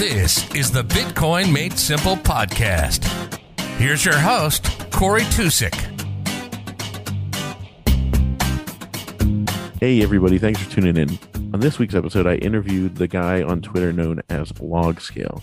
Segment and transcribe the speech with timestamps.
[0.00, 3.04] This is the Bitcoin Made Simple podcast.
[3.76, 5.74] Here's your host, Cory Tucek.
[9.78, 11.18] Hey, everybody, thanks for tuning in.
[11.52, 15.42] On this week's episode, I interviewed the guy on Twitter known as Logscale.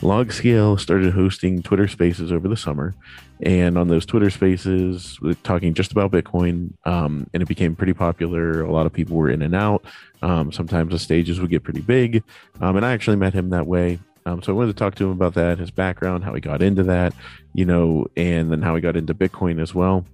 [0.00, 2.94] Logscale started hosting Twitter spaces over the summer.
[3.42, 7.92] And on those Twitter spaces, we're talking just about Bitcoin, um, and it became pretty
[7.92, 8.62] popular.
[8.62, 9.84] A lot of people were in and out.
[10.22, 12.22] Um, sometimes the stages would get pretty big.
[12.60, 13.98] Um, and I actually met him that way.
[14.26, 16.62] Um, so I wanted to talk to him about that, his background, how he got
[16.62, 17.14] into that,
[17.54, 20.04] you know, and then how he got into Bitcoin as well.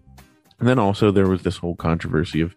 [0.59, 2.55] And then also there was this whole controversy of,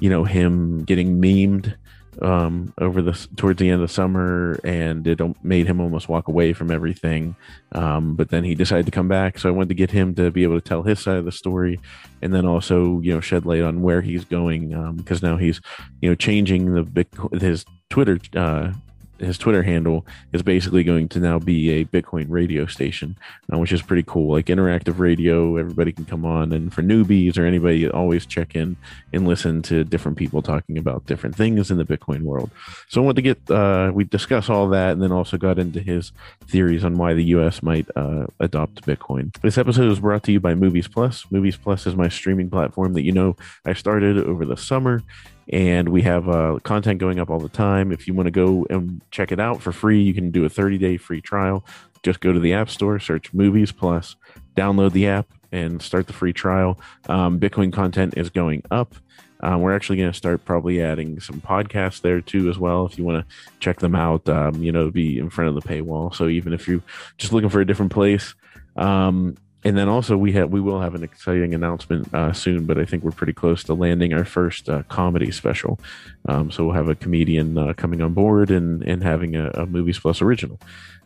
[0.00, 1.74] you know, him getting memed
[2.22, 6.28] um, over the towards the end of the summer, and it made him almost walk
[6.28, 7.36] away from everything.
[7.72, 10.30] Um, but then he decided to come back, so I wanted to get him to
[10.30, 11.80] be able to tell his side of the story,
[12.22, 15.60] and then also you know shed light on where he's going because um, now he's
[16.00, 17.08] you know changing the big
[17.40, 18.72] his Twitter uh,
[19.18, 23.16] his Twitter handle is basically going to now be a Bitcoin radio station,
[23.52, 24.32] uh, which is pretty cool.
[24.32, 28.76] Like interactive radio, everybody can come on, and for newbies or anybody, always check in
[29.12, 32.50] and listen to different people talking about different things in the Bitcoin world.
[32.88, 35.80] So I want to get uh, we discuss all that, and then also got into
[35.80, 36.12] his
[36.46, 37.62] theories on why the U.S.
[37.62, 39.34] might uh, adopt Bitcoin.
[39.40, 41.24] This episode is brought to you by Movies Plus.
[41.30, 45.02] Movies Plus is my streaming platform that you know I started over the summer
[45.50, 47.92] and we have uh, content going up all the time.
[47.92, 50.48] If you want to go and check it out for free, you can do a
[50.48, 51.64] 30 day free trial.
[52.02, 54.16] Just go to the App Store, search Movies Plus,
[54.56, 56.78] download the app, and start the free trial.
[57.08, 58.94] Um, Bitcoin content is going up.
[59.40, 62.86] Um, we're actually going to start probably adding some podcasts there too, as well.
[62.86, 65.68] If you want to check them out, um, you know, be in front of the
[65.68, 66.14] paywall.
[66.14, 66.82] So even if you're
[67.18, 68.34] just looking for a different place,
[68.76, 72.78] um, and then also we have we will have an exciting announcement uh, soon, but
[72.78, 75.80] I think we're pretty close to landing our first uh, comedy special.
[76.28, 79.66] Um, so we'll have a comedian uh, coming on board and and having a, a
[79.66, 80.60] Movies Plus original.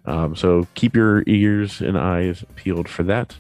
[0.05, 3.36] Um, so keep your ears and eyes peeled for that.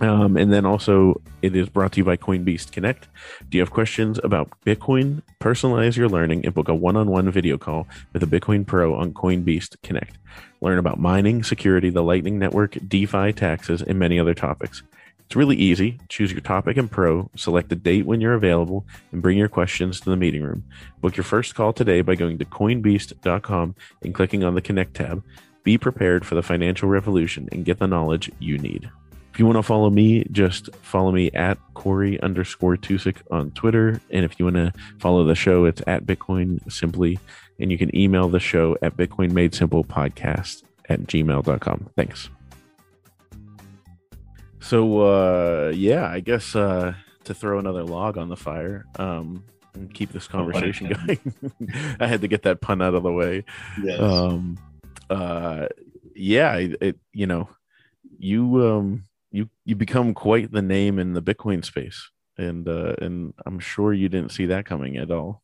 [0.00, 3.06] Um, and then also, it is brought to you by CoinBeast Connect.
[3.48, 5.22] Do you have questions about Bitcoin?
[5.40, 8.94] Personalize your learning and book a one on one video call with a Bitcoin Pro
[8.96, 10.18] on CoinBeast Connect.
[10.64, 14.82] Learn about mining, security, the Lightning Network, DeFi, taxes, and many other topics.
[15.26, 16.00] It's really easy.
[16.08, 20.00] Choose your topic and pro, select a date when you're available, and bring your questions
[20.00, 20.64] to the meeting room.
[21.02, 25.22] Book your first call today by going to coinbeast.com and clicking on the Connect tab.
[25.64, 28.90] Be prepared for the financial revolution and get the knowledge you need.
[29.34, 34.00] If you want to follow me, just follow me at Cory underscore Tucek on Twitter.
[34.10, 37.18] And if you want to follow the show, it's at Bitcoin Simply.
[37.60, 41.90] And you can email the show at Bitcoin Made Simple Podcast at gmail.com.
[41.96, 42.28] Thanks.
[44.60, 46.94] So, uh, yeah, I guess uh,
[47.24, 49.44] to throw another log on the fire um,
[49.74, 53.44] and keep this conversation going, I had to get that pun out of the way.
[53.82, 54.00] Yes.
[54.00, 54.58] Um,
[55.10, 55.66] uh,
[56.14, 57.48] yeah, it, it, you know,
[58.18, 63.34] you um, you you become quite the name in the Bitcoin space, and uh, and
[63.44, 65.42] I'm sure you didn't see that coming at all.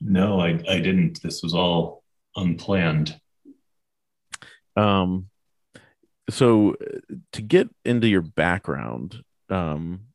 [0.00, 1.22] No, I I didn't.
[1.22, 2.02] This was all
[2.36, 3.20] unplanned.
[4.76, 5.28] Um,
[6.30, 6.76] so
[7.32, 10.06] to get into your background, um,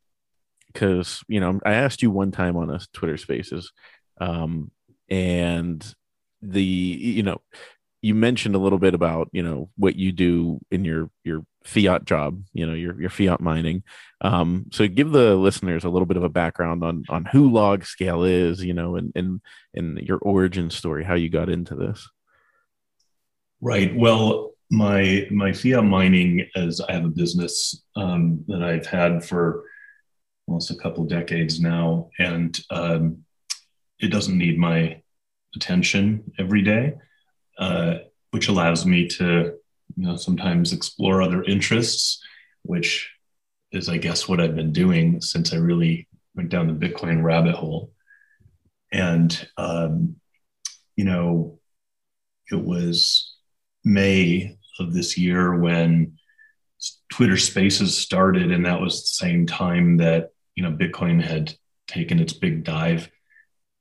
[0.72, 3.72] because you know I asked you one time on a Twitter Spaces,
[4.20, 4.70] um,
[5.08, 5.94] and
[6.42, 7.40] the you know
[8.02, 12.04] you mentioned a little bit about you know what you do in your your fiat
[12.04, 13.82] job you know your your fiat mining.
[14.20, 17.84] Um so give the listeners a little bit of a background on on who log
[17.84, 19.40] scale is you know and and
[19.74, 22.08] and your origin story how you got into this.
[23.60, 23.94] Right.
[23.94, 29.62] Well my my fiat mining as i have a business um, that i've had for
[30.46, 32.10] almost a couple decades now.
[32.18, 33.24] And um,
[33.98, 35.02] it doesn't need my
[35.54, 36.94] attention every day
[37.58, 37.98] uh,
[38.30, 39.54] which allows me to
[39.96, 42.22] you know sometimes explore other interests
[42.62, 43.10] which
[43.72, 47.54] is i guess what i've been doing since i really went down the bitcoin rabbit
[47.54, 47.92] hole.
[48.92, 50.16] And um,
[50.96, 51.58] you know
[52.50, 53.34] it was
[53.84, 56.18] may of this year when
[57.10, 61.54] twitter spaces started and that was the same time that you know bitcoin had
[61.86, 63.10] taken its big dive.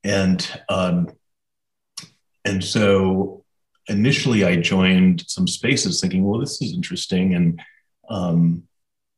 [0.03, 1.09] And um,
[2.44, 3.44] and so
[3.87, 7.35] initially I joined some spaces thinking, well, this is interesting.
[7.35, 7.61] And
[8.09, 8.63] um,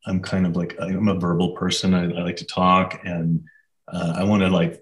[0.05, 1.93] I'm kind of like, I'm a verbal person.
[1.93, 3.43] I, I like to talk and
[3.91, 4.81] uh, I want to like,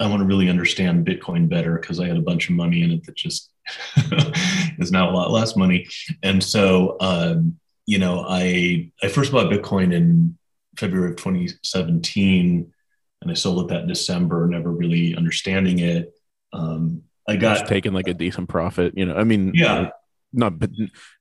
[0.00, 2.92] I want to really understand Bitcoin better because I had a bunch of money in
[2.92, 3.50] it that just
[4.78, 5.88] is now a lot less money.
[6.22, 10.38] And so, um, you know, I, I first bought Bitcoin in
[10.76, 12.72] February of 2017
[13.20, 16.12] and I sold it that December, never really understanding it.
[16.52, 18.94] Um, I got taking like a decent profit.
[18.96, 19.90] You know, I mean, yeah,
[20.32, 20.70] not, but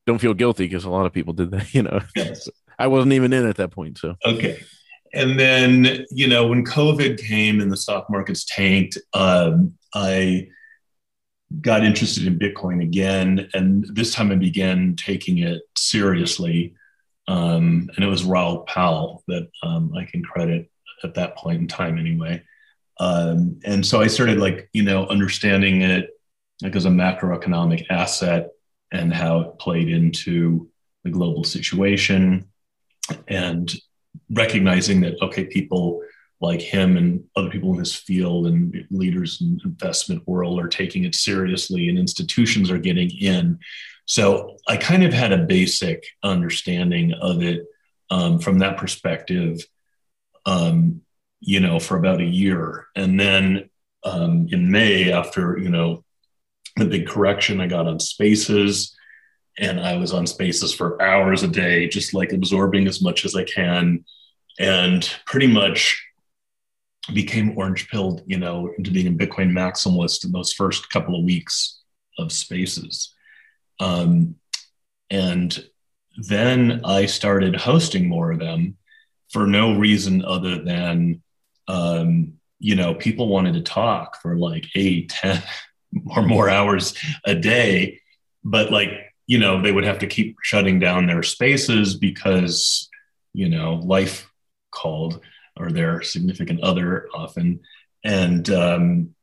[0.05, 1.67] don't feel guilty because a lot of people did that.
[1.73, 2.49] You know, Yes.
[2.79, 4.59] I wasn't even in at that point, so Okay.
[5.13, 10.49] And then, you know, when COVID came and the stock markets tanked, um, I
[11.61, 13.49] got interested in Bitcoin again.
[13.53, 16.75] And this time I began taking it seriously.
[17.27, 20.69] Um, and it was Raoul Pal that um, I can credit
[21.03, 22.43] at that point in time, anyway.
[22.99, 26.09] Um, and so I started, like, you know, understanding it
[26.61, 28.49] like as a macroeconomic asset
[28.91, 30.69] and how it played into
[31.03, 32.47] the global situation
[33.27, 33.73] and
[34.29, 36.01] recognizing that okay people
[36.39, 41.03] like him and other people in this field and leaders in investment world are taking
[41.03, 43.57] it seriously and institutions are getting in.
[44.05, 47.65] So i kind of had a basic understanding of it
[48.09, 49.59] um, from that perspective.
[50.45, 51.01] Um,
[51.39, 53.69] you know for about a year and then
[54.03, 56.03] um, in may after you know
[56.75, 58.97] the big correction i got on spaces
[59.57, 63.35] and I was on spaces for hours a day, just like absorbing as much as
[63.35, 64.05] I can,
[64.59, 66.03] and pretty much
[67.13, 71.25] became orange pilled, you know, into being a Bitcoin maximalist in those first couple of
[71.25, 71.81] weeks
[72.19, 73.13] of spaces.
[73.79, 74.35] Um,
[75.09, 75.67] and
[76.17, 78.77] then I started hosting more of them
[79.31, 81.23] for no reason other than,
[81.67, 85.41] um, you know, people wanted to talk for like eight, ten
[86.15, 86.93] or more hours
[87.25, 88.01] a day.
[88.43, 92.89] But like you know they would have to keep shutting down their spaces because
[93.33, 94.31] you know life
[94.71, 95.19] called
[95.57, 97.59] or their significant other often
[98.03, 99.13] and um,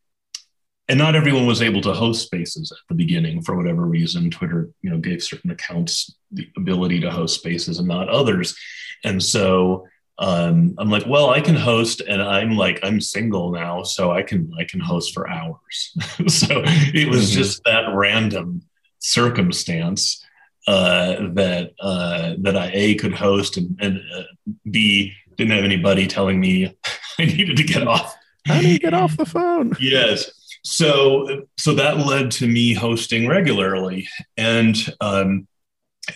[0.89, 4.69] and not everyone was able to host spaces at the beginning for whatever reason twitter
[4.83, 8.57] you know gave certain accounts the ability to host spaces and not others
[9.05, 9.87] and so
[10.19, 14.23] um, i'm like well i can host and i'm like i'm single now so i
[14.23, 15.93] can i can host for hours
[16.29, 16.63] so
[16.95, 17.39] it was mm-hmm.
[17.39, 18.63] just that random
[19.01, 20.25] circumstance
[20.67, 24.23] uh, that uh, that I a could host and, and uh,
[24.71, 26.75] b didn't have anybody telling me
[27.19, 28.17] I needed to get off.
[28.47, 29.73] How do you get off the phone?
[29.81, 30.31] yes.
[30.63, 35.47] So so that led to me hosting regularly, and um,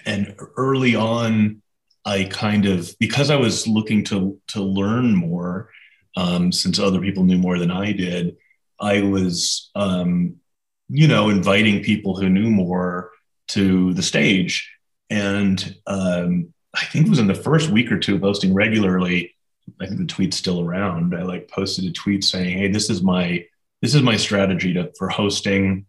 [0.07, 1.63] and early on,
[2.09, 5.69] I kind of because I was looking to to learn more,
[6.17, 8.37] um, since other people knew more than I did,
[8.81, 10.37] I was um,
[10.89, 13.11] you know, inviting people who knew more
[13.49, 14.71] to the stage.
[15.11, 19.35] And um, I think it was in the first week or two posting regularly.
[19.79, 21.15] I think the tweet's still around.
[21.15, 23.45] I like posted a tweet saying, "Hey, this is my
[23.83, 25.85] this is my strategy to, for hosting.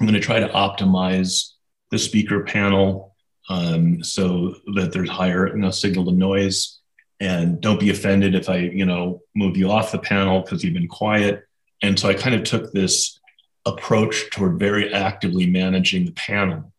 [0.00, 1.50] I'm going to try to optimize
[1.90, 3.09] the speaker panel
[3.50, 6.78] um, so that there's higher you know, signal to noise.
[7.22, 10.72] And don't be offended if I you know move you off the panel because you've
[10.72, 11.44] been quiet."
[11.82, 13.20] And so I kind of took this
[13.66, 16.72] approach toward very actively managing the panel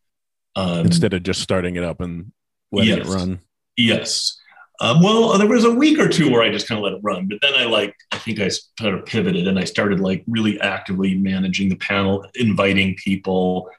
[0.56, 2.32] um, instead of just starting it up and
[2.72, 3.40] letting yes, it run.
[3.78, 4.38] Yes.
[4.80, 7.02] Um, well, there was a week or two where I just kind of let it
[7.04, 10.24] run, but then I like I think I sort of pivoted and I started like
[10.28, 13.70] really actively managing the panel, inviting people,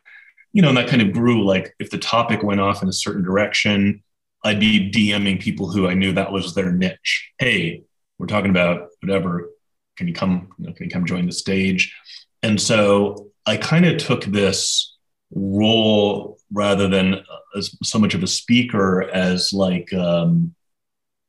[0.52, 1.44] you know, and that kind of grew.
[1.44, 4.02] Like if the topic went off in a certain direction,
[4.44, 7.30] I'd be DMing people who I knew that was their niche.
[7.38, 7.84] Hey,
[8.18, 9.50] we're talking about whatever.
[9.96, 10.48] Can you come?
[10.58, 11.94] You know, can you come join the stage?
[12.42, 14.96] And so I kind of took this
[15.34, 17.24] role rather than
[17.56, 20.54] as so much of a speaker as like um,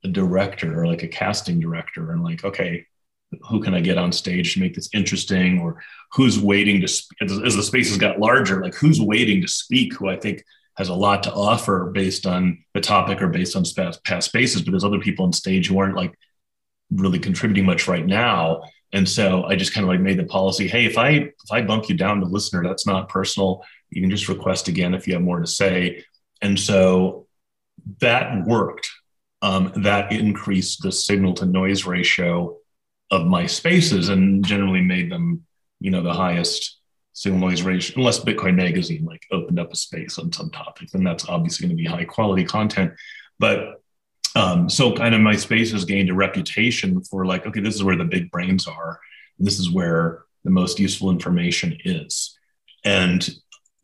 [0.04, 2.86] a director or like a casting director and like, okay,
[3.50, 5.82] who can I get on stage to make this interesting or
[6.14, 10.10] who's waiting to speak as the spaces got larger, like who's waiting to speak who
[10.10, 10.44] I think
[10.78, 13.64] has a lot to offer based on the topic or based on
[14.04, 16.18] past spaces, but there's other people on stage who aren't like
[16.92, 18.64] really contributing much right now.
[18.92, 21.62] And so I just kind of like made the policy, hey, if I if I
[21.62, 23.64] bump you down to listener, that's not personal.
[23.90, 26.06] You can just request again if you have more to say.
[26.42, 27.28] And so
[28.00, 28.90] that worked.
[29.42, 32.60] Um, that increased the signal to noise ratio
[33.14, 35.46] of my spaces and generally made them,
[35.80, 36.80] you know, the highest
[37.14, 41.04] signal noise ratio, unless Bitcoin Magazine like opened up a space on some topic, then
[41.04, 42.92] that's obviously going to be high quality content.
[43.38, 43.82] But
[44.36, 47.84] um, so kind of my space has gained a reputation for like, okay, this is
[47.84, 49.00] where the big brains are.
[49.38, 52.36] This is where the most useful information is.
[52.84, 53.30] And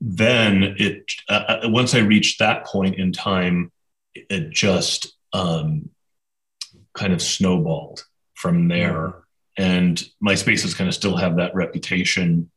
[0.02, 3.72] then it, uh, uh, once I reached that point in time,
[4.16, 5.92] it just um,
[6.96, 8.04] kind of snowballed
[8.40, 9.14] from there.
[9.58, 12.50] And my spaces kind of still have that reputation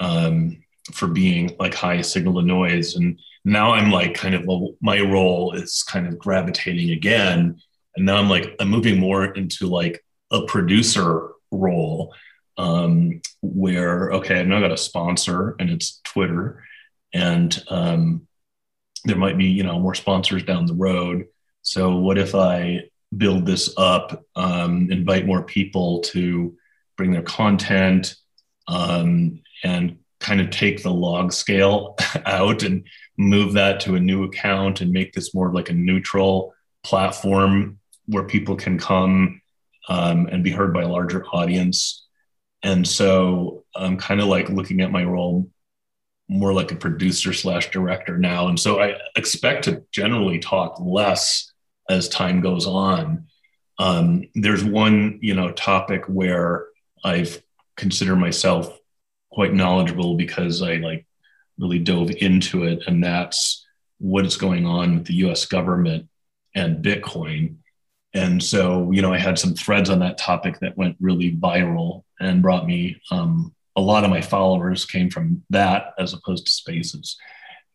[0.00, 0.62] um,
[0.92, 2.96] for being like high signal to noise.
[2.96, 7.60] And now I'm like kind of well, my role is kind of gravitating again.
[7.96, 12.14] And now I'm like, I'm moving more into like a producer role
[12.58, 16.64] um, where, okay, I've now got a sponsor and it's Twitter.
[17.12, 18.26] And um,
[19.06, 21.26] there might be you know more sponsors down the road
[21.62, 22.80] so what if i
[23.16, 26.56] build this up um, invite more people to
[26.96, 28.14] bring their content
[28.68, 31.96] um, and kind of take the log scale
[32.26, 36.54] out and move that to a new account and make this more like a neutral
[36.82, 39.40] platform where people can come
[39.88, 42.06] um, and be heard by a larger audience.
[42.62, 45.48] And so I'm kind of like looking at my role
[46.28, 48.48] more like a producer slash director now.
[48.48, 51.52] And so I expect to generally talk less
[51.88, 53.26] as time goes on.
[53.78, 56.66] Um, there's one, you know, topic where
[57.04, 57.42] I've
[57.76, 58.78] considered myself
[59.30, 61.06] quite knowledgeable because I like
[61.58, 63.64] really dove into it, and that's
[63.98, 65.46] what is going on with the U.S.
[65.46, 66.08] government
[66.54, 67.56] and Bitcoin.
[68.14, 72.04] And so, you know, I had some threads on that topic that went really viral
[72.18, 76.52] and brought me um, a lot of my followers came from that as opposed to
[76.52, 77.16] spaces.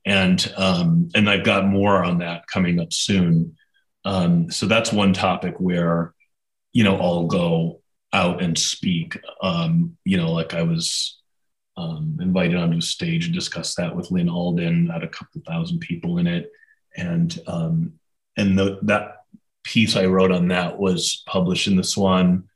[0.04, 3.56] And um, and I've got more on that coming up soon.
[4.04, 6.14] Um, so that's one topic where,
[6.74, 7.82] you know, I'll go
[8.14, 9.20] out and speak.
[9.42, 11.20] Um, you know, like I was
[11.78, 15.80] um, invited onto a stage and discuss that with Lyn Alden, had a couple thousand
[15.80, 16.52] people in it,
[16.96, 17.94] and um,
[18.38, 19.18] and the, that
[19.64, 22.50] piece I wrote on that was published in the Swan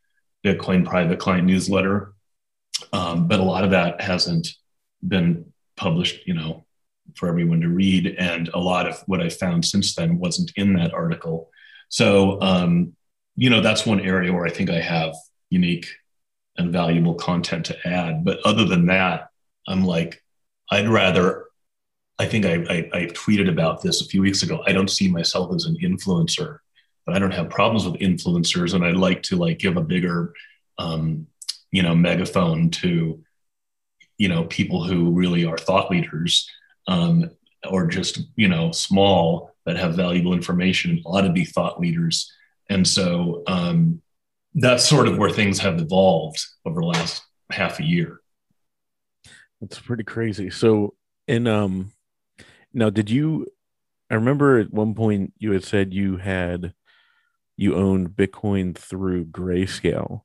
[0.45, 2.13] Bitcoin private client newsletter.
[2.91, 4.49] Um, but a lot of that hasn't
[5.05, 6.64] been published, you know,
[7.15, 8.15] for everyone to read.
[8.17, 11.49] And a lot of what I found since then wasn't in that article.
[11.89, 12.93] So, um,
[13.35, 15.15] you know, that's one area where I think I have
[15.49, 15.87] unique
[16.57, 18.25] and valuable content to add.
[18.25, 19.29] But other than that,
[19.67, 20.21] I'm like,
[20.71, 21.45] I'd rather
[22.17, 24.63] I think I, I, I, tweeted about this a few weeks ago.
[24.65, 26.59] I don't see myself as an influencer,
[27.05, 30.33] but I don't have problems with influencers, and I'd like to like give a bigger,
[30.77, 31.27] um,
[31.71, 33.21] you know, megaphone to,
[34.17, 36.49] you know, people who really are thought leaders,
[36.87, 37.31] um,
[37.69, 41.01] or just you know small that have valuable information.
[41.05, 42.31] Lot to be thought leaders,
[42.69, 44.01] and so um,
[44.53, 48.19] that's sort of where things have evolved over the last half a year.
[49.61, 50.49] That's pretty crazy.
[50.49, 50.95] So
[51.27, 51.91] in um
[52.75, 53.47] now, did you?
[54.11, 56.73] I remember at one point you had said you had
[57.57, 60.21] you owned Bitcoin through Grayscale.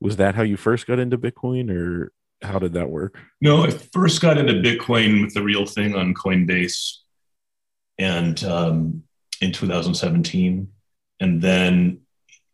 [0.00, 2.12] Was that how you first got into Bitcoin, or
[2.44, 3.18] how did that work?
[3.40, 6.98] No, I first got into Bitcoin with the real thing on Coinbase,
[7.98, 9.02] and um,
[9.40, 10.68] in 2017,
[11.20, 12.00] and then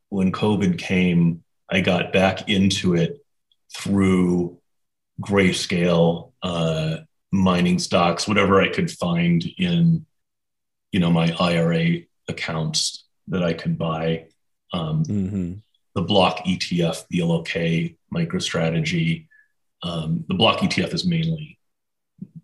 [0.09, 3.25] when COVID came, I got back into it
[3.75, 4.59] through
[5.21, 6.33] Grayscale.
[6.43, 6.99] Uh,
[7.33, 10.07] mining stocks, whatever I could find in,
[10.93, 14.27] you know, my IRA accounts that I could buy.
[14.73, 15.53] Um, mm-hmm.
[15.95, 17.49] The block ETF, the LOK
[18.13, 19.27] MicroStrategy.
[19.83, 21.59] Um, the block ETF is mainly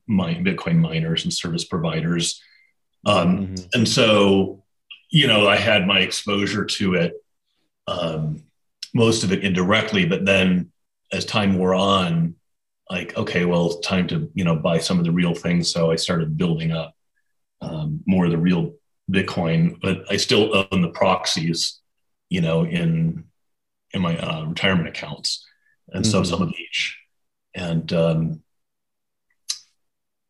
[0.07, 2.41] my Bitcoin miners and service providers.
[3.05, 3.65] Um, mm-hmm.
[3.75, 4.65] And so,
[5.11, 7.13] you know, I had my exposure to it,
[7.87, 8.43] um,
[8.95, 10.73] most of it indirectly, but then
[11.13, 12.37] as time wore on,
[12.91, 15.91] like okay well it's time to you know buy some of the real things so
[15.91, 16.95] i started building up
[17.61, 18.75] um, more of the real
[19.11, 21.81] bitcoin but i still own the proxies
[22.29, 23.25] you know in
[23.93, 25.45] in my uh, retirement accounts
[25.93, 26.11] and mm-hmm.
[26.11, 26.99] so some of each
[27.57, 28.43] and um,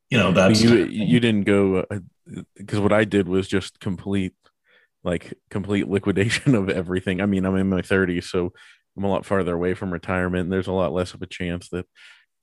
[0.09, 1.85] you know that's you you didn't go
[2.56, 4.33] because uh, what i did was just complete
[5.04, 8.52] like complete liquidation of everything i mean i'm in my 30s so
[8.97, 11.68] i'm a lot farther away from retirement and there's a lot less of a chance
[11.68, 11.87] that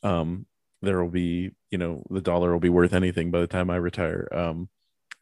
[0.04, 0.46] um,
[0.84, 3.78] there will be, you know, the dollar will be worth anything by the time I
[3.78, 4.28] retire.
[4.32, 4.70] Um,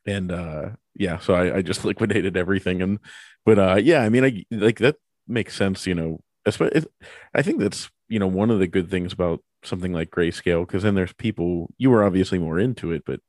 [0.06, 2.82] and uh, yeah, so I, I just liquidated everything.
[2.82, 3.00] And
[3.46, 6.22] but uh, yeah, I mean, I like that makes sense, you know.
[6.44, 10.84] I think that's you know one of the good things about something like grayscale because
[10.84, 13.20] then there's people you were obviously more into it, but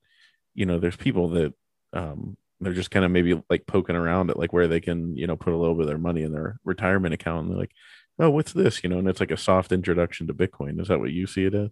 [0.55, 1.55] you know, there's people that
[1.95, 5.27] um, they're just kind of maybe like poking around at like where they can you
[5.27, 7.73] know put a little bit of their money in their retirement account and they're like
[8.19, 8.83] oh, what's this?
[8.83, 10.81] You know, and it's like a soft introduction to Bitcoin.
[10.81, 11.71] Is that what you see it as?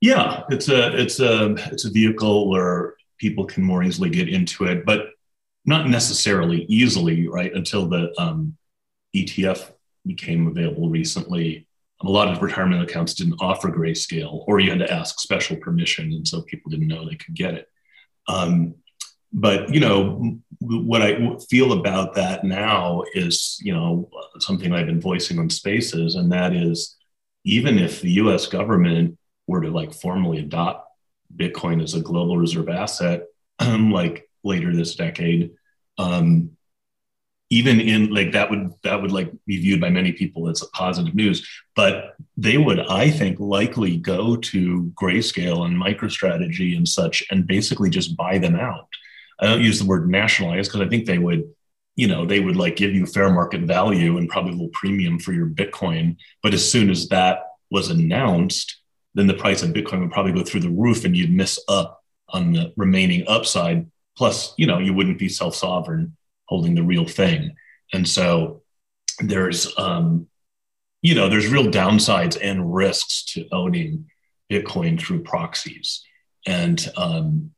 [0.00, 4.64] Yeah, it's a it's a it's a vehicle where people can more easily get into
[4.64, 5.10] it, but
[5.64, 7.52] not necessarily easily, right?
[7.52, 8.56] Until the um,
[9.14, 9.72] ETF
[10.06, 11.66] became available recently,
[12.02, 16.12] a lot of retirement accounts didn't offer grayscale, or you had to ask special permission,
[16.12, 17.68] and so people didn't know they could get it.
[18.28, 18.74] Um,
[19.32, 25.00] but you know what I feel about that now is you know something I've been
[25.00, 26.96] voicing on Spaces, and that is
[27.44, 28.46] even if the U.S.
[28.46, 30.88] government were to like formally adopt
[31.34, 33.24] Bitcoin as a global reserve asset,
[33.60, 35.52] like later this decade,
[35.98, 36.50] um,
[37.50, 40.68] even in like that would that would like be viewed by many people as a
[40.68, 41.48] positive news.
[41.74, 47.90] But they would, I think, likely go to Grayscale and MicroStrategy and such, and basically
[47.90, 48.88] just buy them out
[49.40, 51.44] I don't use the word nationalize because I think they would,
[51.96, 55.18] you know, they would like give you fair market value and probably a little premium
[55.18, 56.16] for your Bitcoin.
[56.42, 58.76] But as soon as that was announced,
[59.14, 62.02] then the price of Bitcoin would probably go through the roof and you'd miss up
[62.30, 63.86] on the remaining upside.
[64.16, 66.16] Plus, you know, you wouldn't be self sovereign
[66.48, 67.54] holding the real thing.
[67.92, 68.62] And so
[69.20, 70.28] there's, um,
[71.02, 74.06] you know, there's real downsides and risks to owning
[74.50, 76.02] Bitcoin through proxies.
[76.46, 77.52] And, um,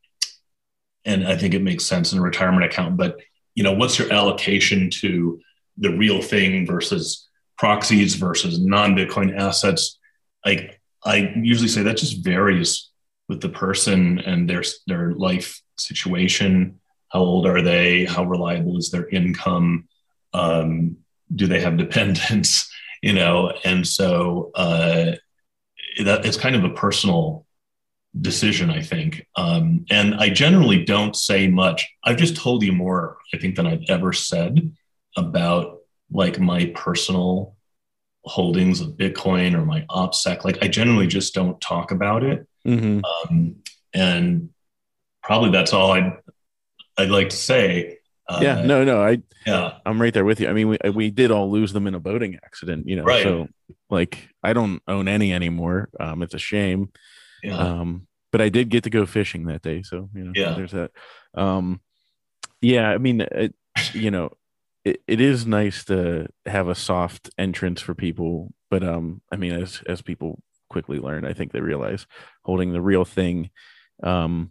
[1.04, 2.96] and I think it makes sense in a retirement account.
[2.96, 3.18] But,
[3.54, 5.40] you know, what's your allocation to
[5.78, 9.98] the real thing versus proxies versus non Bitcoin assets?
[10.44, 12.90] Like I usually say that just varies
[13.28, 16.79] with the person and their their life situation.
[17.10, 18.04] How old are they?
[18.04, 19.88] How reliable is their income?
[20.32, 20.98] Um,
[21.34, 22.72] do they have dependents?
[23.02, 25.12] You know, and so uh,
[26.04, 27.46] that it's kind of a personal
[28.18, 29.26] decision, I think.
[29.36, 31.88] Um, and I generally don't say much.
[32.04, 34.72] I've just told you more, I think, than I've ever said
[35.16, 35.78] about
[36.10, 37.56] like my personal
[38.24, 40.44] holdings of Bitcoin or my OPSEC.
[40.44, 42.46] Like I generally just don't talk about it.
[42.66, 43.00] Mm-hmm.
[43.04, 43.56] Um,
[43.94, 44.50] and
[45.22, 46.12] probably that's all I'd,
[47.00, 47.98] I'd like to say.
[48.28, 50.48] Uh, yeah, no, no, I, yeah, I'm right there with you.
[50.48, 53.24] I mean, we, we did all lose them in a boating accident, you know, right.
[53.24, 53.48] so
[53.88, 55.88] like, I don't own any anymore.
[55.98, 56.92] Um, it's a shame.
[57.42, 57.56] Yeah.
[57.56, 59.82] Um, but I did get to go fishing that day.
[59.82, 60.52] So, you know, yeah.
[60.52, 60.92] there's that.
[61.34, 61.80] Um,
[62.60, 63.54] yeah, I mean, it,
[63.92, 64.30] you know,
[64.84, 69.52] it, it is nice to have a soft entrance for people but um i mean
[69.52, 72.06] as as people quickly learn i think they realize
[72.44, 73.50] holding the real thing
[74.02, 74.50] um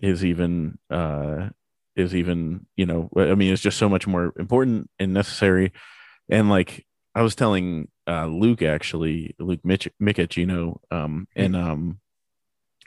[0.00, 1.48] is even uh
[1.96, 5.72] is even you know i mean it's just so much more important and necessary.
[6.28, 11.54] And like i was telling uh luke actually luke Mitch, Mikic, you know um and
[11.54, 12.00] um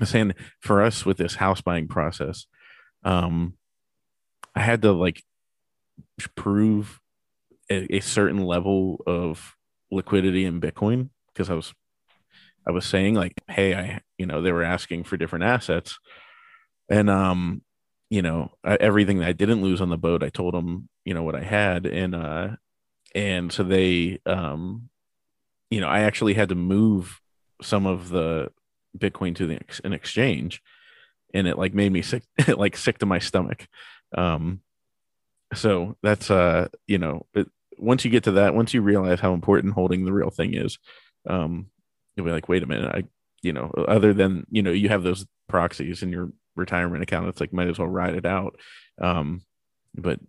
[0.04, 2.46] saying for us with this house buying process
[3.04, 3.54] um
[4.56, 5.24] i had to like
[6.36, 7.00] prove
[7.70, 9.56] a, a certain level of
[9.92, 11.74] liquidity in Bitcoin because I was
[12.68, 15.98] I was saying like, hey, I you know they were asking for different assets,
[16.90, 17.62] and um,
[18.10, 21.24] you know everything that I didn't lose on the boat, I told them you know
[21.24, 22.50] what I had, and uh,
[23.14, 24.90] and so they um,
[25.70, 27.20] you know I actually had to move
[27.62, 28.52] some of the
[28.98, 30.62] Bitcoin to the an exchange,
[31.34, 33.68] and it like made me sick, like sick to my stomach.
[34.18, 34.62] Um,
[35.54, 39.34] so that's uh you know it, once you get to that once you realize how
[39.34, 40.78] important holding the real thing is
[41.30, 41.68] um
[42.16, 42.94] you'll be like wait a minute.
[42.94, 43.04] I
[43.42, 47.40] you know other than you know you have those proxies in your retirement account it's
[47.40, 48.60] like might as well ride it out
[49.02, 49.42] um
[49.96, 50.20] but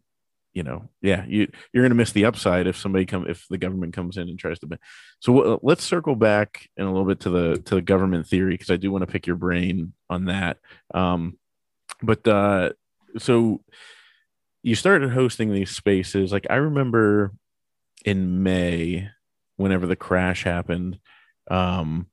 [0.54, 3.58] you know yeah you you're going to miss the upside if somebody come if the
[3.58, 4.78] government comes in and tries to
[5.20, 8.54] so w- let's circle back in a little bit to the to the government theory
[8.54, 10.56] because i do want to pick your brain on that
[10.94, 11.36] um
[12.02, 12.70] but uh
[13.18, 13.60] so
[14.62, 16.32] you started hosting these spaces.
[16.32, 17.32] Like I remember
[18.04, 19.08] in May,
[19.56, 20.98] whenever the crash happened,
[21.50, 22.06] um,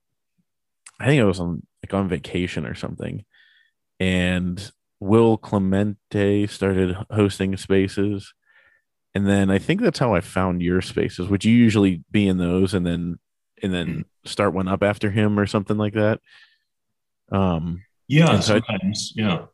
[1.00, 3.26] I think I was on like on vacation or something,
[4.00, 8.34] and Will Clemente started hosting spaces,
[9.14, 11.30] and then I think that's how I found your spaces.
[11.30, 13.20] Would you usually be in those and then
[13.62, 16.20] and then start one up after him or something like that?
[17.32, 19.46] Um, yeah, sometimes, I, yeah.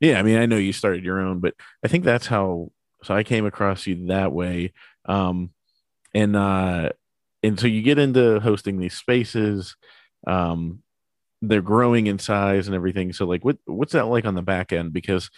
[0.00, 2.70] Yeah, I mean, I know you started your own, but I think that's how.
[3.04, 4.72] So I came across you that way,
[5.06, 5.50] um,
[6.14, 6.90] and uh,
[7.42, 9.76] and so you get into hosting these spaces.
[10.26, 10.82] Um,
[11.42, 13.12] they're growing in size and everything.
[13.12, 14.92] So like, what what's that like on the back end?
[14.92, 15.30] Because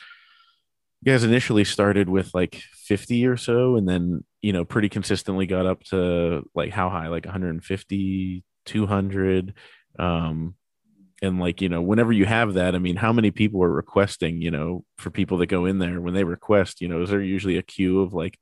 [1.03, 5.47] you guys initially started with like 50 or so, and then you know pretty consistently
[5.47, 9.55] got up to like how high, like 150, 200.
[9.99, 10.55] Um,
[11.23, 14.41] and like you know whenever you have that i mean how many people are requesting
[14.41, 17.21] you know for people that go in there when they request you know is there
[17.21, 18.39] usually a queue of like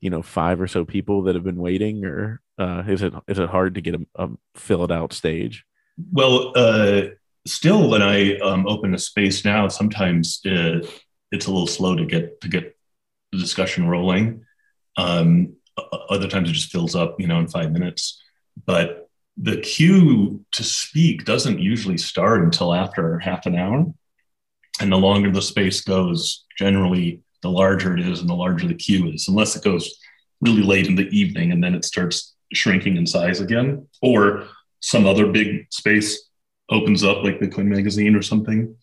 [0.00, 3.38] you know five or so people that have been waiting or uh, is it is
[3.38, 5.64] it hard to get a, a fill it out stage
[6.10, 7.02] well uh,
[7.46, 10.80] still when i um, open a space now sometimes uh,
[11.32, 12.76] it's a little slow to get to get
[13.32, 14.44] the discussion rolling.
[14.96, 15.54] Um,
[16.10, 18.22] other times it just fills up you know in five minutes.
[18.66, 23.92] But the cue to speak doesn't usually start until after half an hour.
[24.80, 28.74] And the longer the space goes, generally, the larger it is and the larger the
[28.74, 29.98] queue is, unless it goes
[30.40, 34.44] really late in the evening and then it starts shrinking in size again, or
[34.82, 36.28] some other big space
[36.70, 38.76] opens up, like Bitcoin Magazine or something.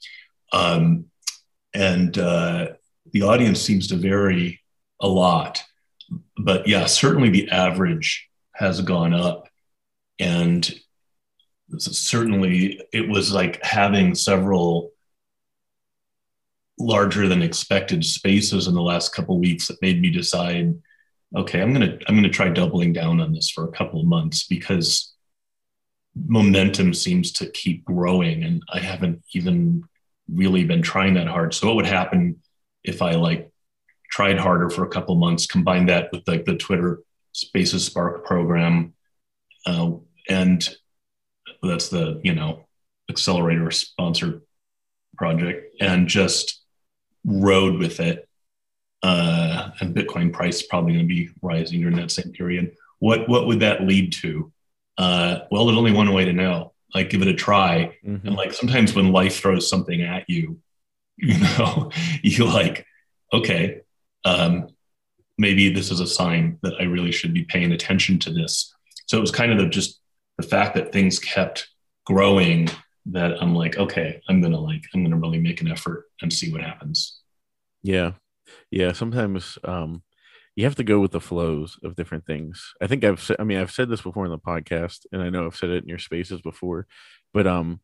[0.51, 1.05] Um,
[1.73, 2.69] and uh,
[3.11, 4.61] the audience seems to vary
[4.99, 5.63] a lot.
[6.37, 9.47] But yeah, certainly the average has gone up
[10.19, 10.73] and
[11.77, 14.91] certainly it was like having several
[16.77, 20.73] larger than expected spaces in the last couple weeks that made me decide
[21.35, 23.99] okay i'm going to i'm going to try doubling down on this for a couple
[23.99, 25.13] of months because
[26.27, 29.83] momentum seems to keep growing and i haven't even
[30.31, 31.53] really been trying that hard.
[31.53, 32.39] So what would happen
[32.83, 33.51] if i like
[34.09, 36.99] tried harder for a couple months combined that with like the twitter
[37.33, 38.93] spaces spark program
[39.65, 39.91] uh,
[40.29, 40.75] and
[41.61, 42.65] that's the you know
[43.09, 44.41] accelerator sponsored
[45.17, 46.63] project and just
[47.25, 48.27] rode with it
[49.03, 53.27] uh, and bitcoin price is probably going to be rising during that same period what
[53.27, 54.51] what would that lead to
[54.99, 58.27] uh, well there's only one way to know like give it a try mm-hmm.
[58.27, 60.59] and like sometimes when life throws something at you
[61.17, 61.89] you know
[62.21, 62.85] you like
[63.33, 63.81] okay
[64.25, 64.67] um,
[65.37, 68.71] maybe this is a sign that i really should be paying attention to this
[69.07, 69.99] so it was kind of the, just
[70.37, 71.67] the fact that things kept
[72.05, 72.69] growing
[73.07, 76.51] that I'm like, okay, I'm gonna like, I'm gonna really make an effort and see
[76.51, 77.19] what happens.
[77.81, 78.13] Yeah,
[78.71, 78.91] yeah.
[78.91, 80.03] Sometimes um,
[80.59, 82.73] you have to go with the flows of different things.
[82.81, 85.29] I think I've said, I mean, I've said this before in the podcast, and I
[85.29, 86.85] know I've said it in your spaces before,
[87.33, 87.79] but um,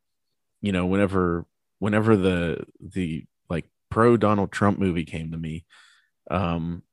[0.61, 1.45] you know, whenever,
[1.79, 5.63] whenever the the like pro Donald Trump movie came to me,
[6.29, 6.83] um,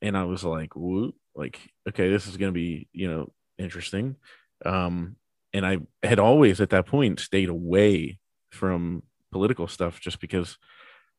[0.00, 1.58] and I was like, whoop, like,
[1.88, 4.14] okay, this is gonna be, you know, interesting.
[4.64, 5.16] Um,
[5.52, 8.20] and I had always at that point stayed away
[8.52, 10.56] from political stuff just because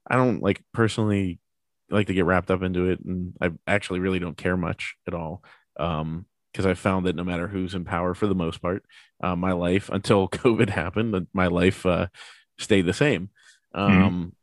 [0.09, 1.41] I don't like personally
[1.89, 5.13] like to get wrapped up into it, and I actually really don't care much at
[5.13, 5.43] all.
[5.79, 8.83] Um, because I found that no matter who's in power for the most part,
[9.21, 12.07] uh, my life until COVID happened, my life uh,
[12.57, 13.29] stayed the same.
[13.75, 14.03] Mm-hmm.
[14.03, 14.33] Um,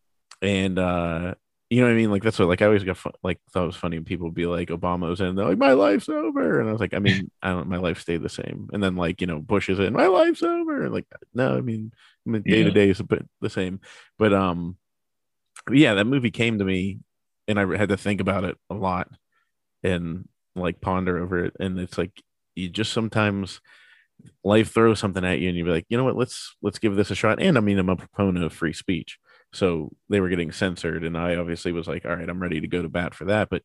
[0.43, 0.47] mm-hmm.
[0.47, 1.35] and uh,
[1.71, 2.11] you know what I mean?
[2.13, 4.29] Like that's what like I always got fun, like thought it was funny when people
[4.29, 7.01] would be like Obama's and they're like my life's over, and I was like, I
[7.01, 8.69] mean, I don't, my life stayed the same.
[8.73, 11.63] And then like you know Bush is in my life's over, and like no, I
[11.63, 11.91] mean,
[12.27, 13.81] I mean day to day is a bit the same,
[14.19, 14.77] but um,
[15.71, 17.01] yeah, that movie came to me,
[17.49, 19.09] and I had to think about it a lot,
[19.83, 22.23] and like ponder over it, and it's like
[22.55, 23.61] you just sometimes
[24.45, 26.97] life throws something at you, and you be like, you know what, let's let's give
[26.97, 27.41] this a shot.
[27.43, 29.19] And I mean, I'm a proponent of free speech.
[29.53, 32.67] So they were getting censored and i obviously was like all right i'm ready to
[32.67, 33.49] go to bat for that.
[33.51, 33.63] But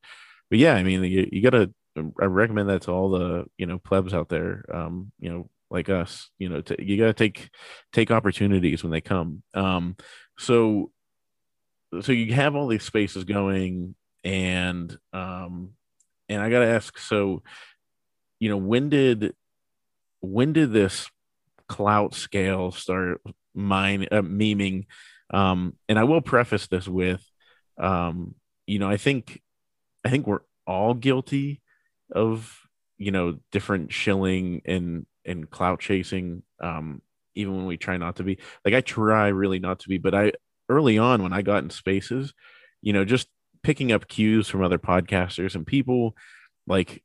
[0.49, 1.73] but yeah i mean you, you gotta
[2.21, 5.89] i recommend that to all the you know plebs out there um you know like
[5.89, 7.49] us you know you gotta take
[7.91, 9.43] take opportunities when they come.
[9.53, 9.95] Um
[10.37, 10.91] so
[12.01, 15.71] so you have all these spaces going and um
[16.27, 17.41] and i gotta ask so
[18.39, 19.33] you know when did
[20.21, 21.09] when did this
[21.67, 23.21] clout scale start
[23.53, 24.85] mine uh, memeing
[25.31, 27.23] um, and I will preface this with,
[27.77, 29.41] um, you know, I think,
[30.03, 31.61] I think we're all guilty
[32.11, 32.59] of,
[32.97, 36.43] you know, different shilling and and clout chasing.
[36.59, 37.01] Um,
[37.35, 40.15] even when we try not to be, like I try really not to be, but
[40.15, 40.33] I
[40.69, 42.33] early on when I got in spaces,
[42.81, 43.27] you know, just
[43.63, 46.15] picking up cues from other podcasters and people,
[46.67, 47.03] like,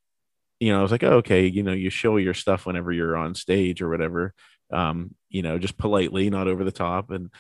[0.61, 3.17] you know, I was like, oh, okay, you know, you show your stuff whenever you're
[3.17, 4.35] on stage or whatever.
[4.73, 7.31] Um, you know, just politely, not over the top, and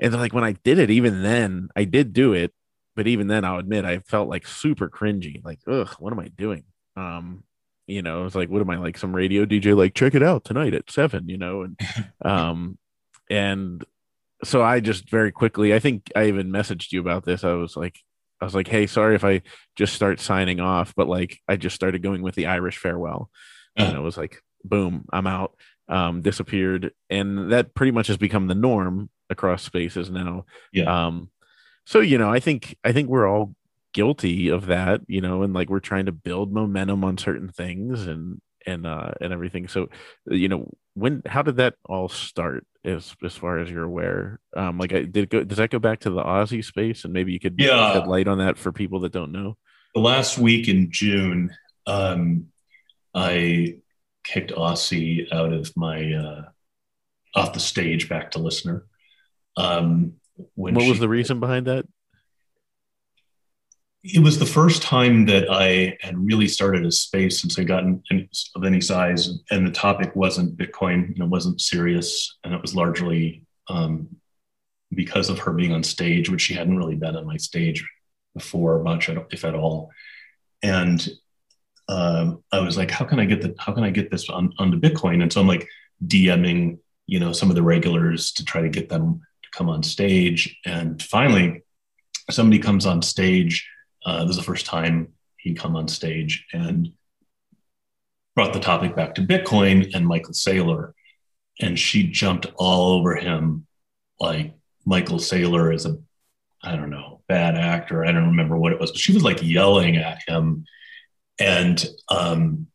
[0.00, 2.52] and like when I did it, even then I did do it,
[2.96, 5.44] but even then I'll admit I felt like super cringy.
[5.44, 6.64] Like, ugh, what am I doing?
[6.96, 7.44] Um,
[7.86, 9.76] you know, it's like, what am I like some radio DJ?
[9.76, 11.80] Like, check it out tonight at seven, you know, and
[12.24, 12.78] um,
[13.28, 13.84] and
[14.44, 17.44] so I just very quickly, I think I even messaged you about this.
[17.44, 17.98] I was like,
[18.40, 19.42] I was like, hey, sorry if I
[19.76, 23.30] just start signing off, but like I just started going with the Irish farewell.
[23.76, 23.88] Uh-huh.
[23.88, 25.54] And it was like, boom, I'm out.
[25.88, 26.92] Um, disappeared.
[27.10, 30.44] And that pretty much has become the norm across spaces now.
[30.72, 31.06] Yeah.
[31.06, 31.30] Um,
[31.84, 33.54] so you know, I think I think we're all
[33.92, 38.06] guilty of that, you know, and like we're trying to build momentum on certain things
[38.06, 39.66] and and uh and everything.
[39.68, 39.88] So
[40.26, 44.40] you know, when how did that all start as as far as you're aware?
[44.56, 47.32] Um like I did go does that go back to the Aussie space and maybe
[47.32, 47.92] you could yeah.
[47.92, 49.56] shed light on that for people that don't know?
[49.94, 51.54] The last week in June,
[51.86, 52.46] um
[53.14, 53.78] I
[54.24, 56.42] kicked Aussie out of my uh
[57.34, 58.86] off the stage back to listener.
[59.56, 60.14] Um,
[60.54, 61.86] when what was the reason behind that?
[64.02, 68.02] It was the first time that I had really started a space since I gotten
[68.54, 71.10] of any size, and the topic wasn't Bitcoin.
[71.10, 74.08] You know, wasn't serious, and it was largely um,
[74.94, 77.86] because of her being on stage, which she hadn't really been on my stage
[78.34, 79.90] before much, if at all.
[80.62, 81.06] And
[81.88, 84.52] um, I was like, how can I get the how can I get this on
[84.58, 85.22] onto Bitcoin?
[85.22, 85.68] And so I'm like
[86.06, 89.82] DMing, you know, some of the regulars to try to get them to come on
[89.82, 90.56] stage.
[90.64, 91.62] And finally,
[92.30, 93.68] somebody comes on stage.
[94.04, 96.92] Uh, this is the first time he come on stage and
[98.34, 100.92] brought the topic back to Bitcoin and Michael Saylor.
[101.60, 103.66] And she jumped all over him
[104.18, 105.98] like Michael Saylor is a
[106.62, 108.04] I don't know, bad actor.
[108.04, 110.66] I don't remember what it was, but she was like yelling at him.
[111.38, 112.66] And um,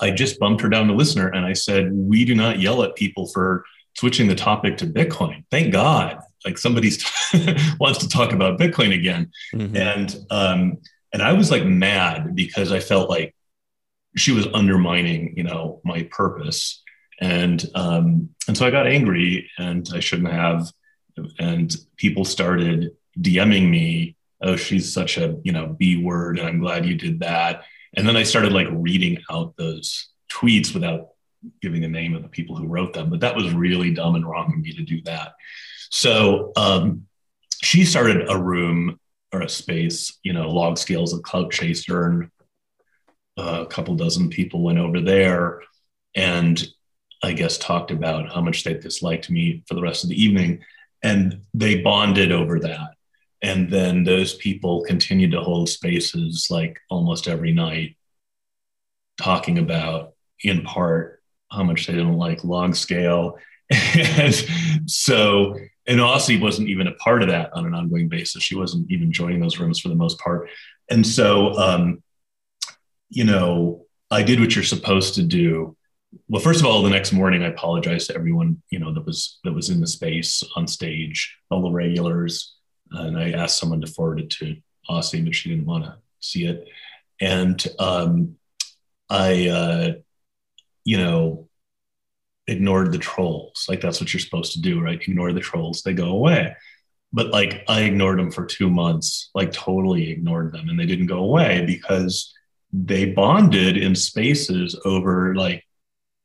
[0.00, 2.96] I just bumped her down to listener and I said, We do not yell at
[2.96, 5.44] people for switching the topic to Bitcoin.
[5.50, 6.18] Thank God.
[6.44, 6.90] Like somebody
[7.80, 9.30] wants to talk about Bitcoin again.
[9.54, 9.76] Mm-hmm.
[9.76, 10.78] And um,
[11.12, 13.34] and I was like mad because I felt like
[14.16, 16.82] she was undermining, you know, my purpose.
[17.20, 20.70] And um, and so I got angry and I shouldn't have
[21.38, 26.60] and people started DMing me, "Oh, she's such a you know B word," and I'm
[26.60, 27.64] glad you did that.
[27.96, 31.08] And then I started like reading out those tweets without
[31.62, 34.28] giving the name of the people who wrote them, but that was really dumb and
[34.28, 35.34] wrong of me to do that.
[35.90, 37.06] So um,
[37.62, 38.98] she started a room
[39.32, 42.30] or a space, you know, log scales of clout chaser, and
[43.38, 45.62] uh, a couple dozen people went over there,
[46.14, 46.66] and
[47.22, 50.64] I guess talked about how much they disliked me for the rest of the evening
[51.02, 52.90] and they bonded over that.
[53.42, 57.96] And then those people continued to hold spaces like almost every night
[59.20, 63.38] talking about in part how much they didn't like log scale.
[63.70, 64.34] And
[64.86, 65.56] so
[65.88, 68.42] and Aussie wasn't even a part of that on an ongoing basis.
[68.42, 70.48] She wasn't even joining those rooms for the most part.
[70.90, 72.02] And so um,
[73.10, 75.76] you know i did what you're supposed to do.
[76.28, 79.38] Well first of all the next morning i apologized to everyone you know that was
[79.44, 82.54] that was in the space on stage all the regulars.
[82.90, 84.56] And i asked someone to forward it to
[84.88, 86.68] aussie but she didn't want to see it.
[87.20, 88.36] And um,
[89.10, 89.92] i uh,
[90.84, 91.47] you know
[92.48, 95.92] ignored the trolls like that's what you're supposed to do right ignore the trolls they
[95.92, 96.54] go away
[97.12, 101.06] but like i ignored them for two months like totally ignored them and they didn't
[101.06, 102.34] go away because
[102.72, 105.64] they bonded in spaces over like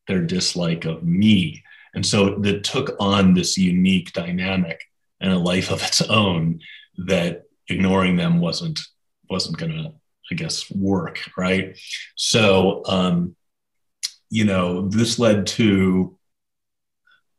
[0.08, 1.64] their dislike of me.
[1.96, 4.82] And so that took on this unique dynamic
[5.22, 6.60] and a life of its own
[6.98, 8.80] that ignoring them wasn't
[9.30, 9.94] wasn't to,
[10.32, 11.20] I guess, work.
[11.38, 11.78] Right.
[12.16, 13.36] So, um,
[14.34, 16.18] you know, this led to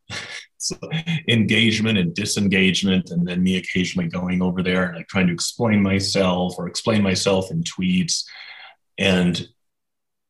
[1.27, 5.83] engagement and disengagement, and then me occasionally going over there and like trying to explain
[5.83, 8.23] myself or explain myself in tweets.
[8.97, 9.45] And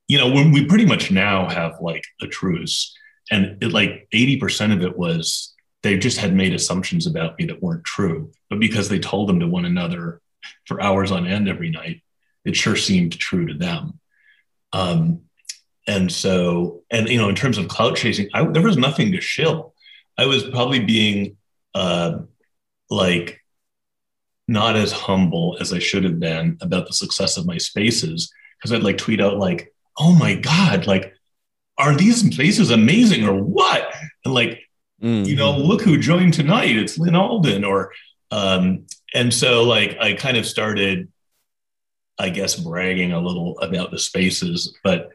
[0.07, 2.97] you know, when we pretty much now have like a truce,
[3.29, 7.61] and it, like 80% of it was they just had made assumptions about me that
[7.61, 8.31] weren't true.
[8.49, 10.19] But because they told them to one another
[10.65, 12.01] for hours on end every night,
[12.43, 13.99] it sure seemed true to them.
[14.73, 15.25] Um,
[15.87, 19.21] and so, and you know, in terms of clout chasing, I, there was nothing to
[19.21, 19.73] shill.
[20.17, 21.37] I was probably being
[21.73, 22.19] uh,
[22.89, 23.41] like
[24.47, 28.71] not as humble as I should have been about the success of my spaces because
[28.71, 31.13] I'd like tweet out like, oh my God, like,
[31.77, 33.93] are these places amazing or what?
[34.23, 34.61] And like,
[35.01, 35.25] mm-hmm.
[35.25, 36.75] you know, look who joined tonight.
[36.75, 37.63] It's Lyn Alden.
[37.63, 37.91] Or,
[38.31, 41.11] um, and so like I kind of started,
[42.17, 45.09] I guess, bragging a little about the spaces, but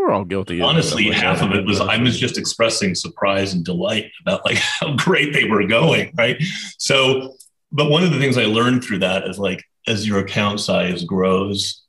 [0.00, 0.60] we're all guilty.
[0.60, 4.56] Honestly, like half of it was I was just expressing surprise and delight about like
[4.80, 6.42] how great they were going, right?
[6.78, 7.36] So,
[7.72, 11.04] but one of the things I learned through that is like as your account size
[11.04, 11.82] grows,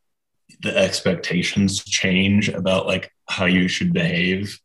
[0.62, 4.60] the expectations change about like how you should behave,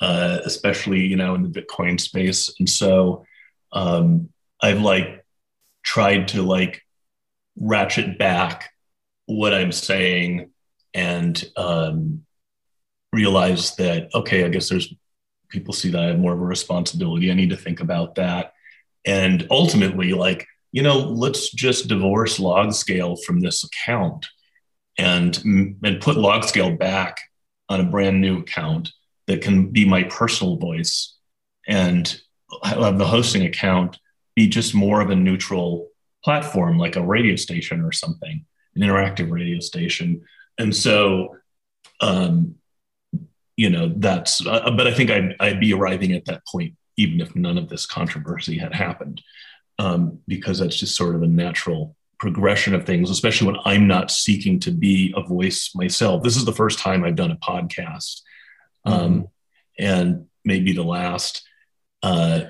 [0.00, 2.54] uh, especially you know in the Bitcoin space.
[2.58, 3.26] And so
[3.72, 4.30] um,
[4.62, 5.24] I've like
[5.82, 6.82] tried to like
[7.56, 8.70] ratchet back
[9.26, 10.50] what I'm saying
[10.94, 12.23] and um,
[13.14, 14.92] realize that okay, I guess there's
[15.48, 17.30] people see that I have more of a responsibility.
[17.30, 18.52] I need to think about that,
[19.06, 24.26] and ultimately, like you know, let's just divorce log scale from this account
[24.98, 27.18] and and put log scale back
[27.68, 28.90] on a brand new account
[29.26, 31.16] that can be my personal voice
[31.66, 32.20] and
[32.62, 33.98] have the hosting account
[34.34, 35.88] be just more of a neutral
[36.22, 40.22] platform like a radio station or something an interactive radio station
[40.58, 41.36] and so
[42.00, 42.54] um,
[43.56, 47.20] you know that's uh, but i think I'd, I'd be arriving at that point even
[47.20, 49.20] if none of this controversy had happened
[49.78, 54.10] um, because that's just sort of a natural progression of things, especially when I'm not
[54.10, 56.22] seeking to be a voice myself.
[56.22, 58.22] This is the first time I've done a podcast,
[58.84, 59.24] um, mm-hmm.
[59.78, 61.42] and maybe the last.
[62.02, 62.42] Uh,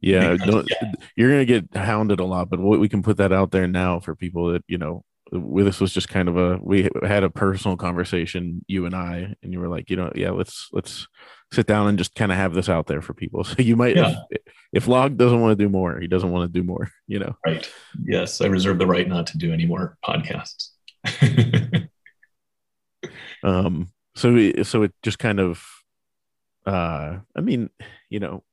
[0.00, 3.50] yeah, because, yeah, you're gonna get hounded a lot, but we can put that out
[3.50, 5.04] there now for people that you know.
[5.30, 9.52] This was just kind of a we had a personal conversation, you and I, and
[9.52, 11.06] you were like, you know, yeah, let's let's
[11.52, 13.44] sit down and just kind of have this out there for people.
[13.48, 14.14] So you might, yeah.
[14.30, 17.18] if, if Log doesn't want to do more, he doesn't want to do more, you
[17.18, 17.36] know?
[17.46, 17.68] Right.
[18.04, 18.40] Yes.
[18.40, 20.70] I reserve the right not to do any more podcasts.
[23.42, 25.64] um, so, so it just kind of,
[26.66, 27.70] uh, I mean,
[28.10, 28.44] you know,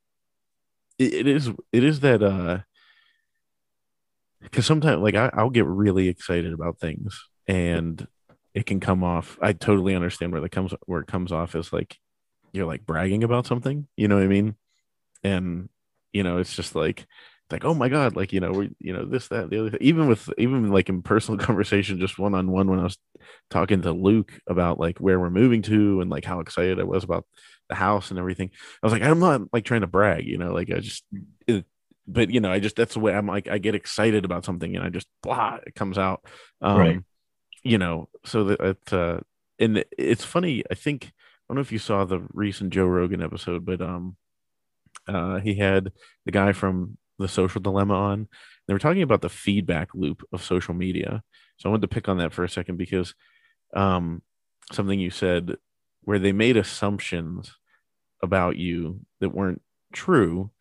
[0.98, 2.60] it, it is, it is that, uh,
[4.46, 8.08] because sometimes like I, I'll get really excited about things and
[8.54, 9.38] it can come off.
[9.42, 11.98] I totally understand where that comes where it comes off as like
[12.54, 13.88] you're like bragging about something.
[13.98, 14.56] You know what I mean?
[15.24, 15.70] And
[16.14, 17.06] you know, it's just like
[17.52, 19.80] like oh my god like you know we you know this that the other thing.
[19.82, 22.98] even with even like in personal conversation just one on one when i was
[23.50, 27.04] talking to luke about like where we're moving to and like how excited i was
[27.04, 27.26] about
[27.70, 28.50] the house and everything
[28.82, 31.04] i was like i'm not like trying to brag you know like i just
[31.46, 31.66] it,
[32.08, 34.76] but you know i just that's the way i'm like i get excited about something
[34.76, 36.24] and i just blah it comes out.
[36.62, 37.00] Um Right.
[37.64, 39.20] you know so that it, uh
[39.60, 41.10] and it's funny i think i
[41.50, 44.16] don't know if you saw the recent joe rogan episode but um
[45.08, 45.92] uh he had
[46.26, 48.28] the guy from the social dilemma on.
[48.68, 51.24] They were talking about the feedback loop of social media.
[51.58, 53.16] So i wanted to pick on that for a second because
[53.76, 54.22] um
[54.72, 55.56] something you said
[56.02, 57.54] where they made assumptions
[58.22, 59.62] about you that weren't
[59.94, 60.52] true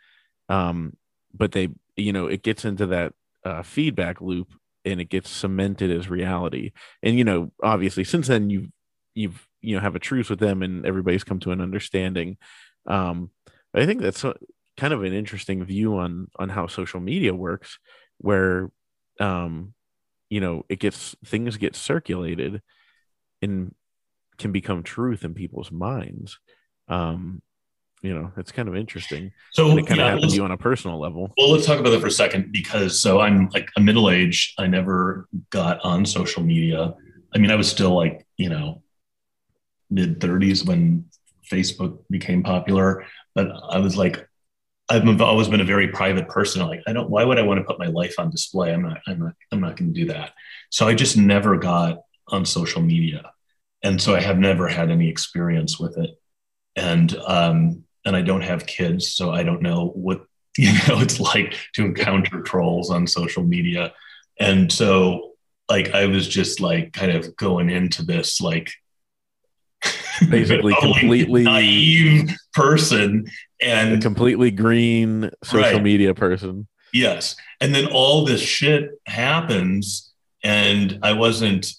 [0.48, 0.94] um
[1.34, 3.12] but they you know it gets into that
[3.44, 4.52] uh, feedback loop
[4.84, 6.72] and it gets cemented as reality.
[7.02, 8.68] And you know obviously since then you've
[9.14, 12.36] you've you know have a truce with them and everybody's come to an understanding.
[12.86, 13.30] Um
[13.76, 14.34] i think that's a,
[14.76, 17.78] kind of an interesting view on on how social media works
[18.18, 18.70] where
[19.20, 19.74] um
[20.30, 22.62] you know it gets things get circulated
[23.42, 23.74] and
[24.38, 26.38] can become truth in people's minds.
[26.88, 27.42] Um
[28.04, 30.44] you know it's kind of interesting So and it kind yeah, of happens to you
[30.44, 33.48] on a personal level Well, let's talk about that for a second because so I'm
[33.54, 34.54] like a middle age.
[34.58, 36.94] I never got on social media.
[37.34, 38.82] I mean, I was still like, you know,
[39.90, 41.06] mid 30s when
[41.50, 44.28] Facebook became popular, but I was like,
[44.88, 46.66] I've always been a very private person.
[46.66, 48.72] Like, I don't, why would I want to put my life on display?
[48.72, 50.32] I'm not, I'm not, I'm not going to do that.
[50.70, 53.32] So I just never got on social media.
[53.82, 56.10] And so I have never had any experience with it.
[56.76, 60.24] And, um, and I don't have kids, so I don't know what
[60.58, 63.92] you know it's like to encounter trolls on social media.
[64.38, 65.30] And so
[65.70, 68.70] like i was just like kind of going into this like
[70.30, 73.26] Basically completely- naive person
[73.62, 75.82] a and completely green social Right.
[75.82, 76.68] media person.
[76.92, 77.34] Yes.
[77.62, 80.12] And then all this shit happens
[80.44, 81.72] and i wasn't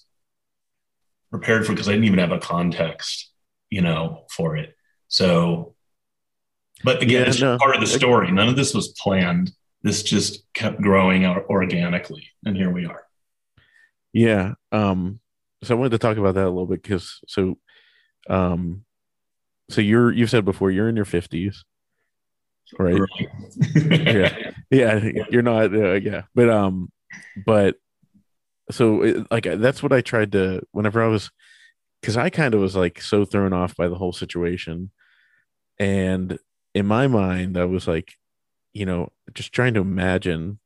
[1.30, 3.30] prepared for because i didn't even have a context
[3.70, 4.74] you know for it.
[5.08, 5.75] So
[6.86, 7.58] but again Yeah, it's no.
[7.58, 9.50] part of the story none of this was planned
[9.82, 13.02] this just kept growing organically and here we are
[14.14, 14.54] Yeah.
[14.72, 15.20] Um,
[15.62, 17.58] so I wanted to talk about that a little bit because so
[18.30, 18.84] um
[19.70, 21.64] so you're you've said before you're in your fifties,
[22.78, 23.00] right?
[23.74, 24.50] Yeah.
[24.70, 24.94] Yeah,
[25.30, 26.22] you're not uh, yeah.
[26.34, 26.90] But um
[27.44, 27.76] but
[28.70, 31.30] so it, like that's what I tried to whenever I was
[32.00, 34.90] because I kind of was like so thrown off by the whole situation.
[35.78, 36.38] And
[36.76, 38.18] in my mind, I was like,
[38.74, 40.58] you know, just trying to imagine,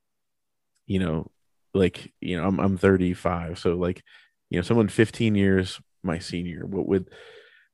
[0.88, 1.31] you know,
[1.73, 3.61] like, you know, I'm I'm 35.
[3.61, 4.03] So like,
[4.51, 7.11] you know, someone 15 years my senior, what would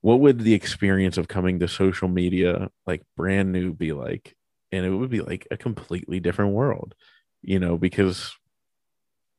[0.02, 4.36] what would the experience of coming to social media like brand new be like?
[4.70, 6.94] And it would be like a completely different world,
[7.40, 8.34] you know, because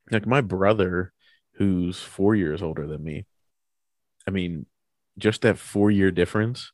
[0.10, 1.14] like my brother
[1.54, 3.28] who's four years older than me,
[4.28, 4.66] I mean,
[5.20, 6.72] just that four year difference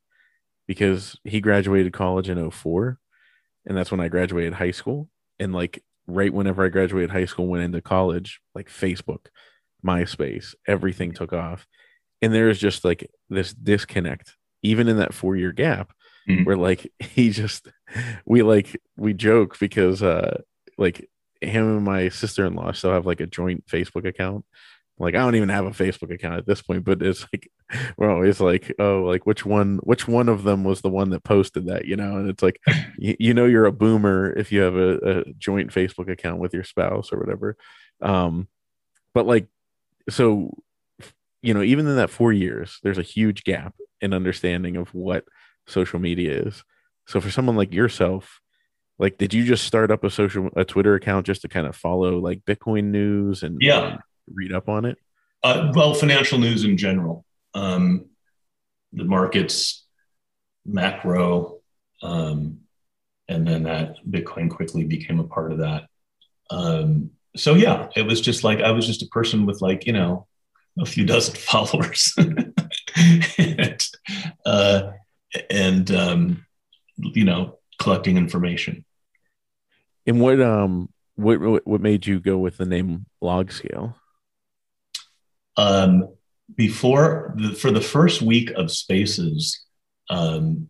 [0.67, 2.97] because he graduated college in 04
[3.65, 5.09] and that's when I graduated high school.
[5.39, 9.27] And like right whenever I graduated high school went into college like Facebook
[9.85, 11.65] MySpace everything took off.
[12.21, 15.91] And there's just like this disconnect even in that 4 year gap
[16.29, 16.45] Mhm.
[16.45, 17.67] where like he just
[18.25, 20.41] we like we joke because uh
[20.77, 21.09] like
[21.41, 24.45] him and my sister-in-law still have like a joint Facebook account
[25.03, 27.49] like I don't even have a Facebook account at this point, but it's like
[27.97, 31.23] we're always like, oh, like which one, which one of them was the one that
[31.23, 32.17] posted that, you know?
[32.17, 32.59] And it's like,
[32.97, 36.53] you, you know, you're a boomer if you have a, a joint Facebook account with
[36.53, 37.57] your spouse or whatever.
[38.01, 38.47] Um,
[39.13, 39.47] but like,
[40.09, 40.51] so,
[41.41, 45.25] you know, even in that four years, there's a huge gap in understanding of what
[45.67, 46.63] social media is.
[47.07, 48.39] So for someone like yourself,
[48.99, 51.75] like, did you just start up a social, a Twitter account just to kind of
[51.75, 53.97] follow like Bitcoin news and Yeah.
[54.31, 54.97] Read up on it?
[55.43, 58.05] Uh, well, financial news in general, um,
[58.93, 59.85] the markets,
[60.65, 61.59] macro,
[62.01, 62.59] um,
[63.27, 65.87] and then that Bitcoin quickly became a part of that.
[66.49, 69.93] Um, so yeah, it was just like I was just a person with like you
[69.93, 70.27] know
[70.79, 73.87] a few dozen followers, and,
[74.45, 74.91] uh,
[75.49, 76.45] and um,
[76.97, 78.85] you know collecting information.
[80.05, 83.95] And what um what what what made you go with the name log scale?
[85.57, 86.07] Um,
[86.55, 89.65] before the, for the first week of spaces
[90.09, 90.67] um,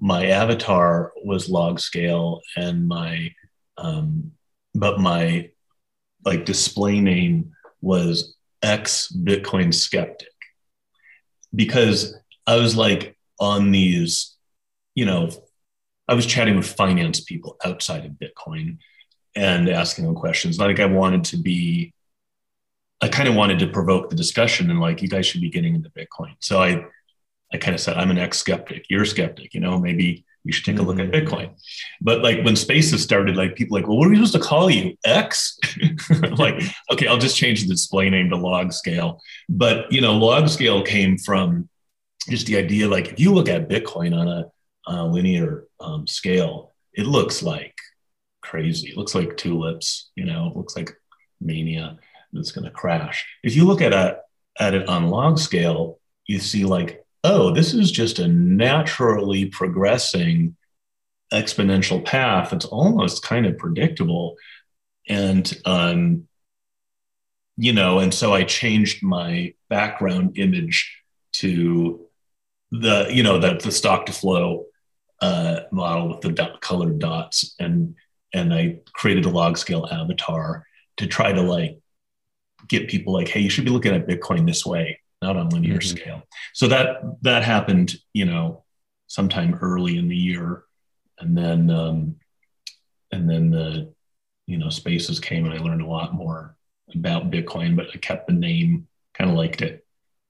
[0.00, 3.32] my avatar was log scale and my
[3.78, 4.32] um,
[4.74, 5.50] but my
[6.24, 10.28] like display name was X Bitcoin skeptic
[11.54, 12.14] because
[12.46, 14.36] I was like on these,
[14.94, 15.30] you know,
[16.08, 18.78] I was chatting with finance people outside of Bitcoin
[19.34, 20.58] and asking them questions.
[20.58, 21.92] Like I wanted to be,
[23.00, 25.74] I kind of wanted to provoke the discussion and like, you guys should be getting
[25.74, 26.34] into Bitcoin.
[26.40, 26.84] So I,
[27.52, 28.86] I kind of said, I'm an ex skeptic.
[28.88, 29.54] You're a skeptic.
[29.54, 31.26] You know, maybe you should take a look at mm-hmm.
[31.26, 31.50] Bitcoin.
[32.00, 34.70] But like when spaces started, like people like, well, what are we supposed to call
[34.70, 34.96] you?
[35.04, 35.58] X?
[36.38, 39.20] like, okay, I'll just change the display name to log scale.
[39.48, 41.68] But you know, log scale came from
[42.28, 44.46] just the idea, like if you look at Bitcoin on a,
[44.86, 47.74] on a linear um, scale, it looks like
[48.40, 48.88] crazy.
[48.88, 50.96] It looks like tulips, you know, it looks like
[51.40, 51.98] mania
[52.36, 53.26] that's going to crash.
[53.42, 54.18] If you look at a,
[54.58, 60.56] at it on log scale, you see like oh, this is just a naturally progressing
[61.32, 62.52] exponential path.
[62.52, 64.36] It's almost kind of predictable.
[65.08, 66.28] And, um,
[67.56, 71.02] you know, and so I changed my background image
[71.34, 72.06] to
[72.70, 74.66] the, you know, the, the stock to flow
[75.20, 77.56] uh, model with the dot, colored dots.
[77.58, 77.96] And,
[78.32, 80.64] and I created a log scale avatar
[80.98, 81.80] to try to like
[82.68, 85.78] get people like, hey, you should be looking at Bitcoin this way not on linear
[85.78, 85.96] mm-hmm.
[85.96, 86.22] scale.
[86.52, 88.64] So that that happened, you know,
[89.06, 90.64] sometime early in the year,
[91.18, 92.16] and then um,
[93.12, 93.92] and then the
[94.46, 96.56] you know spaces came, and I learned a lot more
[96.94, 97.76] about Bitcoin.
[97.76, 99.85] But I kept the name, kind of liked it,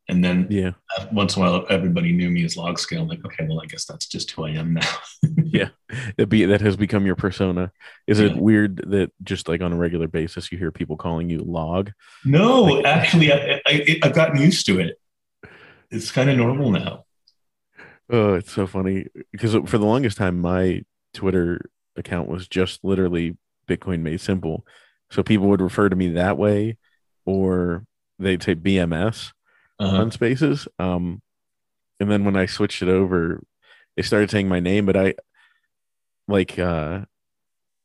[0.08, 3.02] and then yeah, uh, once in a while everybody knew me as log scale.
[3.02, 4.88] I'm like, okay, well, I guess that's just who I am now.
[5.44, 5.68] yeah,
[6.16, 7.72] that be that has become your persona.
[8.06, 8.26] Is yeah.
[8.26, 11.90] it weird that just like on a regular basis you hear people calling you log?
[12.24, 15.00] No, like, actually, I, I, I've gotten used to it.
[15.90, 17.04] It's kind of normal now.
[18.08, 20.82] Oh, it's so funny because for the longest time, my
[21.14, 23.36] Twitter account was just literally
[23.66, 24.64] Bitcoin made simple.
[25.10, 26.76] So people would refer to me that way,
[27.24, 27.84] or
[28.18, 29.32] they'd say BMS
[29.78, 29.96] uh-huh.
[29.96, 30.68] on spaces.
[30.78, 31.22] Um,
[32.00, 33.42] and then when I switched it over,
[33.96, 35.14] they started saying my name, but I
[36.28, 37.00] like uh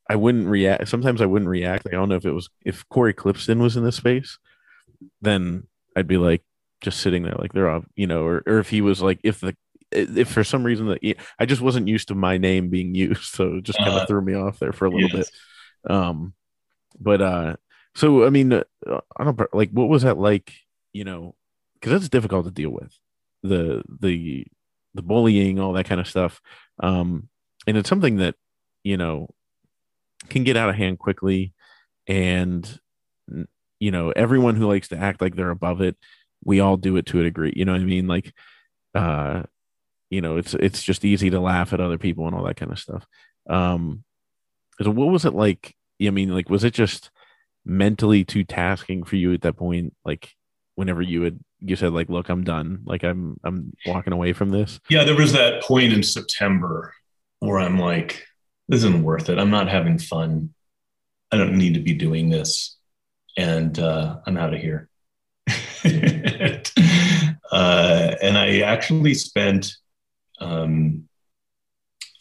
[0.09, 0.87] I wouldn't react.
[0.89, 1.87] Sometimes I wouldn't react.
[1.87, 4.37] I don't know if it was if Cory Klippsten was in this space,
[5.21, 6.43] then I'd be like
[6.81, 9.39] just sitting there like they're all you know, or or if he was like if
[9.39, 9.55] the
[9.91, 13.55] if for some reason that I just wasn't used to my name being used, so
[13.55, 15.31] it just kind of uh, threw me off there for a little yes.
[15.85, 15.91] bit.
[15.91, 16.33] Um,
[16.99, 17.55] but uh,
[17.95, 18.63] so I mean, uh,
[19.17, 20.53] I don't like what was that like,
[20.93, 21.35] you know,
[21.81, 22.93] because that's difficult to deal with
[23.43, 24.45] the the
[24.93, 26.41] the bullying, all that kind of stuff.
[26.81, 27.29] Um,
[27.65, 28.35] and it's something that
[28.83, 29.29] you know
[30.29, 31.53] can get out of hand quickly,
[32.07, 32.79] and
[33.79, 35.97] you know everyone who likes to act like they're above it,
[36.43, 37.53] we all do it to a degree.
[37.55, 38.07] You know what I mean?
[38.07, 38.33] Like,
[38.95, 39.43] uh,
[40.09, 42.71] you know, it's it's just easy to laugh at other people and all that kind
[42.71, 43.05] of stuff.
[43.49, 44.03] Um,
[44.81, 45.75] so what was it like?
[46.01, 47.11] I mean, like, was it just
[47.63, 49.93] mentally too tasking for you at that point?
[50.03, 50.33] Like,
[50.75, 52.81] whenever you had you said like look i'm done.
[52.85, 54.79] Like i'm i'm walking away from this.
[54.89, 56.93] Yeah there was that point in september
[57.39, 58.25] where i'm like
[58.67, 59.37] this isn't worth it.
[59.37, 60.53] I'm not having fun.
[61.31, 62.77] I don't need to be doing this.
[63.37, 64.89] And uh, i'm out of here.
[67.51, 69.75] Uh, and i actually spent
[70.39, 71.03] um,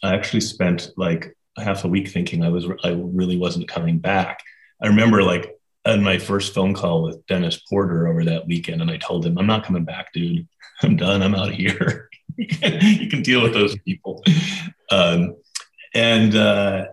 [0.03, 4.41] i actually spent like half a week thinking i was i really wasn't coming back.
[4.83, 5.55] I remember like
[5.85, 9.39] had my first phone call with Dennis Porter over that weekend, and I told him,
[9.39, 10.47] "I'm not coming back, dude.
[10.83, 11.23] I'm done.
[11.23, 12.09] I'm out of here.
[12.37, 14.23] you can deal with those people."
[14.91, 15.37] Um,
[15.95, 16.87] and uh,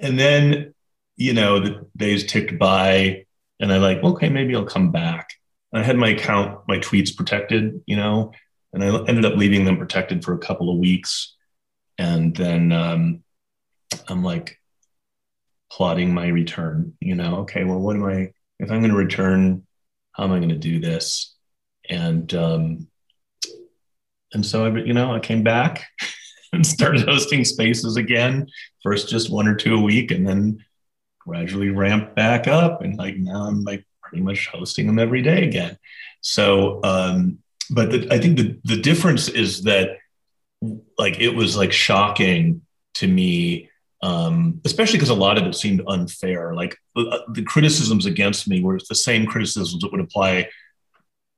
[0.00, 0.74] and then
[1.16, 3.26] you know the days ticked by,
[3.60, 5.30] and I like, okay, maybe I'll come back.
[5.72, 8.32] I had my account, my tweets protected, you know,
[8.72, 11.34] and I ended up leaving them protected for a couple of weeks,
[11.98, 13.24] and then um,
[14.08, 14.58] I'm like,
[15.70, 16.94] plotting my return.
[17.00, 19.66] You know, okay, well, what am I, if I'm going to return,
[20.12, 21.34] how am I going to do this?
[21.88, 22.88] And, um,
[24.32, 25.86] and so I, you know, I came back
[26.52, 28.46] and started hosting spaces again.
[28.82, 30.64] First, just one or two a week, and then
[31.18, 32.82] gradually ramped back up.
[32.82, 35.78] And like now, I'm like pretty much hosting them every day again.
[36.20, 37.38] So, um,
[37.70, 39.98] but the, I think the the difference is that
[40.98, 42.62] like it was like shocking
[42.94, 43.67] to me
[44.02, 46.54] um, especially because a lot of it seemed unfair.
[46.54, 50.48] Like the, the, criticisms against me were the same criticisms that would apply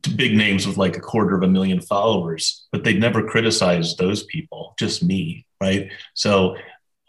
[0.02, 3.96] to big names with like a quarter of a million followers, but they'd never criticize
[3.96, 5.90] those people, just me, right?
[6.14, 6.56] So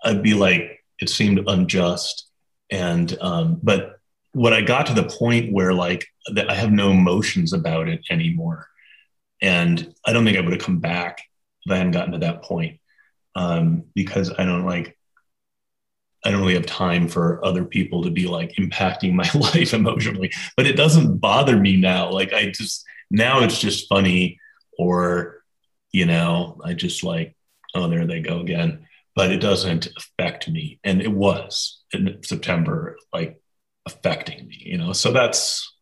[0.03, 2.29] I'd be like, it seemed unjust.
[2.69, 3.99] And, um, but
[4.33, 6.07] what I got to the point where like
[6.47, 8.67] I have no emotions about it anymore.
[9.41, 11.21] And I don't think I would have come back
[11.65, 12.79] if I hadn't gotten to that point.
[13.35, 14.97] Um, because I don't like,
[16.23, 20.31] I don't really have time for other people to be like impacting my life emotionally.
[20.55, 22.11] But it doesn't bother me now.
[22.11, 24.39] Like I just now it's just funny,
[24.77, 25.43] or
[25.91, 27.35] you know, I just like,
[27.75, 28.87] oh, there they go again.
[29.15, 30.79] But it doesn't affect me.
[30.83, 33.41] And it was in September, like
[33.85, 34.93] affecting me, you know.
[34.93, 35.75] So that's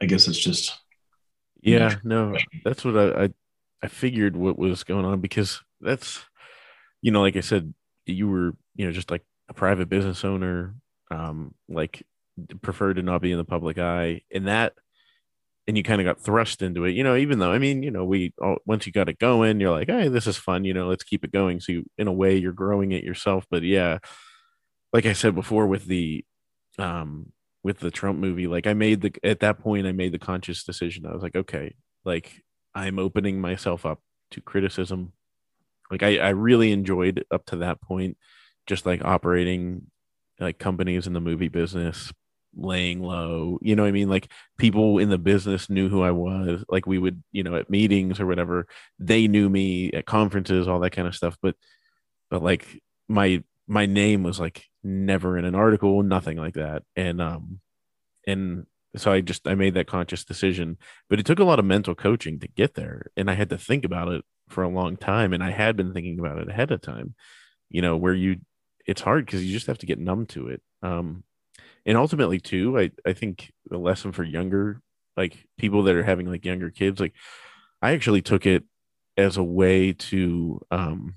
[0.00, 0.78] I guess it's just
[1.60, 3.28] yeah, no, that's what I, I
[3.82, 6.20] I figured what was going on because that's
[7.02, 7.74] you know, like I said,
[8.06, 9.22] you were, you know, just like
[9.52, 10.74] a private business owner,
[11.10, 12.04] um, like
[12.62, 14.72] preferred to not be in the public eye, and that,
[15.66, 17.16] and you kind of got thrust into it, you know.
[17.16, 19.88] Even though, I mean, you know, we all, once you got it going, you're like,
[19.88, 21.60] hey, this is fun, you know, let's keep it going.
[21.60, 23.46] So you, in a way, you're growing it yourself.
[23.50, 23.98] But yeah,
[24.92, 26.24] like I said before, with the,
[26.78, 27.32] um,
[27.62, 30.64] with the Trump movie, like I made the at that point, I made the conscious
[30.64, 31.06] decision.
[31.06, 31.74] I was like, okay,
[32.04, 32.42] like
[32.74, 34.00] I'm opening myself up
[34.32, 35.12] to criticism
[35.92, 38.16] like I, I really enjoyed up to that point,
[38.66, 39.86] just like operating
[40.40, 42.12] like companies in the movie business,
[42.54, 43.58] laying low.
[43.62, 44.08] You know I mean?
[44.08, 46.64] Like people in the business knew who I was.
[46.68, 48.66] Like we would, you know, at meetings or whatever,
[48.98, 51.36] they knew me at conferences, all that kind of stuff.
[51.42, 51.56] But
[52.30, 52.66] but like
[53.08, 56.82] my my name was like never in an article, nothing like that.
[56.96, 57.60] And um
[58.26, 60.78] and so I just I made that conscious decision.
[61.08, 63.06] But it took a lot of mental coaching to get there.
[63.16, 65.92] And I had to think about it for a long time and i had been
[65.92, 67.14] thinking about it ahead of time
[67.70, 68.36] you know where you
[68.86, 71.22] it's hard because you just have to get numb to it um
[71.86, 74.80] and ultimately too i i think the lesson for younger
[75.16, 77.14] like people that are having like younger kids like
[77.80, 78.64] i actually took it
[79.16, 81.14] as a way to um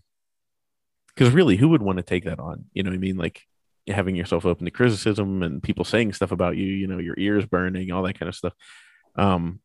[1.08, 3.44] because really who would want to take that on you know i mean like
[3.88, 7.46] having yourself open to criticism and people saying stuff about you you know your ears
[7.46, 8.54] burning all that kind of stuff
[9.16, 9.60] um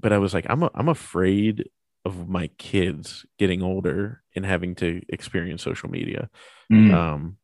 [0.00, 1.64] but i was like i'm a, i'm afraid
[2.04, 6.28] of my kids getting older and having to experience social media.
[6.70, 6.92] Mm.
[6.92, 7.36] Um,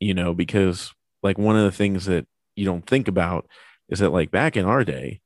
[0.00, 0.92] you know, because
[1.22, 2.26] like one of the things that
[2.56, 3.46] you don't think about
[3.88, 5.20] is that like back in our day,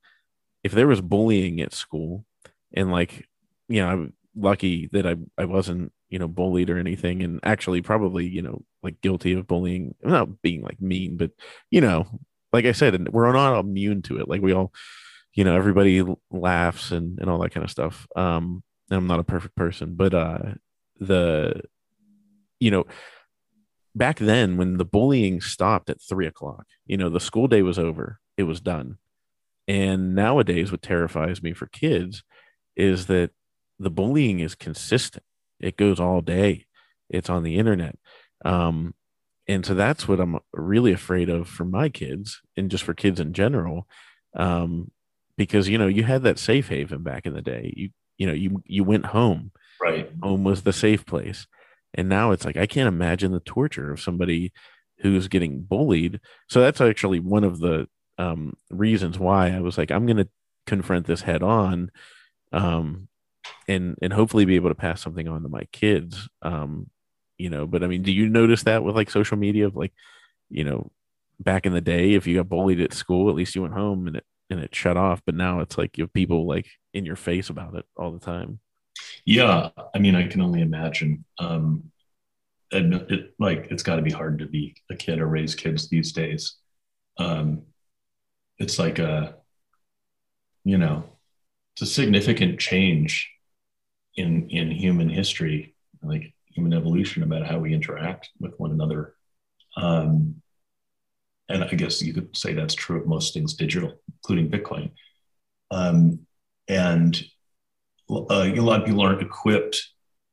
[0.62, 2.24] if there was bullying at school
[2.72, 3.26] and like,
[3.68, 7.82] you know, I'm lucky that I, I wasn't, you know, bullied or anything and actually
[7.82, 11.30] probably, you know, like guilty of bullying, not being like mean, but
[11.70, 12.06] you know,
[12.52, 14.28] like I said, we're not immune to it.
[14.28, 14.72] Like we all,
[15.34, 19.20] you know everybody laughs and and all that kind of stuff um and i'm not
[19.20, 20.38] a perfect person but uh
[21.00, 21.60] the
[22.60, 22.84] you know
[23.94, 27.78] back then when the bullying stopped at three o'clock you know the school day was
[27.78, 28.98] over it was done.
[29.66, 32.22] And nowadays what terrifies me for kids
[32.76, 33.30] is that
[33.78, 35.24] the bullying is consistent.
[35.58, 36.66] It goes all day.
[37.08, 37.98] It's on the internet.
[38.44, 38.94] Um
[39.46, 43.20] and so that's what i'm really afraid of for my kids and just for kids
[43.20, 43.86] in general
[44.36, 44.90] um
[45.36, 47.72] because you know you had that safe haven back in the day.
[47.76, 49.52] You you know you you went home.
[49.80, 50.10] Right.
[50.22, 51.46] Home was the safe place
[51.94, 54.52] and now it's like i can't imagine the torture of somebody
[54.98, 56.20] who's getting bullied.
[56.48, 57.88] So that's actually one of the
[58.18, 60.28] um, reasons why i was like i'm going to
[60.66, 61.90] confront this head on
[62.52, 63.08] um,
[63.66, 66.88] and and hopefully be able to pass something on to my kids um,
[67.38, 69.92] you know but i mean do you notice that with like social media of like
[70.48, 70.90] you know
[71.40, 74.06] back in the day if you got bullied at school at least you went home
[74.06, 77.04] and it and it shut off but now it's like you have people like in
[77.04, 78.60] your face about it all the time
[79.24, 81.84] yeah i mean i can only imagine um
[82.70, 86.12] it, like it's got to be hard to be a kid or raise kids these
[86.12, 86.56] days
[87.18, 87.62] um
[88.58, 89.36] it's like a
[90.64, 91.04] you know
[91.74, 93.30] it's a significant change
[94.16, 99.14] in in human history like human evolution about how we interact with one another
[99.76, 100.36] um
[101.48, 104.92] and I guess you could say that's true of most things digital, including Bitcoin.
[105.70, 106.20] Um,
[106.68, 107.22] and
[108.30, 109.90] uh, a lot of people aren't equipped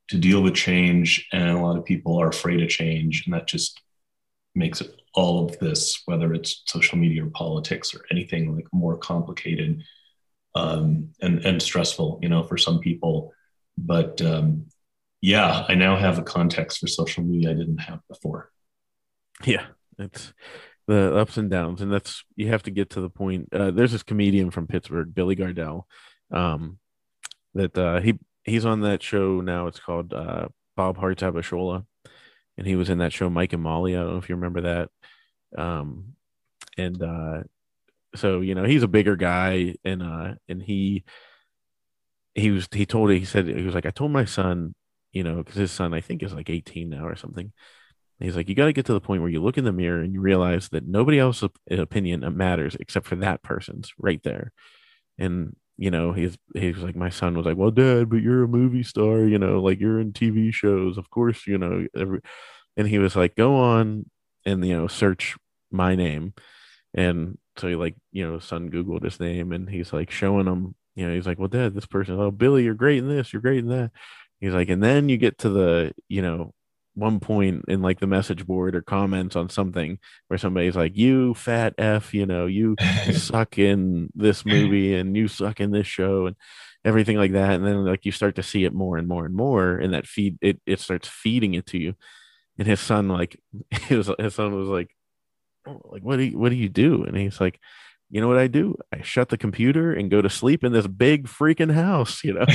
[0.09, 3.47] to deal with change, and a lot of people are afraid of change, and that
[3.47, 3.81] just
[4.55, 8.97] makes it all of this, whether it's social media or politics or anything, like more
[8.97, 9.83] complicated
[10.55, 13.33] um, and and stressful, you know, for some people.
[13.77, 14.67] But um,
[15.21, 18.51] yeah, I now have a context for social media I didn't have before.
[19.45, 19.65] Yeah,
[19.97, 20.33] it's
[20.87, 23.49] the ups and downs, and that's you have to get to the point.
[23.53, 25.83] Uh, there's this comedian from Pittsburgh, Billy Gardell,
[26.31, 26.79] um,
[27.53, 29.67] that uh, he he's on that show now.
[29.67, 31.85] It's called uh, Bob Hearts Abishola,
[32.57, 33.95] and he was in that show Mike and Molly.
[33.95, 34.89] I don't know if you remember that.
[35.57, 36.15] Um,
[36.77, 37.43] and uh,
[38.15, 41.03] so you know he's a bigger guy, and uh, and he
[42.35, 44.73] he was he told he said he was like I told my son,
[45.11, 47.51] you know, because his son I think is like 18 now or something
[48.23, 50.01] he's like, you got to get to the point where you look in the mirror
[50.01, 54.51] and you realize that nobody else's opinion matters except for that person's right there.
[55.17, 58.47] And you know, he's he's like, my son was like, well, dad, but you're a
[58.47, 62.21] movie star, you know, like you're in TV shows, of course, you know, every.
[62.77, 64.05] And he was like, go on
[64.45, 65.35] and you know search
[65.71, 66.33] my name
[66.93, 70.75] and so he like you know son googled his name and he's like showing him
[70.95, 73.41] you know he's like well dad this person oh billy you're great in this you're
[73.41, 73.91] great in that
[74.39, 76.53] he's like and then you get to the you know
[76.93, 81.33] one point in like the message board or comments on something where somebody's like you
[81.33, 82.75] fat f you know you
[83.13, 86.35] suck in this movie and you suck in this show and
[86.83, 89.35] everything like that and then like you start to see it more and more and
[89.35, 91.93] more and that feed it, it starts feeding it to you.
[92.57, 93.39] And his son like
[93.69, 94.89] his, his son was like
[95.67, 97.03] oh, like what do you what do you do?
[97.03, 97.59] And he's like
[98.13, 98.75] you know what i do?
[98.93, 102.45] I shut the computer and go to sleep in this big freaking house you know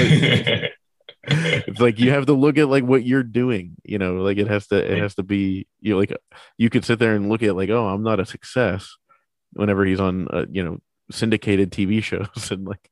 [1.28, 4.48] it's like you have to look at like what you're doing you know like it
[4.48, 6.16] has to it has to be you know like
[6.56, 8.96] you could sit there and look at like oh i'm not a success
[9.52, 10.78] whenever he's on uh, you know
[11.10, 12.90] syndicated tv shows and like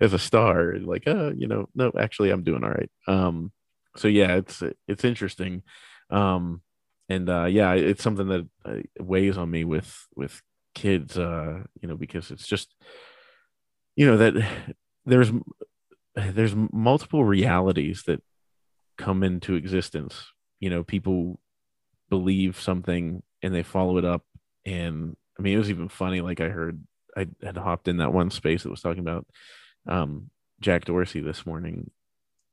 [0.00, 2.90] as a star like oh you know no actually i'm doing all right.
[3.06, 3.52] Um
[3.96, 5.62] so yeah it's it's interesting.
[6.10, 6.62] Um
[7.08, 10.40] and uh yeah it's something that uh, weighs on me with with
[10.74, 12.74] kids uh you know because it's just
[13.94, 14.34] you know that
[15.06, 15.32] there's
[16.16, 18.22] there's multiple realities that
[18.96, 20.32] come into existence.
[20.60, 21.38] You know people
[22.08, 24.24] believe something and they follow it up.
[24.64, 26.82] And i mean it was even funny like i heard
[27.16, 29.26] i had hopped in that one space that was talking about
[29.86, 31.90] um jack dorsey this morning.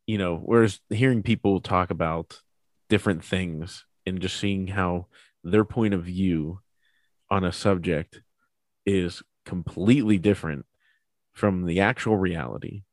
[0.05, 2.41] You know whereas hearing people talk about
[2.89, 5.07] different things and just seeing how
[5.43, 6.59] their point of view
[7.30, 8.22] on a subject
[8.86, 10.66] is completely different
[11.32, 12.84] from the actual reality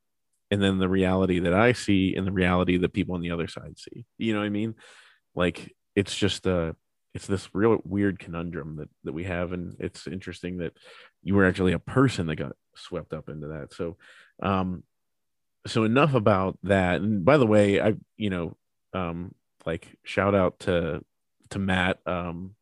[0.50, 3.48] and then the reality that I see and the reality that people on the other
[3.48, 4.04] side see.
[4.18, 4.74] You know what I mean?
[5.34, 6.72] Like it's just uh
[7.14, 10.72] it's this real weird conundrum that that we have and it's interesting that
[11.22, 13.72] you were actually a person that got swept up into that.
[13.72, 13.96] So
[14.42, 14.82] um
[15.66, 17.00] so enough about that.
[17.00, 18.56] And by the way, I you know
[18.92, 19.34] um
[19.66, 21.04] like shout out to
[21.50, 22.54] to Matt um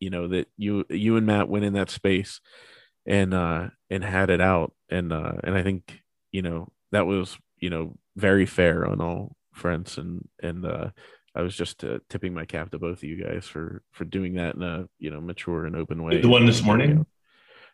[0.00, 2.40] you know that you you and Matt went in that space
[3.06, 6.00] and uh and had it out and uh and I think
[6.32, 10.90] you know that was you know very fair on all fronts and and uh
[11.36, 14.34] I was just uh, tipping my cap to both of you guys for for doing
[14.34, 16.20] that in a you know mature and open way.
[16.20, 17.06] The one this morning?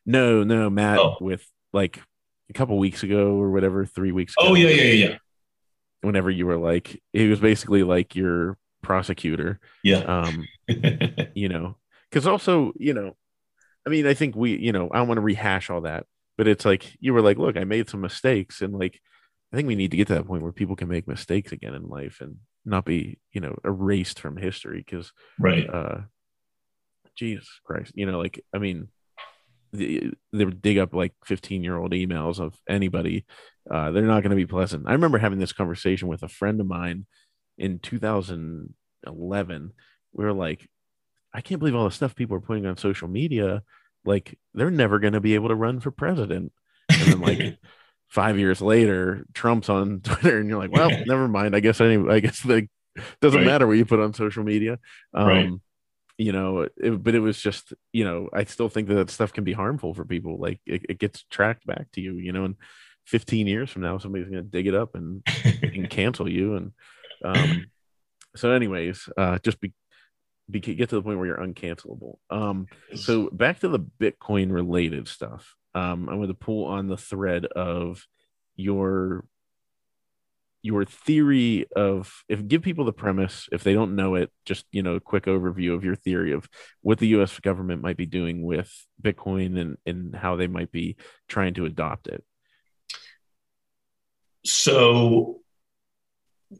[0.06, 1.18] No, no, Matt oh.
[1.20, 2.00] with like
[2.48, 4.48] a couple weeks ago or whatever, three weeks ago.
[4.48, 5.16] Oh yeah, yeah, yeah.
[6.00, 9.60] Whenever you were like, he was basically like your prosecutor.
[9.84, 9.98] Yeah.
[9.98, 10.46] Um,
[11.34, 11.76] you know,
[12.08, 13.14] because also, you know,
[13.86, 16.06] I mean, I think we, you know, I don't want to rehash all that,
[16.40, 18.98] but it's like you were like, look, I made some mistakes, and like
[19.52, 21.74] I think we need to get to that point where people can make mistakes again
[21.74, 24.78] in life and not be, you know, erased from history.
[24.78, 25.98] Because, right, uh,
[27.14, 28.88] Jesus Christ, you know, like I mean,
[29.74, 33.26] they, they dig up like 15 year old emails of anybody.
[33.70, 34.84] Uh, they're not going to be pleasant.
[34.88, 37.04] I remember having this conversation with a friend of mine
[37.58, 39.72] in 2011.
[40.14, 40.70] We were like,
[41.34, 43.62] I can't believe all the stuff people are putting on social media.
[44.04, 46.52] Like, they're never going to be able to run for president.
[46.88, 47.58] And then, like,
[48.10, 51.56] five years later, Trump's on Twitter, and you're like, well, never mind.
[51.56, 52.68] I guess anyway, I guess the
[53.20, 53.46] doesn't right.
[53.46, 54.78] matter what you put on social media.
[55.14, 55.50] Um, right.
[56.18, 59.32] You know, it, but it was just, you know, I still think that that stuff
[59.32, 60.38] can be harmful for people.
[60.38, 62.56] Like it, it gets tracked back to you, you know, and
[63.06, 65.26] 15 years from now, somebody's going to dig it up and,
[65.62, 66.56] and cancel you.
[66.56, 66.72] And
[67.24, 67.66] um,
[68.36, 69.72] so, anyways, uh, just be,
[70.50, 72.16] be, get to the point where you're uncancelable.
[72.30, 75.54] Um, so back to the Bitcoin related stuff.
[75.74, 78.06] Um, I'm going to pull on the thread of
[78.56, 79.24] your
[80.62, 84.82] your theory of if give people the premise if they don't know it just you
[84.82, 86.46] know a quick overview of your theory of
[86.82, 88.70] what the us government might be doing with
[89.00, 90.96] bitcoin and and how they might be
[91.28, 92.22] trying to adopt it.
[94.44, 95.40] So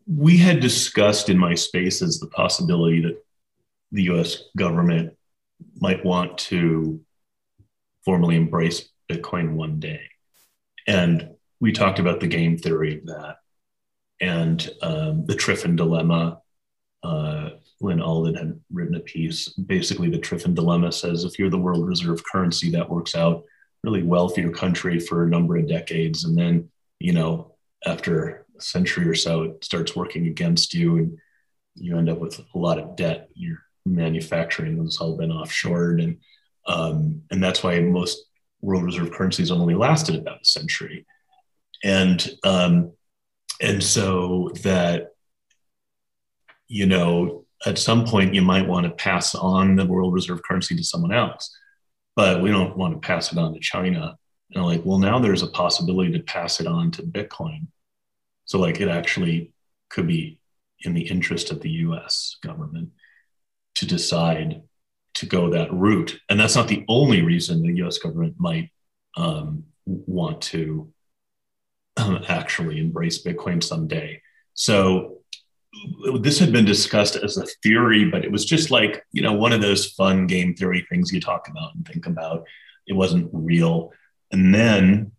[0.07, 3.23] we had discussed in my spaces the possibility that
[3.93, 5.17] the us government
[5.81, 7.01] might want to
[8.05, 10.01] formally embrace Bitcoin one day.
[10.87, 11.31] And
[11.61, 13.37] we talked about the game theory of that
[14.21, 16.41] and um, the Triffin dilemma.
[17.03, 19.49] Uh, Lyn Alden had written a piece.
[19.49, 23.45] Basically, the Triffin dilemma says if you're the world reserve currency, that works out
[23.83, 26.25] really well for your country for a number of decades.
[26.25, 26.69] And then,
[26.99, 27.55] you know,
[27.87, 31.19] after a century or so, it starts working against you and
[31.75, 33.31] you end up with a lot of debt.
[33.35, 36.03] Your manufacturing has all been offshored.
[36.03, 36.19] And,
[36.67, 38.25] um, and that's why most
[38.61, 41.07] world reserve currencies only lasted about a century.
[41.83, 42.93] And, um,
[43.61, 45.15] and so that,
[46.69, 50.77] you know, at some point you might want to pass on the world reserve currency
[50.77, 51.55] to someone else,
[52.17, 54.17] but we don't want to pass it on to China.
[54.53, 57.67] And like, well, now there's a possibility to pass it on to Bitcoin.
[58.45, 59.53] So like it actually
[59.91, 60.39] could be
[60.81, 62.91] in the interest of the US government
[63.81, 64.61] to decide
[65.15, 66.21] to go that route.
[66.29, 68.71] And that's not the only reason the US government might
[69.17, 70.93] um, want to
[71.97, 74.21] um, actually embrace Bitcoin someday.
[74.53, 75.21] So
[76.21, 79.53] this had been discussed as a theory, but it was just like, you know, one
[79.53, 82.45] of those fun game theory things you talk about and think about.
[82.87, 83.93] It wasn't real.
[84.31, 85.13] And then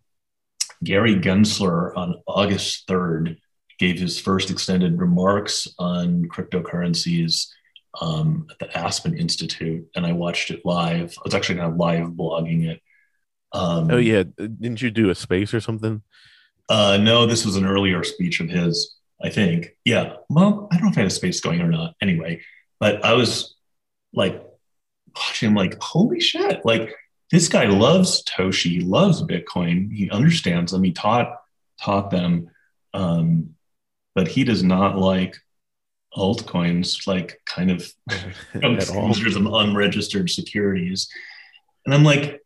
[0.84, 3.38] Gary Gensler on August 3rd
[3.80, 7.48] gave his first extended remarks on cryptocurrencies
[8.00, 11.14] um, at the Aspen Institute, and I watched it live.
[11.18, 12.80] I was actually kind of live blogging it.
[13.52, 16.02] Um, oh yeah, didn't you do a space or something?
[16.68, 18.96] Uh, no, this was an earlier speech of his.
[19.22, 19.76] I think.
[19.84, 20.14] Yeah.
[20.28, 21.94] Well, I don't know if I had a space going or not.
[22.00, 22.40] Anyway,
[22.80, 23.54] but I was
[24.12, 24.42] like
[25.14, 26.64] watching him, like, holy shit!
[26.64, 26.92] Like
[27.30, 31.34] this guy loves Toshi, loves Bitcoin, he understands them, he taught
[31.80, 32.50] taught them,
[32.94, 33.54] um,
[34.14, 35.36] but he does not like
[36.16, 37.92] altcoins, like kind of
[38.62, 41.08] users of unregistered securities.
[41.84, 42.42] And I'm like,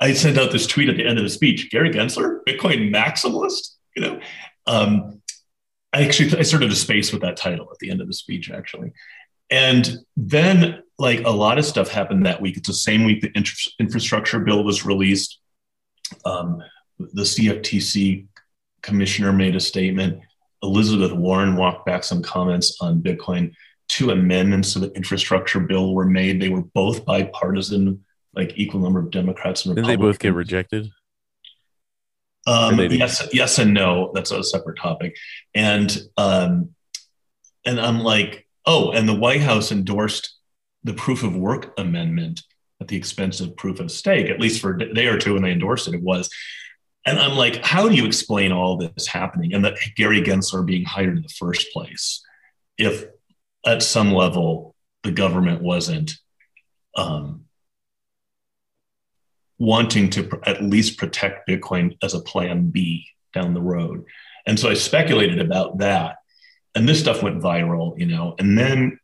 [0.00, 3.76] I sent out this tweet at the end of the speech, Gary Gensler, Bitcoin maximalist,
[3.94, 4.20] you know.
[4.66, 5.20] Um,
[5.92, 8.50] I actually I started a space with that title at the end of the speech,
[8.50, 8.92] actually.
[9.50, 12.56] And then, like a lot of stuff happened that week.
[12.56, 15.38] It's the same week the infra- infrastructure bill was released.
[16.24, 16.62] Um,
[16.98, 18.26] the CFTC
[18.82, 20.20] commissioner made a statement.
[20.62, 23.54] Elizabeth Warren walked back some comments on Bitcoin.
[23.88, 26.40] Two amendments to the infrastructure bill were made.
[26.40, 28.04] They were both bipartisan,
[28.34, 29.96] like equal number of Democrats and Republicans.
[29.96, 30.90] Did they both get rejected?
[32.46, 34.12] Um, yes, yes, and no.
[34.14, 35.16] That's a separate topic.
[35.54, 36.70] And um,
[37.64, 40.36] and I'm like, oh, and the White House endorsed
[40.84, 42.42] the proof of work amendment
[42.80, 45.42] at the expense of proof of stake, at least for a day or two when
[45.42, 45.94] they endorsed it.
[45.94, 46.30] It was.
[47.06, 50.84] And I'm like, how do you explain all this happening and that Gary Gensler being
[50.84, 52.22] hired in the first place
[52.76, 53.04] if
[53.66, 56.12] at some level the government wasn't
[56.96, 57.44] um,
[59.58, 64.04] wanting to pr- at least protect Bitcoin as a plan B down the road.
[64.46, 66.16] And so I speculated about that.
[66.74, 68.34] And this stuff went viral, you know.
[68.38, 68.98] And then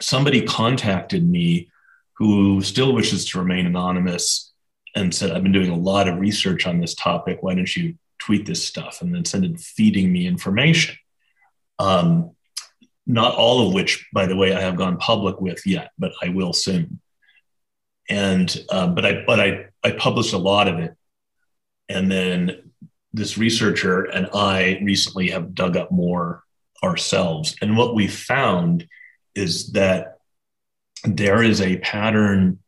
[0.00, 1.70] somebody contacted me
[2.14, 4.49] who still wishes to remain anonymous
[4.94, 7.38] and said, I've been doing a lot of research on this topic.
[7.42, 9.02] Why don't you tweet this stuff?
[9.02, 10.96] And then started feeding me information.
[11.78, 12.32] Um,
[13.06, 16.28] not all of which, by the way, I have gone public with yet, but I
[16.28, 17.00] will soon.
[18.08, 20.94] And uh, but I but I I published a lot of it.
[21.88, 22.72] And then
[23.12, 26.44] this researcher and I recently have dug up more
[26.82, 27.56] ourselves.
[27.60, 28.86] And what we found
[29.34, 30.18] is that
[31.04, 32.58] there is a pattern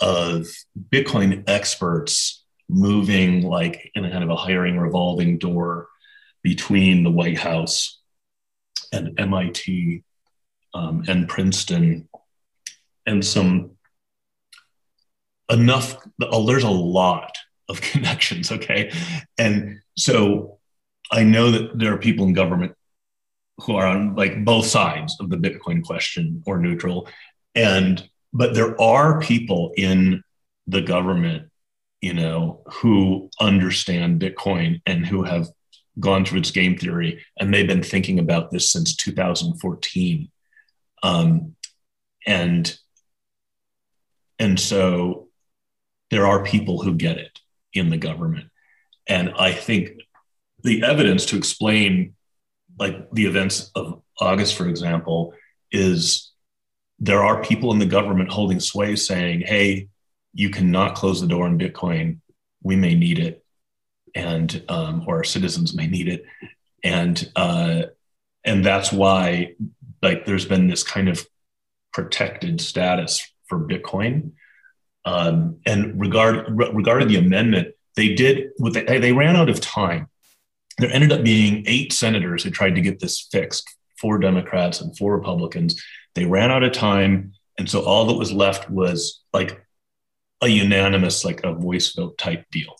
[0.00, 0.46] of
[0.90, 5.88] Bitcoin experts moving like in a kind of a hiring revolving door
[6.42, 8.00] between the White House
[8.92, 10.02] and MIT
[10.74, 12.08] um, and Princeton.
[13.06, 13.72] And some
[15.50, 17.36] enough oh, there's a lot
[17.68, 18.92] of connections okay?
[19.38, 20.58] And so
[21.12, 22.74] i know that there are people in government
[23.58, 27.08] who are on like both sides of the bitcoin question or neutral.
[27.54, 30.22] And but there are people in
[30.66, 31.50] the government
[32.00, 35.48] you know who understand bitcoin and who have
[35.98, 40.28] gone through its game theory and they've been thinking about this since 2014
[41.02, 41.54] um,
[42.26, 42.78] and
[44.38, 45.28] and so
[46.10, 47.38] there are people who get it
[47.72, 48.50] in the government.
[49.08, 49.90] And I think
[50.62, 52.14] the evidence to explain,
[52.78, 55.34] like the events of August, for example,
[55.70, 56.32] is
[56.98, 59.88] there are people in the government holding sway saying, hey,
[60.32, 62.18] you cannot close the door on Bitcoin.
[62.62, 63.44] We may need it,
[64.14, 66.24] and um, or our citizens may need it,
[66.82, 67.82] and uh,
[68.44, 69.54] and that's why
[70.02, 71.26] like there's been this kind of
[71.92, 74.32] protected status for Bitcoin
[75.06, 79.60] um, and regard, re- regarding the amendment, they did what they, they ran out of
[79.60, 80.08] time.
[80.78, 84.94] There ended up being eight senators who tried to get this fixed, four Democrats and
[84.98, 85.80] four Republicans.
[86.16, 87.34] They ran out of time.
[87.58, 89.62] And so all that was left was like
[90.42, 92.74] a unanimous, like a voice vote type deal.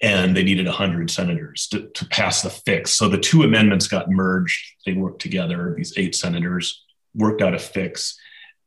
[0.00, 2.92] And they needed 100 senators to, to pass the fix.
[2.92, 4.62] So the two amendments got merged.
[4.84, 5.74] They worked together.
[5.76, 6.84] These eight senators
[7.14, 8.16] worked out a fix.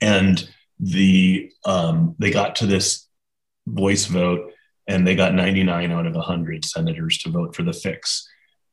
[0.01, 0.49] And
[0.79, 3.07] the um, they got to this
[3.67, 4.53] voice vote
[4.87, 8.27] and they got 99 out of 100 senators to vote for the fix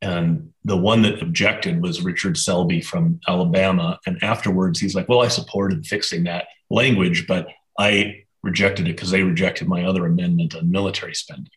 [0.05, 3.98] and the one that objected was richard shelby from alabama.
[4.07, 7.48] And afterwards he's like well i supported fixing that language but
[7.78, 11.50] i rejected it because they rejected my other amendment on military spending.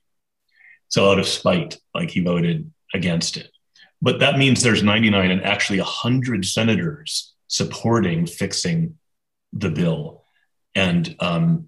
[0.88, 3.52] So out of spite like he voted against it.
[4.02, 8.98] But that means there's 99 and actually 100 senators supporting fixing
[9.52, 10.24] the bill.
[10.76, 11.68] And um,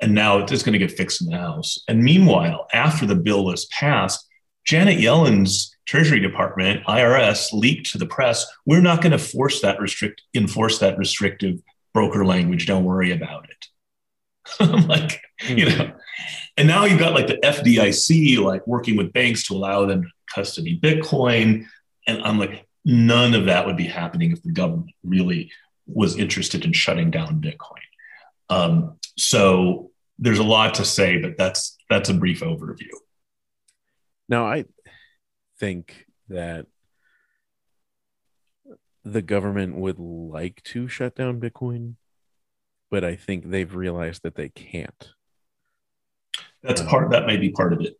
[0.00, 1.82] and now it's going to get fixed in the House.
[1.88, 4.24] And meanwhile, after the bill was passed,
[4.64, 9.80] Janet Yellen's Treasury Department, IRS, leaked to the press, "We're not going to force that
[9.80, 11.60] restrict enforce that restrictive
[11.94, 12.66] broker language.
[12.66, 13.66] Don't worry about it."
[14.60, 15.78] I'm like, you hmm.
[15.78, 15.92] know,
[16.58, 20.08] and now you've got like the FDIC like working with banks to allow them to
[20.32, 21.66] custody Bitcoin,
[22.06, 25.50] and I'm like, none of that would be happening if the government really
[25.86, 27.80] was interested in shutting down Bitcoin.
[28.50, 32.90] Um, so there's a lot to say, but that's that's a brief overview.
[34.28, 34.66] Now I
[35.58, 36.66] think that
[39.04, 41.94] the government would like to shut down Bitcoin,
[42.90, 45.12] but I think they've realized that they can't.
[46.62, 47.98] That's um, part that may be part of it.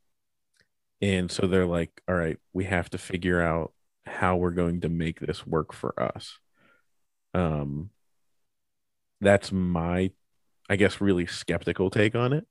[1.00, 3.72] And so they're like, all right, we have to figure out
[4.04, 6.38] how we're going to make this work for us.
[7.34, 7.90] Um
[9.20, 10.10] that's my
[10.68, 12.46] I guess, really skeptical take on it.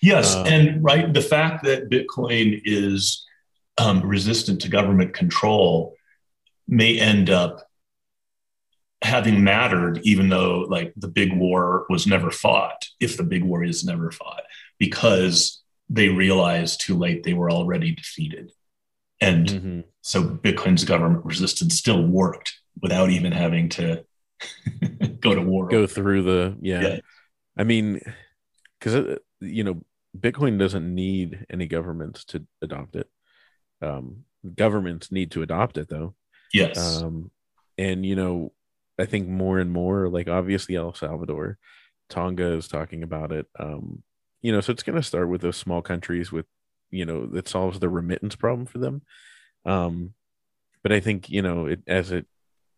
[0.00, 3.26] Yes, um, and right, the fact that Bitcoin is
[3.82, 5.96] um, resistant to government control
[6.68, 7.68] may end up
[9.02, 12.86] having mattered, even though like the big war was never fought.
[13.00, 14.44] If the big war is never fought,
[14.78, 18.52] because they realized too late they were already defeated,
[19.20, 19.80] and mm-hmm.
[20.00, 24.04] so Bitcoin's government resistance still worked without even having to
[25.20, 25.68] go to war.
[25.68, 26.80] Go through the yeah.
[26.80, 26.98] yeah.
[27.56, 28.00] I mean,
[28.78, 29.82] because uh, you know,
[30.16, 33.10] Bitcoin doesn't need any governments to adopt it.
[33.82, 34.24] Um,
[34.54, 36.14] governments need to adopt it, though.
[36.52, 37.02] Yes.
[37.02, 37.30] Um,
[37.78, 38.52] and you know,
[38.98, 41.58] I think more and more, like obviously El Salvador,
[42.08, 43.46] Tonga is talking about it.
[43.58, 44.02] Um,
[44.42, 46.46] you know, so it's going to start with those small countries with,
[46.90, 49.02] you know, that solves the remittance problem for them.
[49.64, 50.14] Um,
[50.82, 52.26] but I think you know, it as it.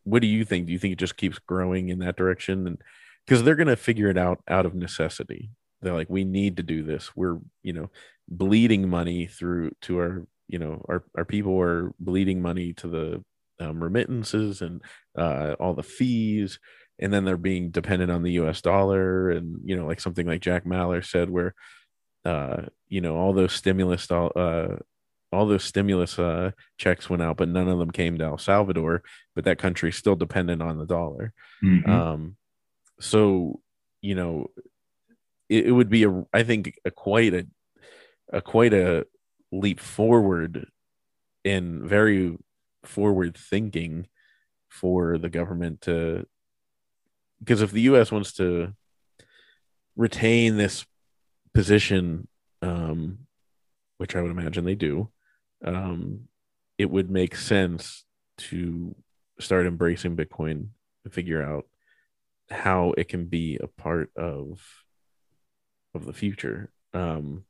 [0.04, 0.66] What do you think?
[0.66, 2.82] Do you think it just keeps growing in that direction and?
[3.26, 5.50] because they're going to figure it out out of necessity.
[5.80, 7.14] They're like, we need to do this.
[7.14, 7.90] We're, you know,
[8.28, 13.24] bleeding money through to our, you know, our, our people are bleeding money to the
[13.60, 14.82] um, remittances and
[15.16, 16.58] uh, all the fees.
[16.98, 19.30] And then they're being dependent on the US dollar.
[19.30, 21.54] And, you know, like something like Jack Mallers said, where,
[22.24, 24.76] uh, you know, all those stimulus, uh,
[25.32, 29.02] all those stimulus uh, checks went out, but none of them came to El Salvador.
[29.34, 31.32] But that country's still dependent on the dollar.
[31.64, 31.90] Mm-hmm.
[31.90, 32.36] Um,
[33.00, 33.60] so
[34.00, 34.50] you know
[35.48, 37.46] it, it, would be a i think a quite a,
[38.32, 39.06] a quite a
[39.60, 40.66] leap forward
[41.44, 42.36] in very
[42.84, 44.06] forward thinking
[44.68, 46.26] for the government to
[47.38, 48.72] because if the us wants to
[49.96, 50.84] retain this
[51.52, 52.26] position
[52.62, 53.18] um
[53.98, 55.08] which i would imagine they do
[55.64, 56.28] um
[56.76, 58.04] it would make sense
[58.36, 58.94] to
[59.38, 60.68] start embracing bitcoin
[61.04, 61.66] and figure out
[62.50, 64.60] how it can be a part of
[65.94, 66.70] of the future.
[66.92, 67.44] Um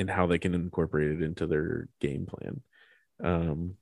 [0.00, 2.60] and how they can incorporate it into their game plan.
[3.22, 3.76] Um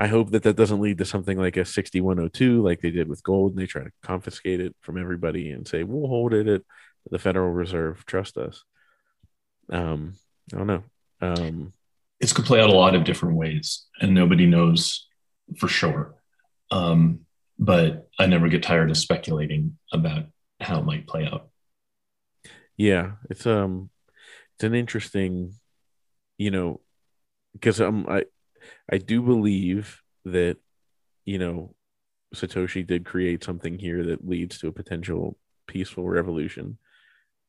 [0.00, 3.20] i hope that that doesn't lead to something like a 6102 like they did with
[3.24, 6.62] gold and they try to confiscate it from everybody and say we'll hold it at
[7.10, 8.06] the federal reserve.
[8.06, 8.64] Trust us.
[9.70, 10.14] Um
[10.52, 10.84] i don't know.
[11.20, 11.72] Um
[12.20, 15.08] it's could play out a lot of different ways and nobody knows
[15.58, 16.14] for sure.
[16.70, 17.26] Um
[17.58, 20.26] but I never get tired of speculating about
[20.60, 21.48] how it might play out.
[22.76, 23.90] Yeah, it's um,
[24.58, 25.54] it's an interesting,
[26.36, 26.80] you know,
[27.52, 28.24] because um, I,
[28.90, 30.56] I do believe that,
[31.24, 31.76] you know,
[32.34, 35.38] Satoshi did create something here that leads to a potential
[35.68, 36.78] peaceful revolution.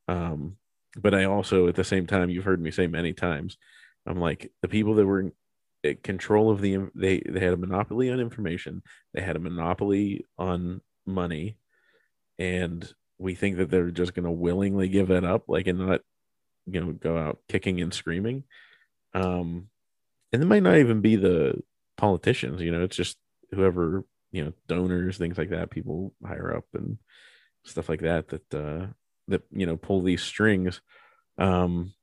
[0.06, 0.56] Um,
[0.96, 3.58] but I also, at the same time, you've heard me say many times,
[4.06, 5.32] I'm like the people that were
[5.82, 8.82] in control of the they they had a monopoly on information
[9.14, 11.56] they had a monopoly on money
[12.38, 16.00] and we think that they're just going to willingly give it up like and not
[16.72, 18.44] you know go out kicking and screaming.
[19.14, 19.68] Um
[20.32, 21.60] and it might not even be the
[21.96, 23.18] politicians you know it's just
[23.50, 26.98] whoever you know donors things like that people higher up and
[27.64, 28.86] stuff like that that uh
[29.28, 30.80] that you know pull these strings.
[31.38, 31.94] Um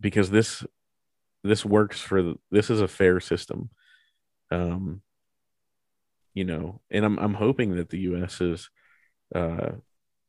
[0.00, 0.64] because this
[1.42, 3.70] this works for this is a fair system.
[4.50, 5.02] Um
[6.36, 8.70] you know and i'm i'm hoping that the us is
[9.34, 9.70] uh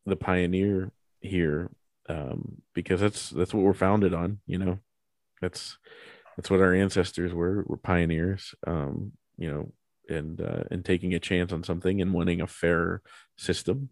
[0.07, 1.70] the pioneer here
[2.10, 4.80] um because that's that's what we're founded on you know
[5.41, 5.78] that's
[6.36, 9.72] that's what our ancestors were were pioneers um you know
[10.10, 13.01] and uh and taking a chance on something and wanting a fair
[13.38, 13.89] system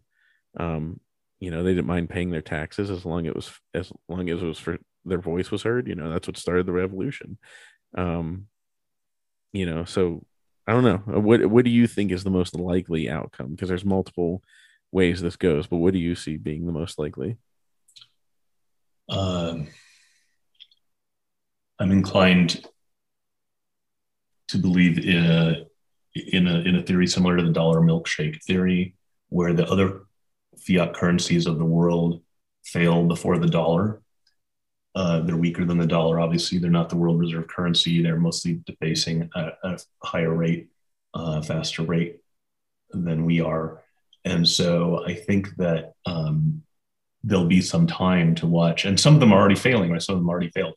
[0.58, 0.98] um
[1.40, 4.30] you know they didn't mind paying their taxes as long as it was as long
[4.30, 5.88] as it was for their voice was heard.
[5.88, 7.38] You know, that's what started the revolution.
[7.96, 8.46] Um,
[9.52, 10.24] you know, so
[10.66, 11.02] I don't know.
[11.14, 13.52] Uh, what what do you think is the most likely outcome?
[13.52, 14.42] Because there's multiple
[14.92, 17.36] ways this goes, but what do you see being the most likely?
[19.08, 19.68] Um,
[21.78, 22.64] I'm inclined
[24.48, 25.66] to believe in a,
[26.14, 28.94] in a in a theory similar to the dollar milkshake theory,
[29.28, 30.02] where the other
[30.58, 32.22] fiat currencies of the world
[32.64, 34.02] fail before the dollar.
[34.94, 36.18] Uh, they're weaker than the dollar.
[36.18, 38.02] Obviously, they're not the world reserve currency.
[38.02, 40.68] They're mostly debasing at a higher rate,
[41.12, 42.20] uh, faster rate
[42.90, 43.82] than we are.
[44.24, 46.62] And so I think that um,
[47.26, 48.84] there'll be some time to watch.
[48.84, 50.00] And some of them are already failing, right?
[50.00, 50.74] Some of them already failed.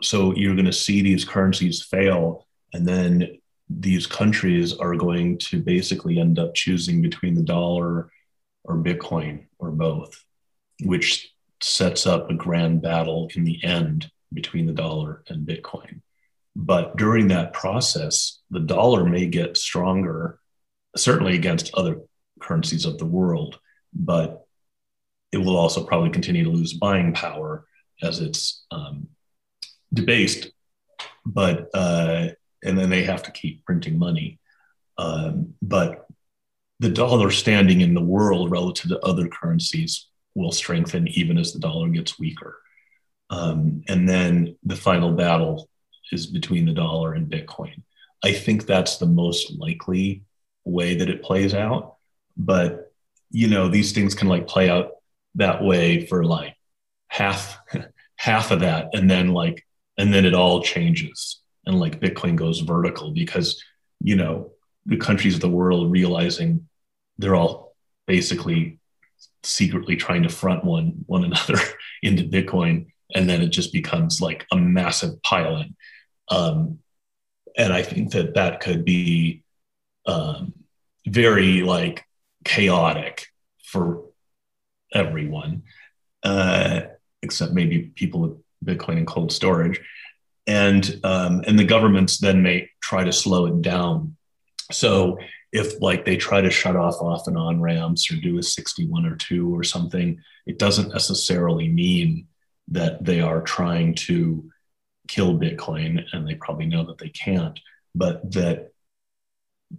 [0.00, 3.38] So you're going to see these currencies fail, and then
[3.68, 8.10] these countries are going to basically end up choosing between the dollar
[8.64, 10.24] or Bitcoin or both,
[10.84, 16.00] which sets up a grand battle in the end between the dollar and Bitcoin.
[16.54, 20.38] But during that process, the dollar may get stronger,
[20.96, 22.00] certainly against other
[22.40, 23.58] currencies of the world,
[23.92, 24.46] but
[25.32, 27.66] it will also probably continue to lose buying power
[28.02, 29.08] as it's um,
[29.92, 30.50] debased.
[31.26, 32.28] But uh,
[32.64, 34.38] and then they have to keep printing money.
[34.96, 36.06] Um, but
[36.80, 41.58] the dollar standing in the world relative to other currencies will strengthen even as the
[41.58, 42.58] dollar gets weaker.
[43.30, 45.68] Um, and then the final battle
[46.12, 47.82] is between the dollar and Bitcoin.
[48.24, 50.22] I think that's the most likely
[50.64, 51.96] way that it plays out.
[52.36, 52.92] But
[53.30, 54.92] you know, these things can like play out
[55.34, 56.54] that way for like
[57.08, 57.58] half
[58.16, 59.64] half of that, and then like
[59.96, 63.62] and then it all changes, and like Bitcoin goes vertical because
[64.00, 64.52] you know
[64.86, 66.68] the countries of the world realizing
[67.18, 67.74] they're all
[68.06, 68.78] basically
[69.42, 71.58] secretly trying to front one one another
[72.02, 75.76] into Bitcoin, and then it just becomes like a massive pile-in.
[76.30, 76.78] Um,
[77.56, 79.42] and I think that that could be
[80.06, 80.52] um,
[81.06, 82.04] very like
[82.44, 83.26] chaotic
[83.64, 83.97] for
[84.92, 85.62] everyone,
[86.22, 86.82] uh,
[87.22, 89.80] except maybe people with Bitcoin and cold storage.
[90.46, 94.16] And um, and the governments then may try to slow it down.
[94.72, 95.18] So
[95.52, 99.06] if like they try to shut off off and on ramps or do a 61
[99.06, 102.26] or 2 or something it doesn't necessarily mean
[102.68, 104.50] that they are trying to
[105.06, 107.58] kill bitcoin and they probably know that they can't
[107.94, 108.72] but that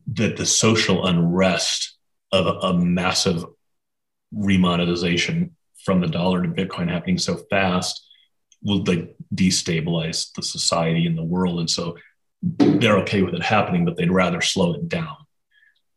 [0.08, 1.98] that the social unrest
[2.32, 3.46] of a, a massive
[4.34, 5.52] remonetization
[5.84, 8.06] from the dollar to bitcoin happening so fast
[8.62, 11.60] will like destabilize the society and the world.
[11.60, 11.98] And so
[12.42, 15.16] they're okay with it happening but they'd rather slow it down.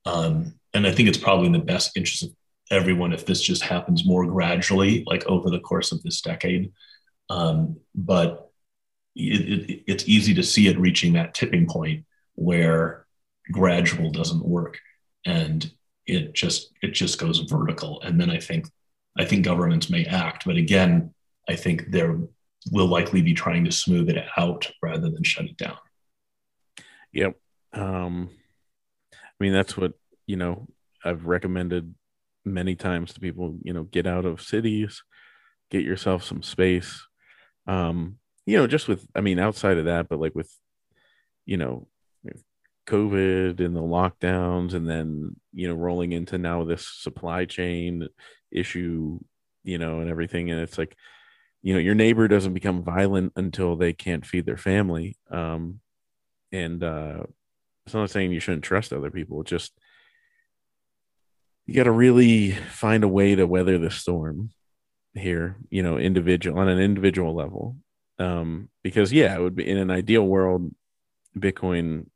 [0.07, 2.31] Um, and I think it's probably in the best interest of
[2.71, 6.73] everyone if this just happens more gradually, like over the course of this decade.
[7.29, 8.51] Um, but
[9.15, 12.05] it, it, it's easy to see it reaching that tipping point
[12.35, 13.07] where
[13.51, 14.79] gradual doesn't work,
[15.27, 15.71] and
[16.07, 18.01] it just it just goes vertical.
[18.03, 18.67] And then I think
[19.19, 21.15] I think governments may act, but again,
[21.49, 22.19] I think there
[22.71, 25.77] will likely be trying to smooth it out rather than shut it down.
[27.13, 27.37] Yep.
[27.73, 28.31] Um,
[29.13, 29.93] I mean, that's what,
[30.27, 30.69] you know,
[31.05, 31.95] I've recommended
[32.45, 35.03] many times to people, you know, get out of cities,
[35.71, 37.07] get yourself some space.
[37.67, 40.51] Um, you know, just with, I mean, outside of that, but like with,
[41.45, 41.89] you know,
[42.87, 48.09] COVID and the lockdowns, and then, you know, rolling into now this supply chain
[48.51, 49.21] issue,
[49.65, 50.51] you know, and everything.
[50.51, 50.97] And it's like,
[51.63, 55.17] you know, your neighbor doesn't become violent until they can't feed their family.
[55.31, 55.81] Um,
[56.51, 57.23] and, uh,
[57.87, 59.41] it's not saying you shouldn't trust other people.
[59.41, 59.73] It's just
[61.67, 64.51] you got to really find a way to weather the storm
[65.15, 67.77] here, you know, individual on an individual level.
[68.19, 70.71] Um, because yeah, it would be in an ideal world,
[71.37, 72.07] Bitcoin,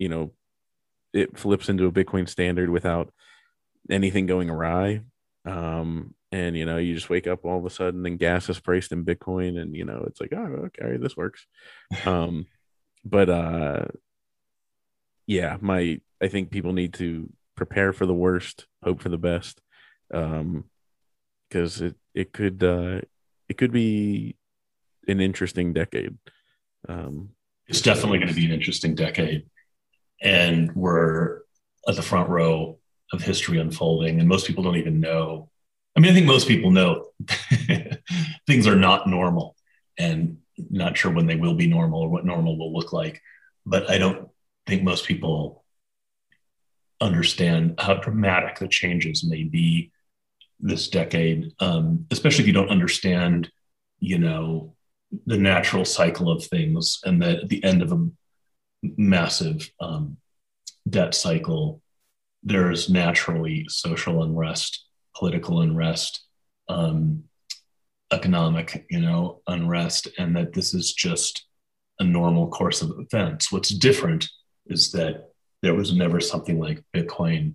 [0.00, 0.32] you know,
[1.12, 3.12] it flips into a Bitcoin standard without
[3.88, 5.02] anything going awry.
[5.44, 8.58] Um, and you know, you just wake up all of a sudden and gas is
[8.58, 11.46] priced in Bitcoin, and you know, it's like, oh, okay, this works.
[12.04, 12.46] Um,
[13.04, 13.84] but uh
[15.30, 19.60] yeah, my I think people need to prepare for the worst, hope for the best,
[20.12, 20.64] um,
[21.48, 23.00] because it it could uh,
[23.48, 24.34] it could be
[25.06, 26.16] an interesting decade.
[26.88, 27.30] Um,
[27.68, 29.46] it's definitely going to be an interesting decade,
[30.20, 31.40] and we're
[31.88, 32.78] at the front row
[33.12, 35.50] of history unfolding, and most people don't even know.
[35.96, 37.06] I mean, I think most people know
[38.46, 39.56] things are not normal,
[39.98, 40.38] and
[40.70, 43.20] not sure when they will be normal or what normal will look like.
[43.66, 44.28] But I don't
[44.66, 45.64] think most people
[47.00, 49.90] understand how dramatic the changes may be
[50.60, 53.50] this decade, um, especially if you don't understand,
[53.98, 54.74] you know,
[55.26, 58.08] the natural cycle of things and that at the end of a
[58.82, 60.16] massive um,
[60.88, 61.82] debt cycle,
[62.42, 64.84] there's naturally social unrest
[65.20, 66.24] political unrest,
[66.68, 67.24] um,
[68.12, 71.46] economic, you know, unrest, and that this is just
[71.98, 73.52] a normal course of events.
[73.52, 74.28] What's different
[74.66, 75.30] is that
[75.62, 77.54] there was never something like Bitcoin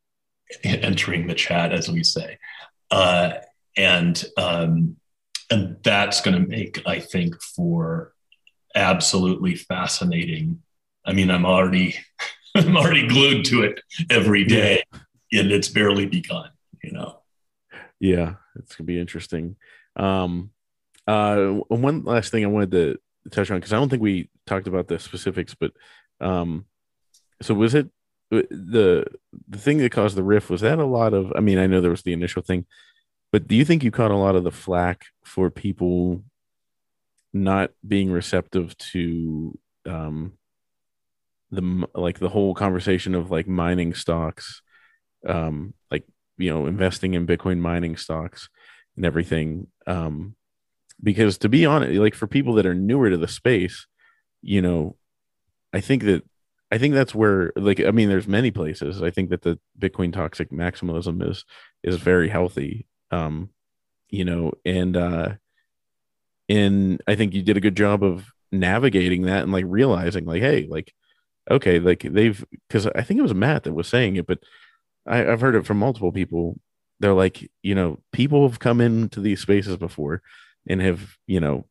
[0.64, 2.38] entering the chat, as we say,
[2.90, 3.34] uh,
[3.76, 4.96] and um,
[5.50, 8.12] and that's going to make, I think, for
[8.78, 10.62] absolutely fascinating.
[11.04, 11.96] I mean, I'm already
[12.54, 14.82] I'm already glued to it every day,
[15.30, 15.40] yeah.
[15.40, 16.50] and it's barely begun.
[16.82, 17.20] You know.
[18.00, 19.56] Yeah, it's gonna be interesting.
[19.96, 20.50] Um,
[21.06, 22.98] uh, one last thing I wanted to
[23.30, 25.72] touch on because I don't think we talked about the specifics, but
[26.20, 26.66] um,
[27.42, 27.88] so was it
[28.30, 29.06] the
[29.48, 30.50] the thing that caused the riff?
[30.50, 31.32] Was that a lot of?
[31.34, 32.66] I mean, I know there was the initial thing,
[33.32, 36.22] but do you think you caught a lot of the flack for people
[37.44, 40.32] not being receptive to um
[41.50, 44.62] the like the whole conversation of like mining stocks
[45.26, 46.04] um like
[46.36, 48.48] you know investing in bitcoin mining stocks
[48.96, 50.34] and everything um
[51.02, 53.86] because to be honest like for people that are newer to the space
[54.42, 54.96] you know
[55.72, 56.22] i think that
[56.70, 59.02] i think that's where like i mean there's many places.
[59.02, 61.44] I think that the bitcoin toxic maximalism is
[61.82, 63.50] is very healthy um
[64.10, 65.34] you know and uh
[66.48, 70.40] and i think you did a good job of navigating that and like realizing like
[70.40, 70.92] hey like
[71.50, 74.38] okay like they've because i think it was matt that was saying it but
[75.08, 76.60] I, i've heard it from multiple people.
[77.00, 80.22] They're like you know people have come into these spaces before
[80.68, 81.66] and have you know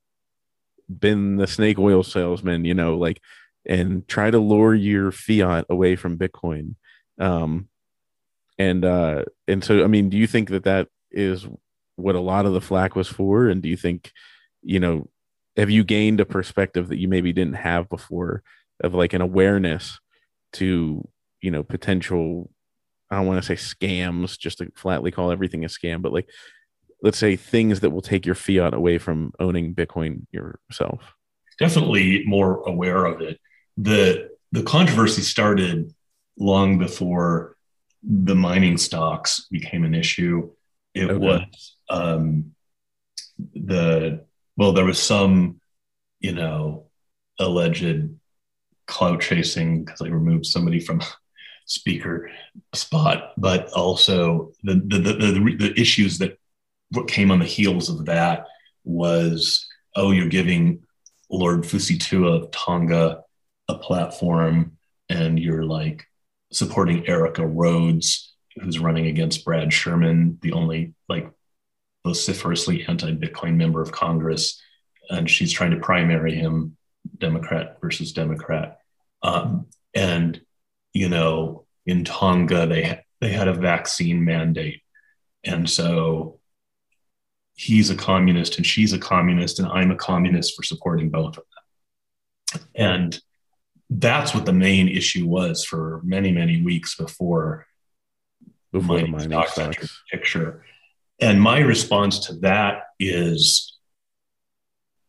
[0.90, 3.22] been the snake oil salesman you know like
[3.66, 6.76] and try to lure your fiat away from bitcoin.
[7.20, 7.68] Um
[8.58, 11.46] and uh and so i mean do you think that that is
[11.96, 13.50] what a lot of the flack was for?
[13.50, 14.12] And do you think
[14.68, 15.08] you know
[15.56, 18.44] have you gained a perspective that you maybe didn't have before
[18.84, 20.00] of like an awareness
[20.54, 21.08] to
[21.42, 22.50] you know potential
[23.10, 26.30] i don't want to say scams just to flatly call everything a scam but like
[27.02, 31.14] let's say things that will take your fiat away from owning bitcoin yourself?
[31.60, 33.40] Definitely more aware of it.
[33.78, 35.94] The the controversy started
[36.38, 37.56] long before
[38.04, 40.52] the mining stocks became an issue.
[40.94, 41.18] It okay.
[41.18, 42.56] was um,
[43.54, 44.26] the
[44.58, 45.62] well there was some
[46.20, 46.88] you know
[47.40, 48.10] alleged
[48.88, 51.02] clout chasing because I removed somebody from
[51.66, 52.32] speaker
[52.74, 56.40] spot, but also the the, the the, the issues that
[57.08, 58.46] came on the heels of that
[58.84, 60.84] was oh you're giving
[61.30, 63.22] Lord Fusitu'a of Tonga
[63.68, 64.78] a platform
[65.10, 66.06] and you're like
[66.54, 71.30] supporting Erica Rhodes who's running against Brad Sherman, the only like
[72.08, 74.62] vociferously anti-Bitcoin member of Congress,
[75.10, 76.78] and she's trying to primary him
[77.18, 78.80] Democrat versus Democrat.
[79.24, 80.40] Um, and
[80.94, 84.82] you know, in Tonga, they they had a vaccine mandate,
[85.44, 86.40] and so
[87.56, 91.44] he's a communist and she's a communist, and I'm a communist for supporting both of
[92.54, 92.68] them.
[92.76, 93.20] And
[93.90, 97.66] that's what the main issue was for many many weeks before
[98.72, 100.04] before mining, mining stock stocks.
[100.12, 100.64] picture.
[101.20, 103.78] And my response to that is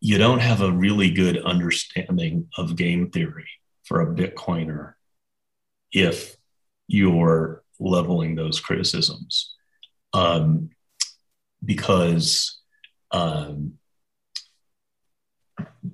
[0.01, 3.49] you don't have a really good understanding of game theory
[3.85, 4.95] for a Bitcoiner
[5.93, 6.37] if
[6.87, 9.55] you're leveling those criticisms.
[10.13, 10.71] Um,
[11.64, 12.59] because,
[13.11, 13.75] um,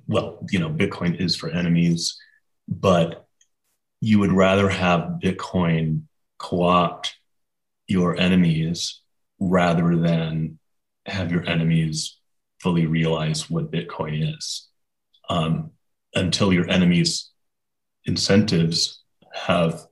[0.07, 2.17] well, you know, Bitcoin is for enemies,
[2.67, 3.25] but
[4.01, 6.03] you would rather have Bitcoin
[6.37, 7.15] co opt
[7.87, 9.01] your enemies
[9.39, 10.59] rather than
[11.05, 12.17] have your enemies
[12.61, 14.67] fully realize what Bitcoin is.
[15.29, 15.71] Um,
[16.13, 17.31] until your enemies'
[18.05, 19.03] incentives
[19.33, 19.85] have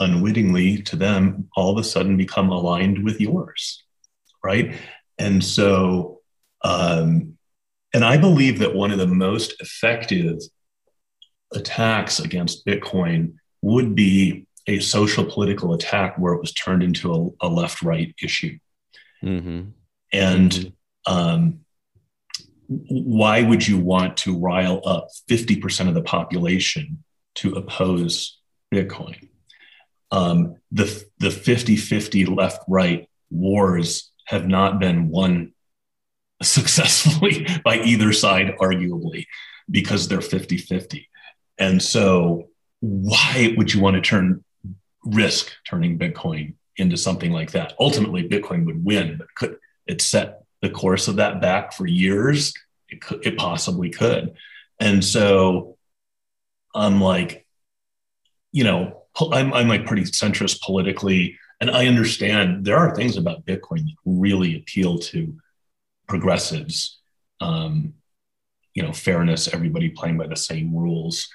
[0.00, 3.82] unwittingly to them all of a sudden become aligned with yours,
[4.44, 4.74] right?
[5.18, 6.20] And so,
[6.62, 7.36] um,
[7.94, 10.38] and I believe that one of the most effective
[11.52, 17.46] attacks against Bitcoin would be a social political attack where it was turned into a,
[17.46, 18.58] a left right issue.
[19.24, 19.70] Mm-hmm.
[20.12, 21.12] And mm-hmm.
[21.12, 21.60] um,
[22.68, 27.02] why would you want to rile up 50% of the population
[27.36, 28.38] to oppose
[28.72, 29.28] Bitcoin?
[30.10, 35.54] Um, the, the 50 50 left right wars have not been won
[36.42, 39.24] successfully by either side, arguably,
[39.70, 41.08] because they're 50 50.
[41.58, 42.48] And so,
[42.80, 44.44] why would you want to turn
[45.04, 47.74] risk turning Bitcoin into something like that.
[47.78, 52.52] Ultimately, Bitcoin would win, but could it set the course of that back for years?
[52.88, 54.34] It could, it possibly could.
[54.80, 55.76] And so
[56.74, 57.46] I'm like,
[58.52, 59.02] you know,
[59.32, 61.38] I'm, I'm like pretty centrist politically.
[61.60, 65.36] And I understand there are things about Bitcoin that really appeal to
[66.06, 67.00] progressives.
[67.40, 67.94] Um,
[68.74, 71.28] you know, fairness, everybody playing by the same rules.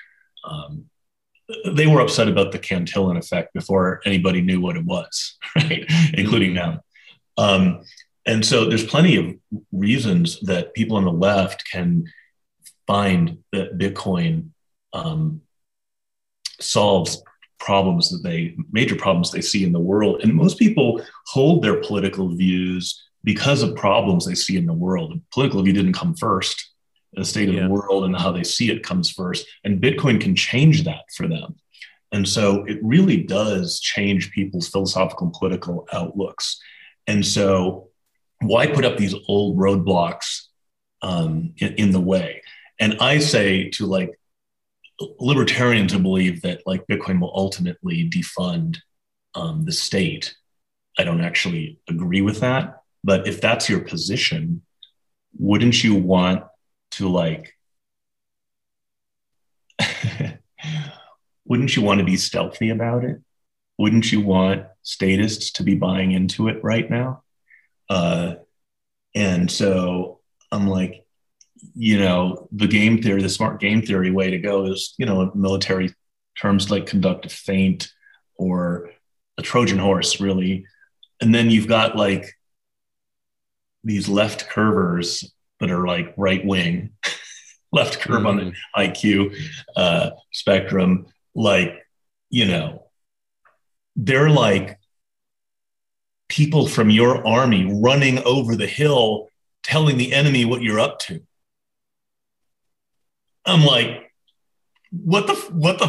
[0.46, 0.86] Um,
[1.66, 5.86] they were upset about the Cantillon effect before anybody knew what it was, right?
[6.14, 6.80] Including them.
[7.38, 7.84] Um,
[8.26, 9.36] and so there's plenty of
[9.72, 12.06] reasons that people on the left can
[12.88, 14.50] find that Bitcoin
[14.94, 15.42] um,
[16.60, 17.22] solves
[17.60, 21.82] problems that they major problems they see in the world and most people hold their
[21.82, 26.14] political views because of problems they see in the world the political view didn't come
[26.14, 26.73] first
[27.16, 27.64] the state of yeah.
[27.64, 31.28] the world and how they see it comes first and bitcoin can change that for
[31.28, 31.56] them
[32.12, 36.60] and so it really does change people's philosophical and political outlooks
[37.08, 37.90] and so
[38.42, 40.48] why put up these old roadblocks
[41.02, 42.42] um, in, in the way
[42.80, 44.12] and i say to like
[45.20, 48.78] libertarians who believe that like Bitcoin will ultimately defund
[49.36, 50.36] um, the state.
[50.98, 52.82] I don't actually agree with that.
[53.04, 54.62] But if that's your position,
[55.38, 56.44] wouldn't you want
[56.98, 57.56] to like,
[61.46, 63.22] wouldn't you want to be stealthy about it?
[63.78, 67.24] Wouldn't you want statists to be buying into it right now?
[67.90, 68.36] Uh,
[69.16, 70.20] and so
[70.52, 71.06] I'm like,
[71.76, 75.32] you know, the game theory, the smart game theory way to go is, you know,
[75.34, 75.94] military
[76.40, 77.92] terms like conduct a feint
[78.36, 78.92] or
[79.38, 80.66] a Trojan horse, really.
[81.22, 82.34] And then you've got like
[83.84, 86.92] these left curvers that are like right wing,
[87.72, 88.28] left curve mm-hmm.
[88.28, 88.82] on the mm-hmm.
[88.82, 89.36] IQ
[89.76, 91.08] uh, spectrum.
[91.36, 91.86] Like,
[92.30, 92.84] you know,
[93.96, 94.80] they're like
[96.30, 99.30] people from your army running over the hill
[99.64, 101.22] telling the enemy what you're up to.
[103.46, 104.12] I'm like,
[104.92, 105.88] what the what the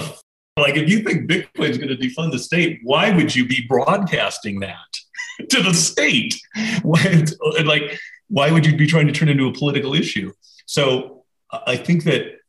[0.57, 0.77] like?
[0.77, 4.77] If you think Bitcoin's going to defund the state, why would you be broadcasting that
[5.51, 6.35] to the state?
[6.85, 7.99] Like,
[8.35, 10.33] why would you be trying to turn into a political issue?
[10.67, 12.41] So I think that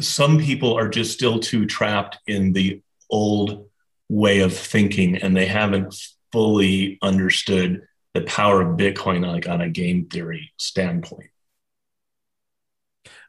[0.00, 2.80] some people are just still too trapped in the
[3.10, 3.68] old
[4.08, 5.94] way of thinking, and they haven't
[6.32, 7.82] fully understood
[8.14, 11.28] the power of Bitcoin, like on a game theory standpoint.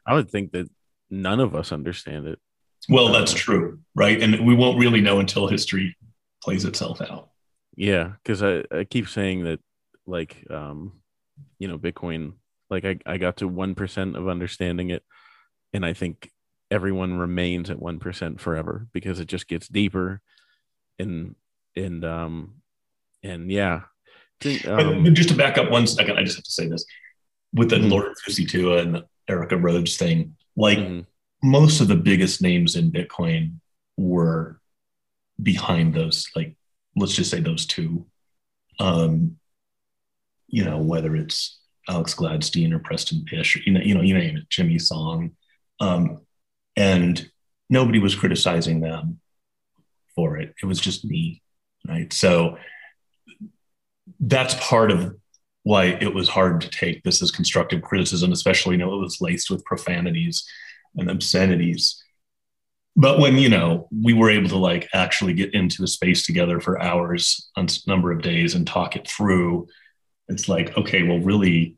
[0.06, 0.70] I would think that
[1.10, 2.38] none of us understand it.
[2.88, 4.22] Well, that's true, right?
[4.22, 5.98] And we won't really know until history
[6.42, 7.28] plays itself out.
[7.76, 9.60] Yeah, because I, I keep saying that,
[10.06, 11.00] like, um,
[11.64, 12.34] you know, Bitcoin,
[12.68, 15.02] like I, I got to 1% of understanding it.
[15.72, 16.30] And I think
[16.70, 20.20] everyone remains at 1% forever because it just gets deeper.
[20.98, 21.36] And,
[21.74, 22.56] and, um,
[23.22, 23.84] and yeah.
[24.66, 26.84] Um, just to back up one second, I just have to say this
[27.54, 27.88] with the mm-hmm.
[27.88, 30.36] Lord Fusitu'a and Erica Rhodes thing.
[30.54, 31.00] Like mm-hmm.
[31.42, 33.54] most of the biggest names in Bitcoin
[33.96, 34.60] were
[35.42, 36.56] behind those, like
[36.94, 38.04] let's just say those two.
[38.78, 39.38] Um,
[40.48, 44.14] you know, whether it's Alex Gladstein or Preston Pish, or, you know, you know, you
[44.14, 45.32] name it, Jimmy Song.
[45.80, 46.20] Um,
[46.76, 47.30] and
[47.68, 49.20] nobody was criticizing them
[50.14, 50.54] for it.
[50.62, 51.42] It was just me.
[51.86, 52.12] Right.
[52.12, 52.56] So
[54.20, 55.14] that's part of
[55.64, 59.20] why it was hard to take this as constructive criticism, especially you know it was
[59.20, 60.46] laced with profanities
[60.96, 62.02] and obscenities.
[62.96, 66.60] But when you know we were able to like actually get into a space together
[66.60, 69.66] for hours on a number of days and talk it through,
[70.28, 71.76] it's like okay, well, really,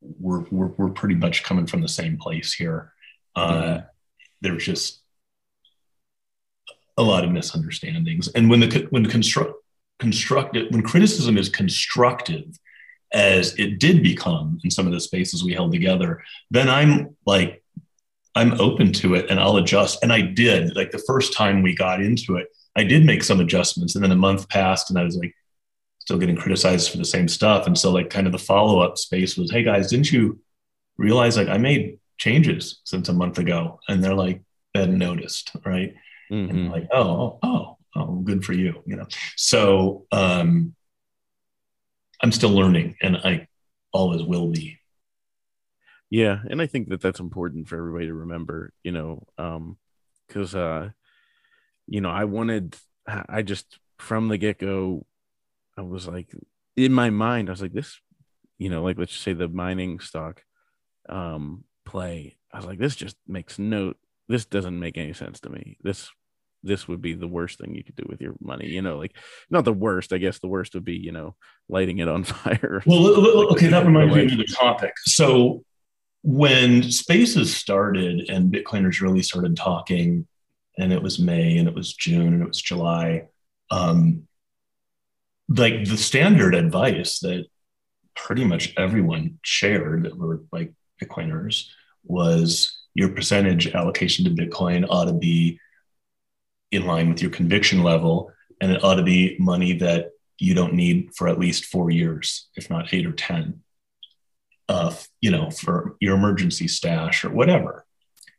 [0.00, 2.92] we're we're, we're pretty much coming from the same place here.
[3.34, 3.86] Uh, mm-hmm.
[4.40, 5.00] There's just
[6.96, 9.54] a lot of misunderstandings, and when the when construct
[9.98, 12.58] constructive, when criticism is constructive,
[13.12, 17.62] as it did become in some of the spaces we held together, then I'm like,
[18.34, 20.02] I'm open to it and I'll adjust.
[20.02, 20.76] And I did.
[20.76, 23.94] Like the first time we got into it, I did make some adjustments.
[23.94, 25.34] And then a month passed and I was like,
[26.10, 27.68] still getting criticized for the same stuff.
[27.68, 30.40] And so, like, kind of the follow up space was, hey guys, didn't you
[30.98, 33.78] realize like I made changes since a month ago?
[33.88, 34.42] And they're like,
[34.74, 35.94] Ben noticed, right?
[36.28, 36.50] Mm-hmm.
[36.50, 39.06] And like, oh, oh, oh, good for you, you know.
[39.36, 40.74] So um,
[42.20, 43.46] I'm still learning, and I
[43.92, 44.80] always will be.
[46.10, 49.22] Yeah, and I think that that's important for everybody to remember, you know,
[50.26, 50.88] because um, uh,
[51.86, 52.76] you know, I wanted,
[53.06, 55.06] I just from the get go,
[55.80, 56.30] I was like,
[56.76, 57.98] in my mind, I was like, this,
[58.58, 60.42] you know, like let's say the mining stock
[61.08, 62.36] um play.
[62.52, 63.94] I was like, this just makes no,
[64.28, 65.78] this doesn't make any sense to me.
[65.82, 66.10] This
[66.62, 68.68] this would be the worst thing you could do with your money.
[68.68, 69.16] You know, like
[69.48, 70.12] not the worst.
[70.12, 71.34] I guess the worst would be you know
[71.70, 72.82] lighting it on fire.
[72.84, 73.06] Well,
[73.52, 74.92] okay, that reminds me of the topic.
[75.06, 75.64] So
[76.22, 80.26] when Spaces started and Bitcoiners really started talking,
[80.76, 83.28] and it was May and it was June and it was July.
[83.70, 84.26] Um,
[85.50, 87.46] like the standard advice that
[88.14, 90.72] pretty much everyone shared that were like
[91.02, 91.66] Bitcoiners
[92.04, 95.58] was your percentage allocation to Bitcoin ought to be
[96.70, 100.74] in line with your conviction level, and it ought to be money that you don't
[100.74, 103.62] need for at least four years, if not eight or ten.
[104.68, 107.84] Uh, you know, for your emergency stash or whatever.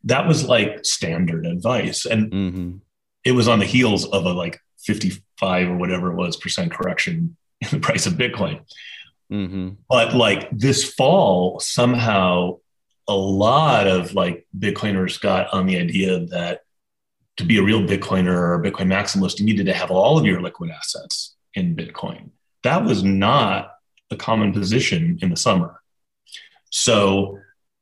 [0.06, 2.78] That was like standard advice, and mm-hmm.
[3.26, 7.36] it was on the heels of a like fifty-five or whatever it was percent correction
[7.62, 8.62] in the price of Bitcoin.
[9.32, 9.70] Mm-hmm.
[9.88, 12.58] But like this fall, somehow
[13.08, 16.62] a lot of like Bitcoiners got on the idea that
[17.38, 20.42] to be a real Bitcoiner or Bitcoin maximalist, you needed to have all of your
[20.42, 22.30] liquid assets in Bitcoin.
[22.64, 23.72] That was not
[24.12, 25.82] a common position in the summer.
[26.70, 27.40] So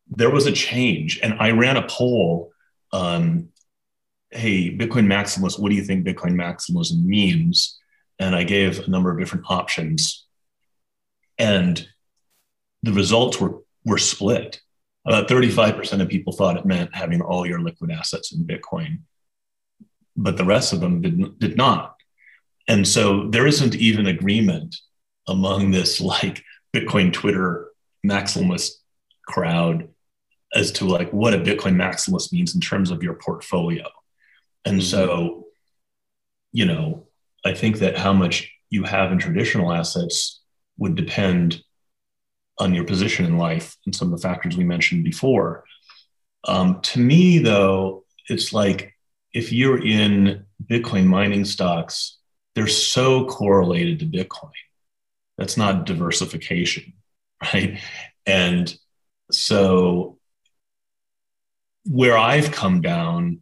[0.08, 1.20] there was a change.
[1.22, 2.52] And I ran a poll
[2.94, 3.50] um,
[4.32, 7.80] hey, Bitcoin maximalist, what do you think Bitcoin maximalism means?
[8.20, 10.26] And I gave a number of different options.
[11.38, 11.88] And
[12.84, 14.62] the results were, were split.
[15.06, 19.00] About 35% of people thought it meant having all your liquid assets in Bitcoin,
[20.16, 21.96] but the rest of them did, did not.
[22.68, 24.76] And so there isn't even agreement
[25.28, 26.44] among this like
[26.76, 27.70] Bitcoin Twitter
[28.06, 28.74] maximalist
[29.26, 29.90] crowd
[30.54, 33.86] as to like what a Bitcoin maximalist means in terms of your portfolio.
[34.65, 35.45] And so,
[36.52, 37.07] you know,
[37.45, 40.41] I think that how much you have in traditional assets
[40.77, 41.64] would depend
[42.57, 45.64] on your position in life and some of the factors we mentioned before.
[46.45, 48.94] Um, to me, though, it's like
[49.34, 52.18] if you're in Bitcoin mining stocks,
[52.56, 54.52] they're so correlated to Bitcoin.
[55.38, 56.94] That's not diversification,
[57.53, 57.80] right?
[58.26, 58.76] And
[59.31, 60.18] so,
[61.86, 63.41] where I've come down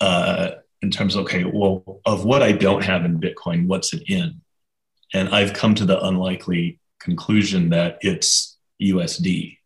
[0.00, 0.50] uh,
[0.82, 4.40] in terms of, okay, well, of what I don't have in Bitcoin, what's it in?
[5.12, 9.58] And I've come to the unlikely conclusion that it's USD.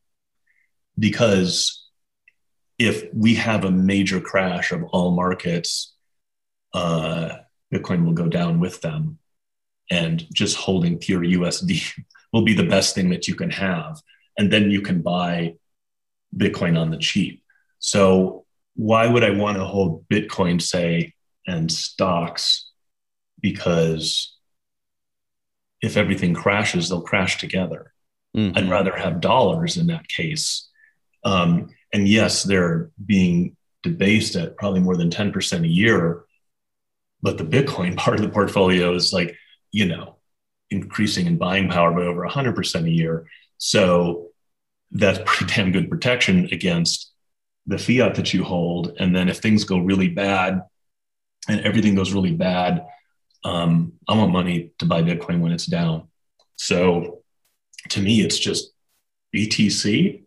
[0.98, 1.86] Because
[2.78, 5.94] if we have a major crash of all markets,
[6.74, 7.30] uh,
[7.72, 9.18] Bitcoin will go down with them.
[9.90, 11.92] And just holding pure USD
[12.32, 14.00] will be the best thing that you can have.
[14.36, 15.56] And then you can buy
[16.36, 17.42] Bitcoin on the cheap.
[17.78, 18.44] So,
[18.78, 21.12] why would I want to hold Bitcoin, say,
[21.48, 22.70] and stocks?
[23.40, 24.36] Because
[25.82, 27.92] if everything crashes, they'll crash together.
[28.36, 28.56] Mm-hmm.
[28.56, 30.68] I'd rather have dollars in that case.
[31.24, 36.22] Um, and yes, they're being debased at probably more than 10% a year.
[37.20, 39.36] But the Bitcoin part of the portfolio is like,
[39.72, 40.18] you know,
[40.70, 43.26] increasing in buying power by over 100% a year.
[43.56, 44.28] So
[44.92, 47.10] that's pretty damn good protection against
[47.68, 48.94] the fiat that you hold.
[48.98, 50.62] And then if things go really bad
[51.48, 52.84] and everything goes really bad,
[53.44, 56.08] um, I want money to buy Bitcoin when it's down.
[56.56, 57.22] So
[57.90, 58.72] to me, it's just
[59.34, 60.24] BTC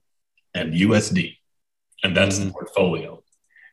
[0.54, 1.38] and USD,
[2.04, 2.48] and that's mm-hmm.
[2.48, 3.24] the portfolio.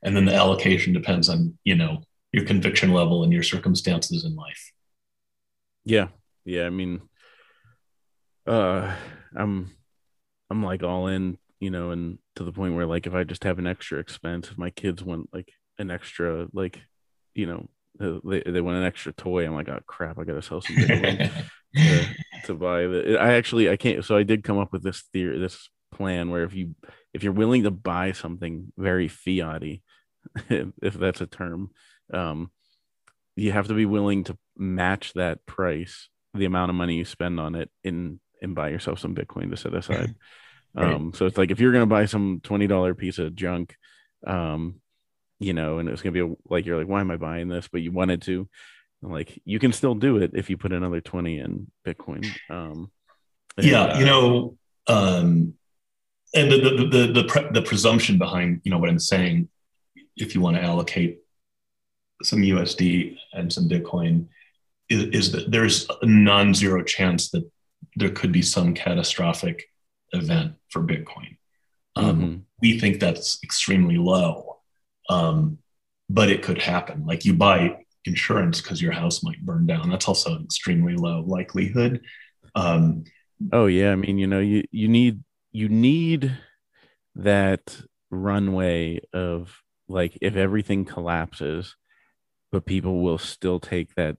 [0.02, 4.34] And then the allocation depends on you know your conviction level and your circumstances in
[4.34, 4.72] life.
[5.84, 6.08] Yeah,
[6.44, 6.66] yeah.
[6.66, 7.02] I mean,
[8.46, 8.94] uh,
[9.34, 9.70] I'm
[10.50, 13.44] I'm like all in, you know, and to the point where like if I just
[13.44, 16.80] have an extra expense, if my kids want like an extra like,
[17.34, 17.68] you know,
[18.00, 19.44] uh, they, they want an extra toy.
[19.44, 21.30] I'm like, oh crap, I gotta sell some to,
[22.44, 23.18] to buy the.
[23.20, 24.04] I actually I can't.
[24.04, 26.74] So I did come up with this theory, this plan where if you
[27.12, 29.82] if you're willing to buy something very fiaty,
[30.48, 31.70] if that's a term,
[32.12, 32.50] um,
[33.36, 37.40] you have to be willing to match that price, the amount of money you spend
[37.40, 40.14] on it, in and buy yourself some Bitcoin to set aside.
[40.74, 40.94] Right.
[40.94, 43.76] Um, so it's like if you're gonna buy some twenty dollar piece of junk,
[44.26, 44.80] um,
[45.38, 47.68] you know, and it's gonna be a, like you're like, why am I buying this?
[47.68, 48.48] But you wanted to,
[49.02, 52.26] like you can still do it if you put another 20 in Bitcoin.
[52.50, 52.90] Um,
[53.56, 55.54] and, yeah, uh, you know, um,
[56.34, 59.48] and the the the the, pre- the presumption behind you know what I'm saying,
[60.16, 61.18] if you want to allocate
[62.22, 64.26] some USD and some Bitcoin,
[64.88, 67.48] is, is that there's a non-zero chance that
[67.96, 69.70] there could be some catastrophic
[70.12, 71.36] event for Bitcoin.
[71.96, 72.36] Um, mm-hmm.
[72.62, 74.58] We think that's extremely low,
[75.08, 75.58] um,
[76.08, 77.06] but it could happen.
[77.06, 79.90] Like you buy insurance because your house might burn down.
[79.90, 82.00] That's also an extremely low likelihood.
[82.54, 83.04] Um,
[83.52, 85.22] oh yeah, I mean, you know, you you need
[85.52, 86.36] you need
[87.16, 87.80] that
[88.10, 91.76] runway of like if everything collapses,
[92.52, 94.16] but people will still take that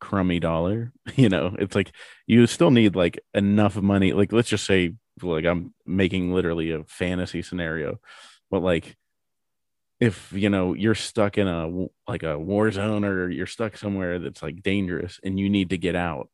[0.00, 0.92] crummy dollar.
[1.16, 1.92] You know, it's like
[2.26, 4.12] you still need like enough money.
[4.12, 8.00] Like let's just say like I'm making literally a fantasy scenario,
[8.50, 8.96] but like
[9.98, 14.18] if you know you're stuck in a like a war zone or you're stuck somewhere
[14.18, 16.28] that's like dangerous and you need to get out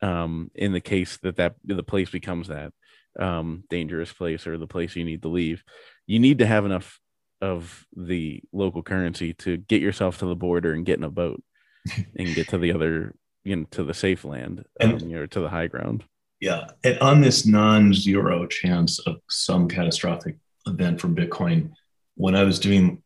[0.00, 2.72] um, in the case that that the place becomes that
[3.18, 5.64] um, dangerous place or the place you need to leave,
[6.06, 7.00] you need to have enough
[7.40, 11.42] of the local currency to get yourself to the border and get in a boat
[12.16, 15.26] and get to the other, you know, to the safe land, um, and, you know,
[15.26, 16.04] to the high ground.
[16.46, 20.36] Yeah, and on this non-zero chance of some catastrophic
[20.68, 21.72] event for Bitcoin,
[22.14, 23.02] when I was doing,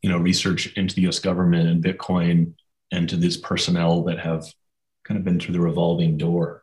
[0.00, 1.18] you know, research into the U.S.
[1.18, 2.52] government and Bitcoin
[2.92, 4.44] and to these personnel that have
[5.02, 6.62] kind of been through the revolving door,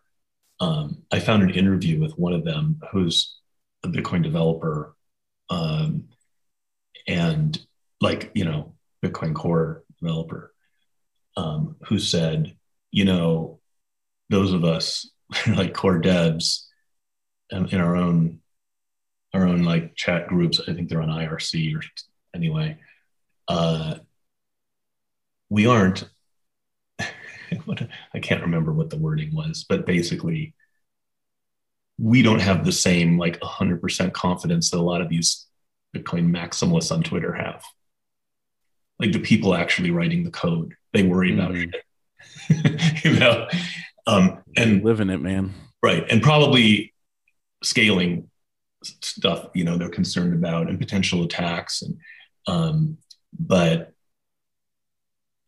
[0.62, 3.36] um, I found an interview with one of them who's
[3.84, 4.96] a Bitcoin developer,
[5.50, 6.06] um,
[7.10, 7.60] and
[8.00, 8.74] like you know,
[9.04, 10.54] Bitcoin Core developer,
[11.36, 12.56] um, who said,
[12.92, 13.60] you know,
[14.30, 15.10] those of us
[15.56, 16.66] like core devs
[17.52, 18.40] um, in our own
[19.34, 20.60] our own like chat groups.
[20.68, 21.82] I think they're on IRC or
[22.36, 22.78] anyway.
[23.48, 23.96] Uh,
[25.50, 26.06] we aren't
[28.14, 30.54] I can't remember what the wording was, but basically,
[32.00, 35.46] we don't have the same like 100% confidence that a lot of these
[35.96, 37.64] Bitcoin maximalists on Twitter have.
[39.00, 41.70] Like the people actually writing the code, they worry mm-hmm.
[42.50, 43.48] about you know,
[44.08, 45.54] um, and living it, man.
[45.82, 46.94] Right, and probably
[47.64, 48.30] scaling
[48.84, 49.48] stuff.
[49.54, 51.98] You know, they're concerned about and potential attacks, and
[52.48, 52.98] um,
[53.38, 53.94] but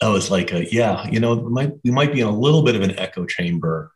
[0.02, 2.64] I was like, a, yeah, you know, we might, we might be in a little
[2.64, 3.92] bit of an echo chamber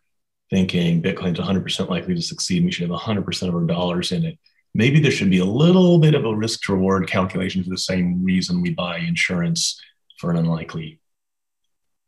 [0.49, 2.63] thinking Bitcoin's 100% likely to succeed.
[2.63, 4.39] We should have 100% of our dollars in it.
[4.73, 7.77] Maybe there should be a little bit of a risk to reward calculation for the
[7.77, 9.79] same reason we buy insurance
[10.17, 10.99] for an unlikely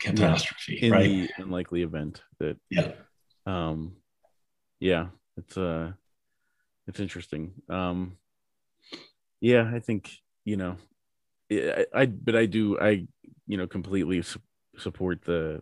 [0.02, 1.08] catastrophe, yeah, in right?
[1.08, 2.92] the unlikely event that, yeah.
[3.46, 3.98] Um,
[4.80, 5.08] yeah,
[5.38, 5.92] it's, uh,
[6.88, 7.54] it's interesting.
[7.70, 8.18] Um,
[9.40, 10.12] yeah, I think,
[10.46, 10.78] you know,
[11.52, 13.08] I, I but I do, I
[13.48, 14.40] you know completely su-
[14.78, 15.62] support the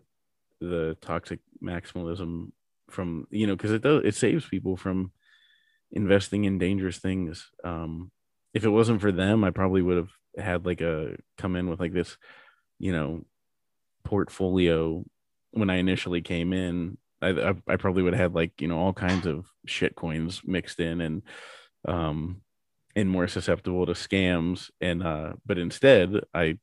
[0.60, 2.52] the toxic maximalism
[2.88, 5.10] from you know because it does it saves people from
[5.90, 8.12] investing in dangerous things um
[8.54, 11.80] if it wasn't for them i probably would have had like a come in with
[11.80, 12.16] like this
[12.78, 13.24] you know
[14.04, 15.04] portfolio
[15.52, 18.78] when i initially came in i i, I probably would have had like you know
[18.78, 21.22] all kinds of shit coins mixed in and
[21.86, 22.40] um
[22.96, 26.58] and more susceptible to scams and uh but instead i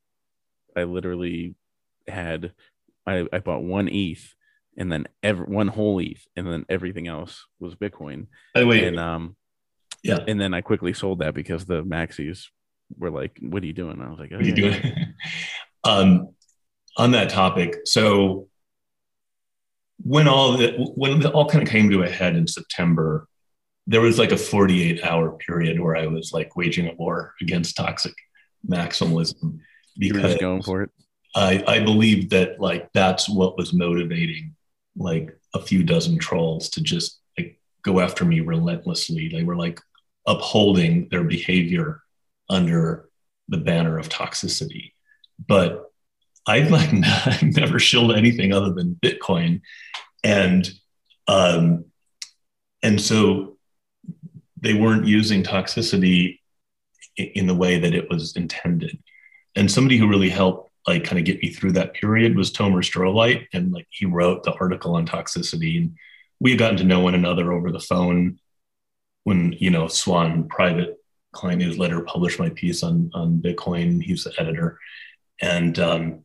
[0.78, 1.54] I literally
[2.06, 2.52] had
[3.06, 4.34] I, I bought one ETH
[4.76, 8.26] and then every one whole ETH and then everything else was Bitcoin.
[8.54, 9.36] By the way, and um
[10.02, 12.46] yeah, and then I quickly sold that because the maxis
[12.96, 15.14] were like, "What are you doing?" I was like, oh, "What are you doing?"
[15.84, 16.28] um,
[16.98, 18.48] on that topic, so
[20.04, 23.28] when all the, when it all kind of came to a head in September,
[23.86, 27.76] there was like a 48 hour period where I was like waging a war against
[27.76, 28.14] toxic
[28.68, 29.60] maximalism
[29.98, 30.90] because going for it.
[31.34, 34.54] I, I believe that like that's what was motivating
[34.96, 39.28] like a few dozen trolls to just like go after me relentlessly.
[39.28, 39.80] They were like
[40.26, 42.02] upholding their behavior
[42.50, 43.08] under
[43.48, 44.92] the banner of toxicity.
[45.46, 45.90] But
[46.46, 46.92] I've like
[47.42, 49.60] never shilled anything other than Bitcoin.
[50.24, 50.68] And
[51.26, 51.84] um
[52.82, 53.56] and so
[54.60, 56.38] they weren't using toxicity
[57.16, 58.98] in the way that it was intended
[59.58, 62.84] and somebody who really helped like kind of get me through that period was Tomer
[62.84, 63.48] Strolight.
[63.52, 65.78] And like he wrote the article on toxicity.
[65.78, 65.96] And
[66.38, 68.38] we had gotten to know one another over the phone
[69.24, 70.96] when, you know, Swan private
[71.32, 74.00] client newsletter published my piece on, on Bitcoin.
[74.00, 74.78] He's the editor.
[75.42, 76.24] And um,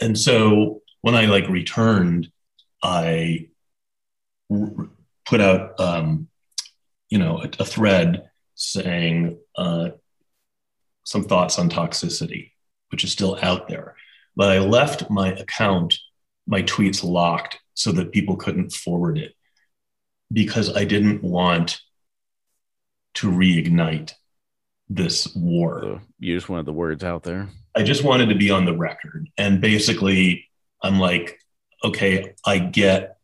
[0.00, 2.30] and so when I like returned,
[2.82, 3.48] I
[4.50, 4.88] r-
[5.26, 6.28] put out um,
[7.08, 9.90] you know a, a thread saying uh,
[11.04, 12.52] some thoughts on toxicity,
[12.90, 13.96] which is still out there.
[14.36, 15.94] But I left my account,
[16.46, 19.34] my tweets locked so that people couldn't forward it
[20.32, 21.80] because I didn't want
[23.14, 24.14] to reignite
[24.88, 25.80] this war.
[25.82, 27.48] So you just wanted the words out there.
[27.74, 29.28] I just wanted to be on the record.
[29.38, 30.48] And basically,
[30.82, 31.40] I'm like,
[31.82, 33.18] okay, I get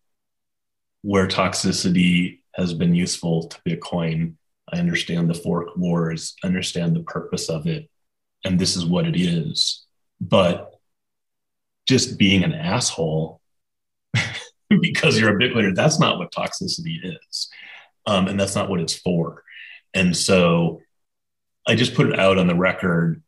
[1.02, 4.34] where toxicity has been useful to Bitcoin
[4.72, 7.90] I understand the fork wars, understand the purpose of it,
[8.44, 9.84] and this is what it is.
[10.20, 10.74] But
[11.88, 13.40] just being an asshole
[14.80, 17.48] because you're a Bitcoiner, that's not what toxicity is.
[18.06, 19.42] Um, and that's not what it's for.
[19.92, 20.80] And so
[21.70, 23.22] I just put it out on the record.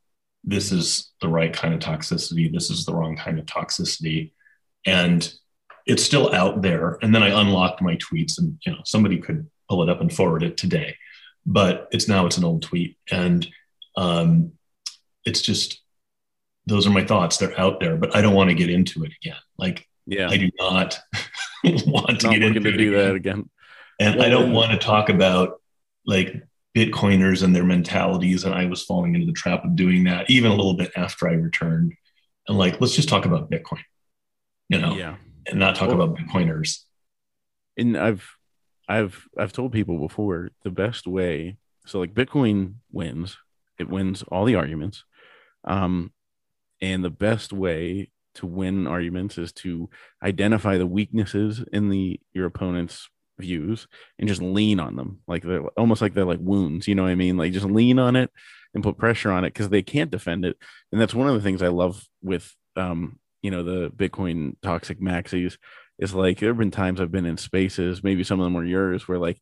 [0.44, 2.52] This is the right kind of toxicity.
[2.52, 4.32] This is the wrong kind of toxicity.
[4.84, 5.32] And
[5.86, 6.98] it's still out there.
[7.02, 10.12] And then I unlocked my tweets and, you know, somebody could pull it up and
[10.12, 10.96] forward it today
[11.46, 13.48] but it's now it's an old tweet and
[13.96, 14.52] um,
[15.24, 15.80] it's just
[16.66, 19.12] those are my thoughts they're out there but i don't want to get into it
[19.20, 20.98] again like yeah i do not
[21.64, 22.92] want to Not get into to do again.
[22.92, 23.50] that again.
[24.00, 25.60] And Well, I don't want to talk about
[26.06, 26.42] like
[26.76, 28.44] Bitcoiners and their mentalities.
[28.44, 31.28] And I was falling into the trap of doing that even a little bit after
[31.28, 31.92] I returned.
[32.48, 33.82] And like, let's just talk about Bitcoin,
[34.68, 35.16] you know, Yeah.
[35.46, 36.80] and not talk Well- about Bitcoiners.
[37.76, 38.36] and I've
[38.88, 43.38] I've I've told people before the best way so like Bitcoin wins
[43.78, 45.04] it wins all the arguments
[45.64, 46.12] um
[46.80, 49.88] and the best way to win arguments is to
[50.22, 53.08] identify the weaknesses in the your opponent's
[53.42, 53.86] views
[54.18, 57.10] and just lean on them like they're almost like they're like wounds you know what
[57.10, 58.30] I mean like just lean on it
[58.74, 60.56] and put pressure on it because they can't defend it
[60.90, 65.00] and that's one of the things I love with um you know the Bitcoin toxic
[65.00, 65.56] maxis
[66.02, 68.64] is like there have been times I've been in spaces, maybe some of them were
[68.64, 69.40] yours, where like,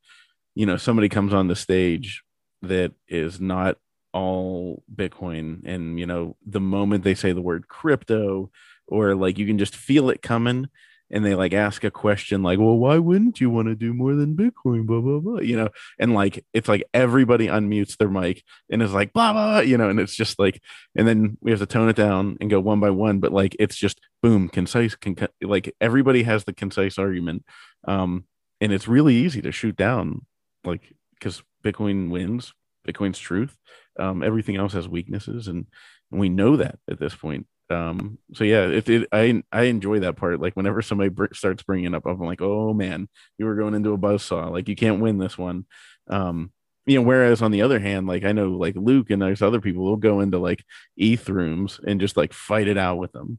[0.54, 2.22] you know, somebody comes on the stage
[2.62, 3.78] that is not
[4.12, 5.62] all Bitcoin.
[5.64, 8.50] And, you know, the moment they say the word crypto,
[8.86, 10.68] or like you can just feel it coming
[11.10, 14.14] and they like ask a question like, well, why wouldn't you want to do more
[14.14, 14.86] than Bitcoin?
[14.86, 15.40] Blah, blah, blah.
[15.40, 15.68] You know,
[15.98, 19.88] and like it's like everybody unmutes their mic and is like, blah, blah, you know,
[19.88, 20.62] and it's just like,
[20.96, 23.56] and then we have to tone it down and go one by one, but like
[23.58, 27.44] it's just boom, concise, con- like everybody has the concise argument.
[27.86, 28.24] Um,
[28.60, 30.26] and it's really easy to shoot down,
[30.64, 32.52] like, because Bitcoin wins,
[32.86, 33.56] Bitcoin's truth.
[33.98, 35.66] Um, everything else has weaknesses, and,
[36.10, 40.00] and we know that at this point um so yeah if it i i enjoy
[40.00, 40.40] that part.
[40.40, 43.92] Like whenever somebody br- starts bringing up i'm like oh man you were going into
[43.92, 45.66] a buzz saw like you can't win this one.
[46.08, 46.52] Um
[46.86, 49.60] you know whereas on the other hand like i know like luke and there's other
[49.60, 50.64] people will go into like
[50.98, 53.38] eth rooms and just like fight it out with them.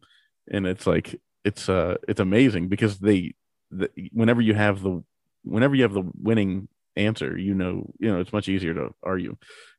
[0.49, 3.33] And it's like it's uh it's amazing because they
[3.71, 5.03] the, whenever you have the
[5.43, 9.35] whenever you have the winning answer you know you know it's much easier to argue.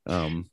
[0.07, 0.51] Um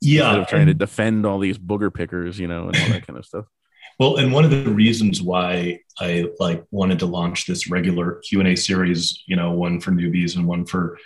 [0.00, 0.28] Yeah.
[0.28, 3.18] instead of trying to defend all these booger pickers you know and all that kind
[3.18, 3.46] of stuff
[3.98, 8.40] Well, and one of the reasons why I like wanted to launch this regular Q
[8.40, 10.98] and A series, you know, one for newbies and one for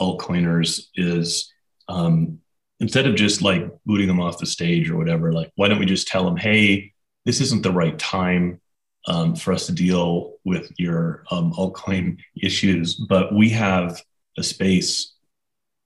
[0.00, 1.52] altcoiners, is
[1.88, 2.38] um,
[2.78, 5.84] instead of just like booting them off the stage or whatever, like why don't we
[5.84, 6.92] just tell them, hey,
[7.26, 8.58] this isn't the right time
[9.06, 14.02] um, for us to deal with your um, altcoin issues, but we have
[14.38, 15.12] a space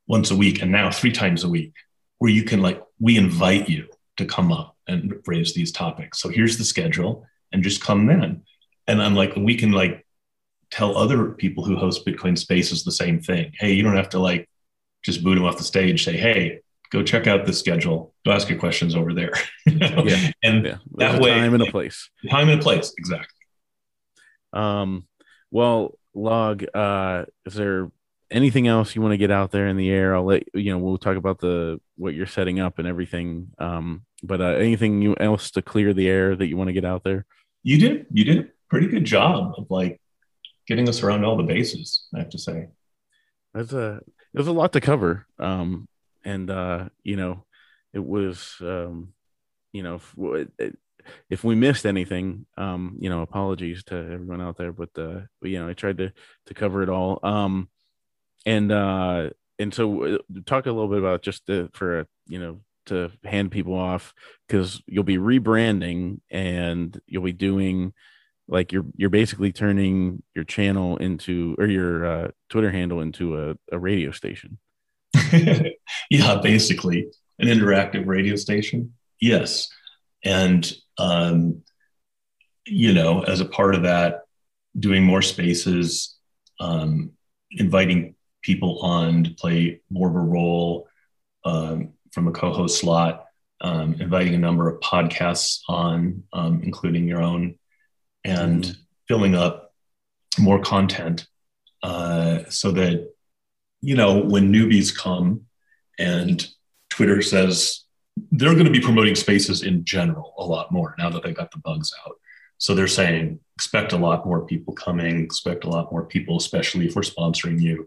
[0.06, 1.72] once a week and now three times a week
[2.18, 6.20] where you can like we invite you to come up and raise these topics.
[6.20, 8.42] So here's the schedule and just come then.
[8.86, 10.06] And I'm like, we can like
[10.70, 13.52] tell other people who host Bitcoin spaces the same thing.
[13.58, 14.48] Hey, you don't have to like
[15.02, 16.60] just boot them off the stage, say, hey,
[16.90, 18.14] go check out the schedule.
[18.24, 19.32] Go ask your questions over there.
[19.66, 20.30] Yeah.
[20.42, 22.92] And yeah That way- time and a place time and a place.
[22.98, 23.28] Exactly.
[24.52, 25.06] um
[25.50, 27.90] well log uh is there
[28.30, 30.78] anything else you want to get out there in the air i'll let you know
[30.78, 35.14] we'll talk about the what you're setting up and everything um but uh, anything you
[35.20, 37.26] else to clear the air that you want to get out there
[37.62, 40.00] You did you did a pretty good job of like
[40.66, 42.68] getting us around all the bases, I have to say.
[43.52, 44.00] That's a
[44.32, 45.26] there's a lot to cover.
[45.38, 45.88] Um,
[46.24, 47.44] and uh, you know,
[47.92, 49.12] it was um,
[49.72, 50.00] you know,
[50.58, 50.74] if,
[51.30, 55.60] if we missed anything, um, you know, apologies to everyone out there, but uh, you
[55.60, 56.12] know, I tried to
[56.46, 57.20] to cover it all.
[58.46, 62.60] And uh, and so uh, talk a little bit about just the, for you know
[62.86, 64.12] to hand people off
[64.46, 67.94] because you'll be rebranding and you'll be doing
[68.46, 73.54] like you're you're basically turning your channel into or your uh, Twitter handle into a,
[73.72, 74.58] a radio station.
[76.10, 77.08] yeah, basically
[77.38, 78.94] an interactive radio station.
[79.20, 79.68] Yes.
[80.24, 81.62] And, um,
[82.66, 84.22] you know, as a part of that,
[84.78, 86.16] doing more spaces,
[86.60, 87.12] um,
[87.50, 88.13] inviting
[88.44, 90.86] people on to play more of a role
[91.44, 93.26] um, from a co host slot,
[93.60, 97.58] um, inviting a number of podcasts on, um, including your own,
[98.24, 98.76] and Mhm.
[99.08, 99.74] filling up
[100.38, 101.26] more content
[101.82, 103.10] uh, so that
[103.82, 105.42] you know, when newbies come
[105.98, 106.48] and
[106.88, 107.84] Twitter says
[108.32, 111.50] they're going to be promoting spaces in general a lot more now that they got
[111.50, 112.14] the bugs out.
[112.56, 116.86] So they're saying expect a lot more people coming, expect a lot more people, especially
[116.86, 117.86] if we're sponsoring you.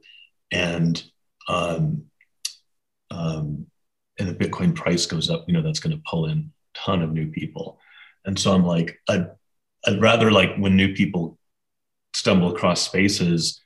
[0.52, 1.04] And
[1.48, 2.06] um,
[3.12, 3.68] um,
[4.20, 7.02] and the Bitcoin price goes up, you know, that's going to pull in a ton
[7.02, 7.80] of new people.
[8.26, 9.30] And so I'm like, I'd,
[9.86, 11.38] I'd rather like when new people
[12.14, 13.62] stumble across spaces,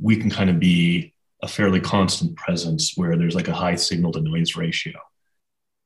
[0.00, 4.12] we can kind of be a fairly constant presence where there's like a high signal
[4.12, 4.98] to noise ratio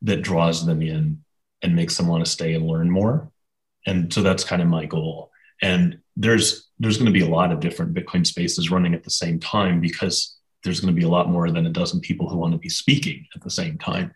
[0.02, 1.24] that draws them in
[1.62, 3.30] and makes them want to stay and learn more.
[3.86, 5.30] And so that's kind of my goal.
[5.62, 9.10] And there's there's going to be a lot of different Bitcoin spaces running at the
[9.10, 12.36] same time because there's going to be a lot more than a dozen people who
[12.38, 14.12] want to be speaking at the same time.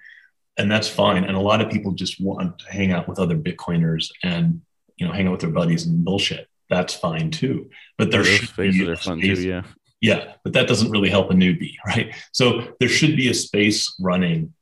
[0.57, 1.25] And that's fine.
[1.25, 4.61] And a lot of people just want to hang out with other Bitcoiners and
[4.97, 6.49] you know hang out with their buddies and bullshit.
[6.71, 7.71] that's fine too.
[7.97, 9.49] But there Those should spaces be are a fun space- too.
[9.49, 9.63] Yeah.
[10.01, 12.15] yeah, but that doesn't really help a newbie, right?
[12.33, 14.53] So there should be a space running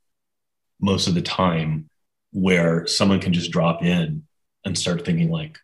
[0.79, 1.89] most of the time
[2.31, 4.23] where someone can just drop in
[4.65, 5.57] and start thinking like,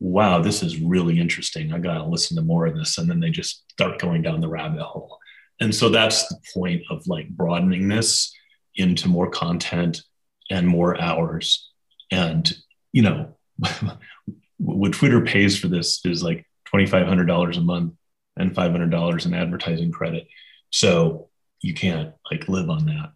[0.00, 1.72] wow, this is really interesting.
[1.72, 2.98] I got to listen to more of this.
[2.98, 5.18] And then they just start going down the rabbit hole.
[5.60, 8.32] And so that's the point of like broadening this
[8.76, 10.02] into more content
[10.50, 11.70] and more hours.
[12.10, 12.50] And,
[12.92, 13.36] you know,
[14.58, 17.94] what Twitter pays for this is like $2,500 a month
[18.36, 20.28] and $500 in advertising credit.
[20.70, 21.28] So
[21.60, 23.12] you can't like live on that.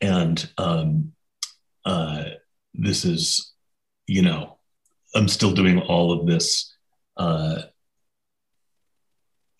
[0.00, 1.12] And um,
[1.84, 2.24] uh,
[2.74, 3.52] this is,
[4.06, 4.58] you know,
[5.14, 6.74] I'm still doing all of this,
[7.16, 7.62] uh,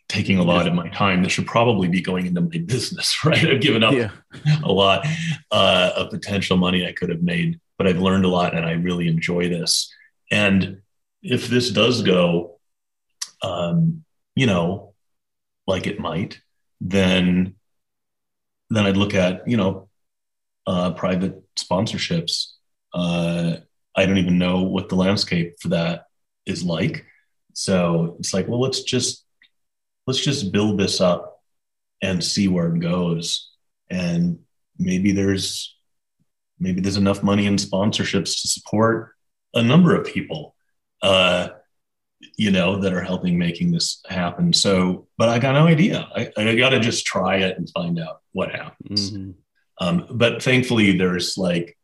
[0.09, 3.45] taking a lot of my time that should probably be going into my business, right?
[3.47, 4.11] I've given up Yeah.
[4.63, 5.07] a lot
[5.51, 8.73] uh, of potential money I could have made, but I've learned a lot and I
[8.73, 9.93] really enjoy this.
[10.31, 10.83] And
[11.23, 12.59] if this does go,
[13.43, 14.05] um,
[14.37, 14.95] you know,
[15.67, 16.41] like it might,
[16.81, 17.55] then
[18.71, 19.89] then I'd look at you know
[20.67, 22.53] uh, private sponsorships.
[22.93, 23.57] Uh,
[23.97, 26.07] I don't even know what the landscape for that
[26.47, 27.05] is like.
[27.53, 29.25] So it's like, well, let's just
[30.07, 31.43] let's just build this up
[32.03, 33.51] and see where it goes.
[33.91, 34.41] And
[34.79, 35.77] maybe there's
[36.59, 39.13] maybe there's enough money in sponsorships to support
[39.55, 40.55] a number of people,
[41.03, 41.49] uh,
[42.37, 44.53] you know, that are helping making this happen.
[44.53, 46.09] So, but I got no idea.
[46.15, 49.13] I, I got to just try it and find out what happens.
[49.13, 49.35] Mhm.
[49.81, 51.77] Um, but thankfully, there's like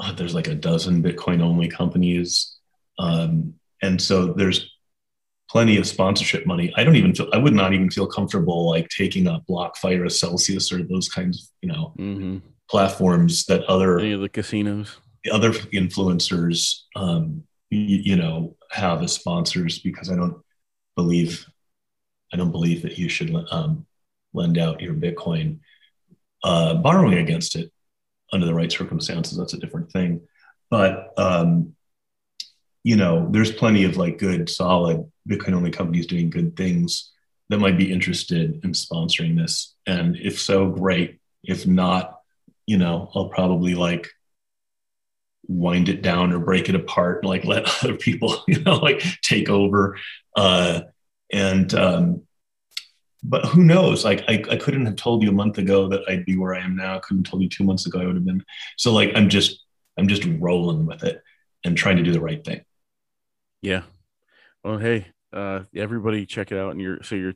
[0.00, 2.56] uh, there's like a dozen Bitcoin only companies,
[2.98, 4.70] um, and so there's
[5.50, 6.72] plenty of sponsorship money.
[6.76, 10.08] I don't even feel I would not even feel comfortable like taking up BlockFi or
[10.08, 12.42] Celsius or those kinds of you know Mhm.
[12.68, 14.96] platforms that other Any of the casinos?
[15.24, 20.36] The other influencers um, you, you know have as sponsors because I don't
[20.96, 21.46] believe
[22.32, 23.86] I don't believe that you should um,
[24.34, 25.60] lend out your Bitcoin
[26.42, 27.70] uh, borrowing against it
[28.32, 29.36] under the right circumstances.
[29.36, 30.20] That's a different thing,
[30.70, 31.74] but um,
[32.82, 37.12] you know there's plenty of like good solid Bitcoin only companies doing good things
[37.48, 41.18] that might be interested in sponsoring this, and if so, great.
[41.42, 42.20] If not,
[42.66, 44.08] you know I'll probably like
[45.48, 49.02] wind it down or break it apart and like let other people you know like
[49.22, 49.96] take over
[50.36, 50.80] uh
[51.32, 52.25] and um
[53.28, 56.24] but who knows like I, I couldn't have told you a month ago that i'd
[56.24, 58.14] be where i am now I couldn't have told you two months ago i would
[58.14, 58.44] have been
[58.76, 59.64] so like i'm just
[59.96, 61.22] i'm just rolling with it
[61.64, 62.62] and trying to do the right thing
[63.62, 63.82] Yeah.
[64.62, 66.72] Well, hey, uh, everybody check it out.
[66.72, 67.34] And your so your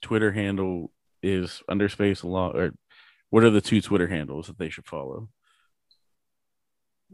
[0.00, 0.90] Twitter handle
[1.22, 2.56] is underspace log.
[2.56, 2.72] Or
[3.30, 5.28] what are the two Twitter handles that they should follow?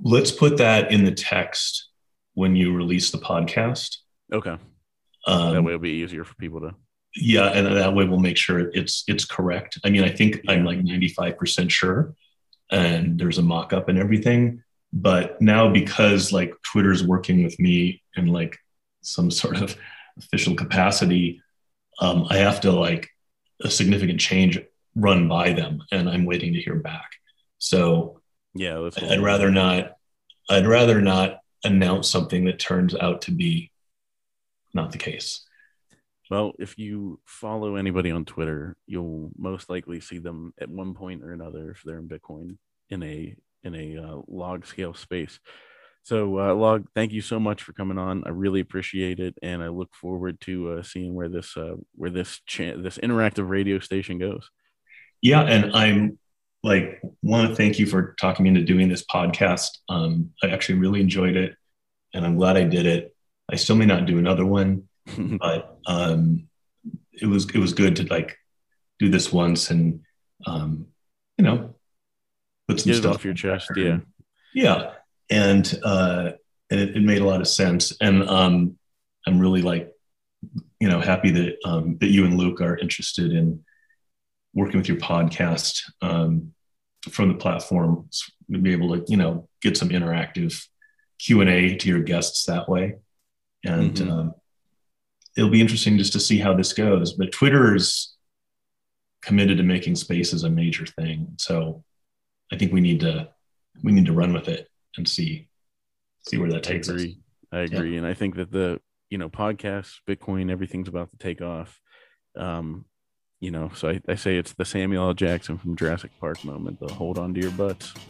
[0.01, 1.89] let's put that in the text
[2.35, 3.97] when you release the podcast
[4.33, 4.57] Okay,
[5.27, 6.75] um, that way it'll be easier for people to.
[7.21, 9.79] Yeah, and that way we'll make sure it's it's correct.
[9.85, 12.15] I mean, I think I'm like 95% sure,
[12.71, 14.63] and there's a mock-up and everything.
[14.93, 18.57] But now because like Twitter's working with me in like
[19.03, 19.77] some sort of
[20.19, 21.43] official capacity,
[22.01, 23.11] um, I have to like
[23.63, 24.61] a significant change
[24.95, 27.11] run by them, and I'm waiting to hear back.
[27.59, 28.21] So
[29.03, 29.11] Yeah.
[29.11, 29.97] I'd rather not.
[30.51, 33.71] I'd rather not announce something that turns out to be
[34.73, 35.45] not the case.
[36.31, 41.23] Well, if you follow anybody on Twitter, you'll most likely see them at one point
[41.23, 42.59] or another if they're in Bitcoin
[42.91, 43.35] in a
[43.65, 45.41] in a uh, log scale space.
[46.03, 48.23] So, uh, log, thank you so much for coming on.
[48.25, 52.11] I really appreciate it, and I look forward to uh, seeing where this uh, where
[52.11, 54.51] this cha- this interactive radio station goes.
[55.21, 56.19] Yeah, and I'm
[56.63, 59.69] like want to thank you for talking me into doing this podcast.
[59.89, 61.55] Um, I actually really enjoyed it,
[62.15, 63.15] and I'm glad I did it.
[63.51, 64.88] I still may not do another one,
[65.41, 66.49] but um,
[67.13, 68.37] it was it was good to like
[68.99, 70.01] do this once and
[70.47, 70.87] um,
[71.37, 71.75] you know
[72.69, 73.99] put some Get stuff off your chest, yeah.
[74.55, 74.93] yeah,
[75.31, 76.33] and uh,
[76.71, 78.79] and it, it made a lot of sense, and um,
[79.27, 79.91] I'm really like
[80.81, 83.65] you know happy that um, that you and Luke are interested in
[84.55, 86.53] working with your podcast um,
[87.11, 88.09] from the platform
[88.53, 90.65] to be able to you know get some interactive
[91.19, 92.97] Q and A to your guests that way,
[93.65, 94.11] and Mhm.
[94.11, 94.35] um,
[95.39, 97.13] it'll be interesting just to see how this goes.
[97.13, 98.15] But Twitter is
[99.23, 101.85] committed to making space spaces a major thing, so
[102.53, 103.29] I think we need to
[103.85, 105.49] we need to run with it and see
[106.27, 107.05] see where that I takes us.
[107.53, 111.41] I agree, and I think that the you know podcasts, Bitcoin, everything's about to take
[111.41, 111.81] off.
[112.37, 112.85] Um,
[113.41, 115.15] you know, so I, I say it's the Samuel L.
[115.15, 116.81] Jackson from Jurassic Park moment.
[116.81, 117.95] The hold on to your butts.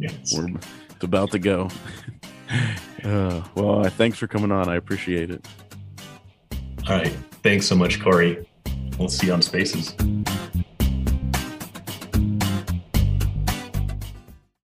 [0.00, 0.36] Yes.
[0.36, 1.70] We're it's about to go.
[3.02, 4.66] Uh, well, thanks for coming on.
[4.66, 5.46] I appreciate it.
[6.86, 7.16] All right.
[7.42, 8.46] Thanks so much, Cory.
[8.98, 9.94] We'll see you on Spaces.